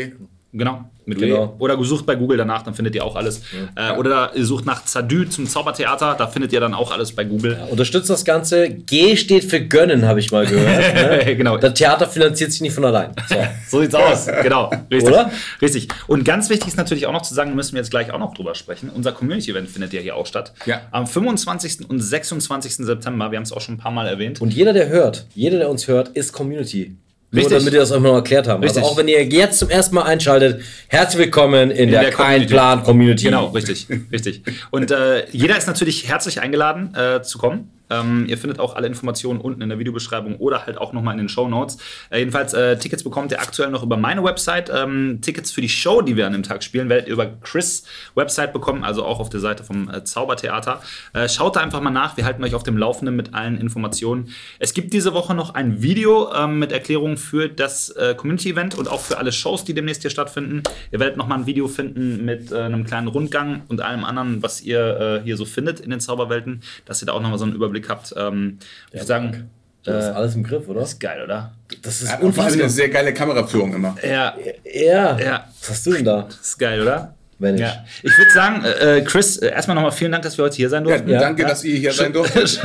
Genau, 0.51 0.85
mit 1.05 1.19
Genau. 1.19 1.49
W. 1.49 1.63
Oder 1.63 1.77
gesucht 1.77 2.07
bei 2.07 2.15
Google 2.15 2.37
danach, 2.37 2.63
dann 2.63 2.73
findet 2.73 2.95
ihr 2.95 3.05
auch 3.05 3.15
alles. 3.15 3.41
Äh, 3.75 3.91
oder 3.97 4.31
ihr 4.35 4.43
sucht 4.45 4.65
nach 4.65 4.83
Zadü 4.83 5.29
zum 5.29 5.45
Zaubertheater, 5.45 6.15
da 6.17 6.25
findet 6.27 6.51
ihr 6.53 6.59
dann 6.59 6.73
auch 6.73 6.91
alles 6.91 7.11
bei 7.11 7.23
Google. 7.23 7.59
Unterstützt 7.69 8.09
das 8.09 8.25
Ganze. 8.25 8.69
G 8.69 9.15
steht 9.15 9.43
für 9.43 9.61
gönnen, 9.61 10.07
habe 10.07 10.19
ich 10.19 10.31
mal 10.31 10.45
gehört. 10.45 10.69
Ne? 10.99 11.35
Genau. 11.35 11.57
Das 11.57 11.73
Theater 11.75 12.07
finanziert 12.07 12.51
sich 12.51 12.61
nicht 12.61 12.73
von 12.73 12.83
allein. 12.85 13.11
So. 13.27 13.35
So 13.69 13.81
sieht's 13.81 13.93
aus. 13.93 14.25
genau. 14.41 14.71
Richtig. 14.91 15.09
Oder? 15.13 15.31
Richtig. 15.61 15.87
Und 16.07 16.25
ganz 16.25 16.49
wichtig 16.49 16.69
ist 16.69 16.77
natürlich 16.77 17.05
auch 17.05 17.13
noch 17.13 17.21
zu 17.21 17.33
sagen, 17.35 17.53
müssen 17.55 17.73
wir 17.73 17.81
jetzt 17.81 17.91
gleich 17.91 18.11
auch 18.11 18.17
noch 18.19 18.33
drüber 18.33 18.55
sprechen. 18.55 18.89
Unser 18.89 19.11
Community-Event 19.11 19.69
findet 19.69 19.93
ja 19.93 20.01
hier 20.01 20.15
auch 20.15 20.25
statt. 20.25 20.53
Ja. 20.65 20.81
Am 20.91 21.05
25. 21.05 21.87
und 21.89 22.01
26. 22.01 22.77
September. 22.77 23.29
Wir 23.31 23.37
haben 23.37 23.43
es 23.43 23.51
auch 23.51 23.61
schon 23.61 23.75
ein 23.75 23.77
paar 23.77 23.91
Mal 23.91 24.07
erwähnt. 24.07 24.41
Und 24.41 24.53
jeder, 24.53 24.73
der 24.73 24.89
hört, 24.89 25.27
jeder, 25.35 25.59
der 25.59 25.69
uns 25.69 25.87
hört, 25.87 26.09
ist 26.09 26.33
Community. 26.33 26.95
Nur 27.32 27.43
Richtig. 27.43 27.59
damit 27.59 27.73
wir 27.73 27.80
das 27.80 27.91
auch 27.91 27.99
mal 27.99 28.13
erklärt 28.15 28.47
haben. 28.47 28.63
Richtig. 28.63 28.82
Also 28.82 28.93
auch 28.93 28.97
wenn 28.97 29.07
ihr 29.07 29.23
jetzt 29.23 29.59
zum 29.59 29.69
ersten 29.69 29.93
Mal 29.93 30.01
einschaltet, 30.01 30.63
herzlich 30.88 31.25
willkommen 31.25 31.69
in, 31.69 31.91
der, 31.91 32.01
der 32.01 32.09
Kein 32.09 32.25
Community. 32.25 32.53
Plan 32.53 32.84
Community. 32.84 33.25
Genau, 33.25 33.47
richtig, 33.47 33.88
richtig. 34.11 34.41
Und 34.71 34.89
äh, 34.89 35.30
jeder 35.30 35.55
ist 35.55 35.67
natürlich 35.67 36.07
herzlich 36.07 36.41
eingeladen 36.41 36.95
äh, 36.95 37.21
zu 37.21 37.38
kommen. 37.38 37.69
Ähm, 37.89 38.25
ihr 38.27 38.37
findet 38.37 38.59
auch 38.59 38.75
alle 38.75 38.87
Informationen 38.87 39.41
unten 39.41 39.61
in 39.61 39.69
der 39.69 39.79
Videobeschreibung 39.79 40.37
oder 40.37 40.65
halt 40.65 40.77
auch 40.77 40.93
nochmal 40.93 41.13
in 41.13 41.19
den 41.19 41.29
Show 41.29 41.47
Notes. 41.47 41.77
Äh, 42.09 42.19
jedenfalls, 42.19 42.53
äh, 42.53 42.77
Tickets 42.77 43.03
bekommt 43.03 43.31
ihr 43.31 43.41
aktuell 43.41 43.69
noch 43.69 43.83
über 43.83 43.97
meine 43.97 44.23
Website. 44.23 44.71
Ähm, 44.73 45.19
Tickets 45.21 45.51
für 45.51 45.61
die 45.61 45.69
Show, 45.69 46.01
die 46.01 46.15
wir 46.15 46.27
an 46.27 46.33
dem 46.33 46.43
Tag 46.43 46.63
spielen, 46.63 46.89
werdet 46.89 47.07
ihr 47.07 47.13
über 47.13 47.27
Chris' 47.41 47.83
Website 48.15 48.53
bekommen, 48.53 48.83
also 48.83 49.03
auch 49.03 49.19
auf 49.19 49.29
der 49.29 49.39
Seite 49.39 49.63
vom 49.63 49.89
äh, 49.89 50.03
Zaubertheater. 50.03 50.81
Äh, 51.13 51.27
schaut 51.29 51.55
da 51.55 51.61
einfach 51.61 51.81
mal 51.81 51.89
nach. 51.89 52.17
Wir 52.17 52.25
halten 52.25 52.43
euch 52.43 52.55
auf 52.55 52.63
dem 52.63 52.77
Laufenden 52.77 53.15
mit 53.15 53.33
allen 53.33 53.57
Informationen. 53.57 54.29
Es 54.59 54.73
gibt 54.73 54.93
diese 54.93 55.13
Woche 55.13 55.33
noch 55.33 55.55
ein 55.55 55.81
Video 55.81 56.31
ähm, 56.33 56.59
mit 56.59 56.71
Erklärungen 56.71 57.17
für 57.17 57.49
das 57.49 57.89
äh, 57.91 58.15
Community-Event 58.15 58.77
und 58.77 58.87
auch 58.87 59.01
für 59.01 59.17
alle 59.17 59.31
Shows, 59.31 59.63
die 59.63 59.73
demnächst 59.73 60.01
hier 60.01 60.11
stattfinden. 60.11 60.63
Ihr 60.91 60.99
werdet 60.99 61.17
nochmal 61.17 61.39
ein 61.39 61.45
Video 61.45 61.67
finden 61.67 62.25
mit 62.25 62.51
äh, 62.51 62.59
einem 62.59 62.85
kleinen 62.85 63.07
Rundgang 63.07 63.63
und 63.67 63.81
allem 63.81 64.03
anderen, 64.03 64.43
was 64.43 64.61
ihr 64.61 65.21
hier 65.23 65.37
so 65.37 65.45
findet 65.45 65.79
in 65.79 65.89
den 65.89 65.99
Zauberwelten, 65.99 66.61
dass 66.85 67.01
ihr 67.01 67.05
da 67.05 67.13
auch 67.13 67.21
nochmal 67.21 67.37
so 67.37 67.45
einen 67.45 67.53
Überblick 67.53 67.78
habt. 67.88 68.13
Ähm, 68.17 68.59
ich 68.89 68.95
würde 68.95 69.05
sagen, 69.05 69.49
Das 69.86 70.05
ist 70.05 70.11
alles 70.11 70.36
im 70.36 70.43
Griff, 70.43 70.67
oder? 70.67 70.82
ist 70.82 70.99
geil, 70.99 71.23
oder? 71.23 71.53
Das 71.82 72.01
ist 72.01 72.09
Ja, 72.11 72.17
unfassbar. 72.19 72.53
eine 72.61 72.69
sehr 72.69 72.89
geile 72.89 73.13
Kameraführung 73.13 73.73
immer. 73.73 73.95
Ja, 74.03 74.36
Ja. 74.65 75.17
Ja. 75.17 75.45
Was 75.61 75.69
hast 75.69 75.86
du 75.86 75.93
denn 75.93 76.03
da? 76.05 76.27
ist 76.41 76.57
geil, 76.59 76.82
oder? 76.82 77.13
Vanish. 77.41 77.61
Ja. 77.61 77.86
Ich 78.03 78.17
würde 78.17 78.32
sagen, 78.32 78.65
äh, 78.65 79.01
Chris, 79.01 79.38
äh, 79.38 79.47
erstmal 79.51 79.75
nochmal 79.75 79.93
vielen 79.93 80.11
Dank, 80.11 80.25
dass 80.25 80.38
wir 80.38 80.43
heute 80.43 80.57
hier 80.57 80.69
sein 80.69 80.84
Ja, 80.86 80.97
durften. 80.97 81.09
danke, 81.17 81.45
dass 81.45 81.63
ihr 81.63 81.77
hier 81.77 81.93
sein 81.93 82.11
durftet. 82.11 82.49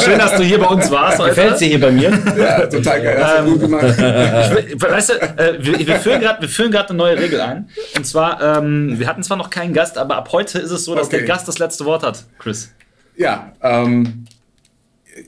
Schön, 0.00 0.18
dass 0.18 0.34
du 0.36 0.42
hier 0.42 0.58
bei 0.58 0.66
uns 0.66 0.90
warst. 0.90 1.18
Gefällt 1.24 1.60
dir 1.60 1.68
hier 1.68 1.80
bei 1.80 1.92
mir? 1.92 2.10
Ja, 2.36 2.66
total 2.66 3.02
geil. 3.02 3.22
Hast 3.24 3.38
du 3.46 3.52
gut 3.52 3.60
gemacht. 3.60 3.84
Ich 3.88 3.98
will- 3.98 4.80
Weißt 4.82 5.10
du, 5.10 5.12
äh, 5.14 5.58
wir, 5.64 5.86
wir 5.86 5.96
führen 6.00 6.20
grad- 6.20 6.40
wir 6.40 6.48
führen 6.48 6.72
gerade 6.72 6.88
eine 6.88 6.98
neue 6.98 7.16
Regel 7.18 7.40
ein. 7.40 7.68
Und 7.96 8.04
zwar, 8.04 8.58
ähm, 8.58 8.98
wir 8.98 9.06
hatten 9.06 9.22
zwar 9.22 9.36
noch 9.36 9.48
keinen 9.48 9.72
Gast, 9.74 9.96
aber 9.96 10.16
ab 10.16 10.28
heute 10.32 10.58
ist 10.58 10.72
es 10.72 10.84
so, 10.84 10.96
dass 10.96 11.06
Okay. 11.06 11.18
der 11.18 11.26
Gast 11.26 11.46
das 11.46 11.60
letzte 11.60 11.84
Wort 11.84 12.02
hat, 12.02 12.24
Chris. 12.40 12.72
Ja, 13.16 13.52
ähm, 13.62 14.24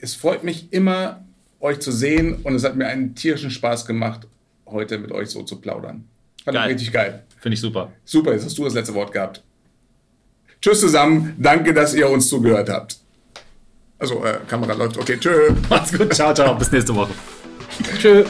es 0.00 0.14
freut 0.14 0.44
mich 0.44 0.72
immer, 0.72 1.24
euch 1.60 1.80
zu 1.80 1.92
sehen 1.92 2.36
und 2.42 2.54
es 2.54 2.64
hat 2.64 2.76
mir 2.76 2.86
einen 2.86 3.14
tierischen 3.14 3.50
Spaß 3.50 3.86
gemacht, 3.86 4.26
heute 4.66 4.98
mit 4.98 5.12
euch 5.12 5.30
so 5.30 5.42
zu 5.42 5.60
plaudern. 5.60 6.04
Fand 6.44 6.56
ich 6.56 6.60
Geil. 6.62 6.68
richtig 6.68 6.92
geil. 6.92 7.22
Finde 7.38 7.54
ich 7.54 7.60
super. 7.60 7.92
Super, 8.04 8.32
jetzt 8.32 8.44
hast 8.44 8.58
du 8.58 8.64
das 8.64 8.74
letzte 8.74 8.94
Wort 8.94 9.12
gehabt. 9.12 9.42
Tschüss 10.60 10.80
zusammen, 10.80 11.34
danke, 11.38 11.74
dass 11.74 11.94
ihr 11.94 12.08
uns 12.08 12.28
zugehört 12.28 12.68
habt. 12.68 12.98
Also, 13.98 14.24
äh, 14.24 14.38
Kamera 14.48 14.72
läuft. 14.72 14.98
Okay, 14.98 15.16
tschö. 15.18 15.52
Macht's 15.70 15.96
gut. 15.96 16.12
Ciao, 16.12 16.34
ciao. 16.34 16.56
Bis 16.56 16.72
nächste 16.72 16.94
Woche. 16.94 17.12
Tschö. 18.00 18.24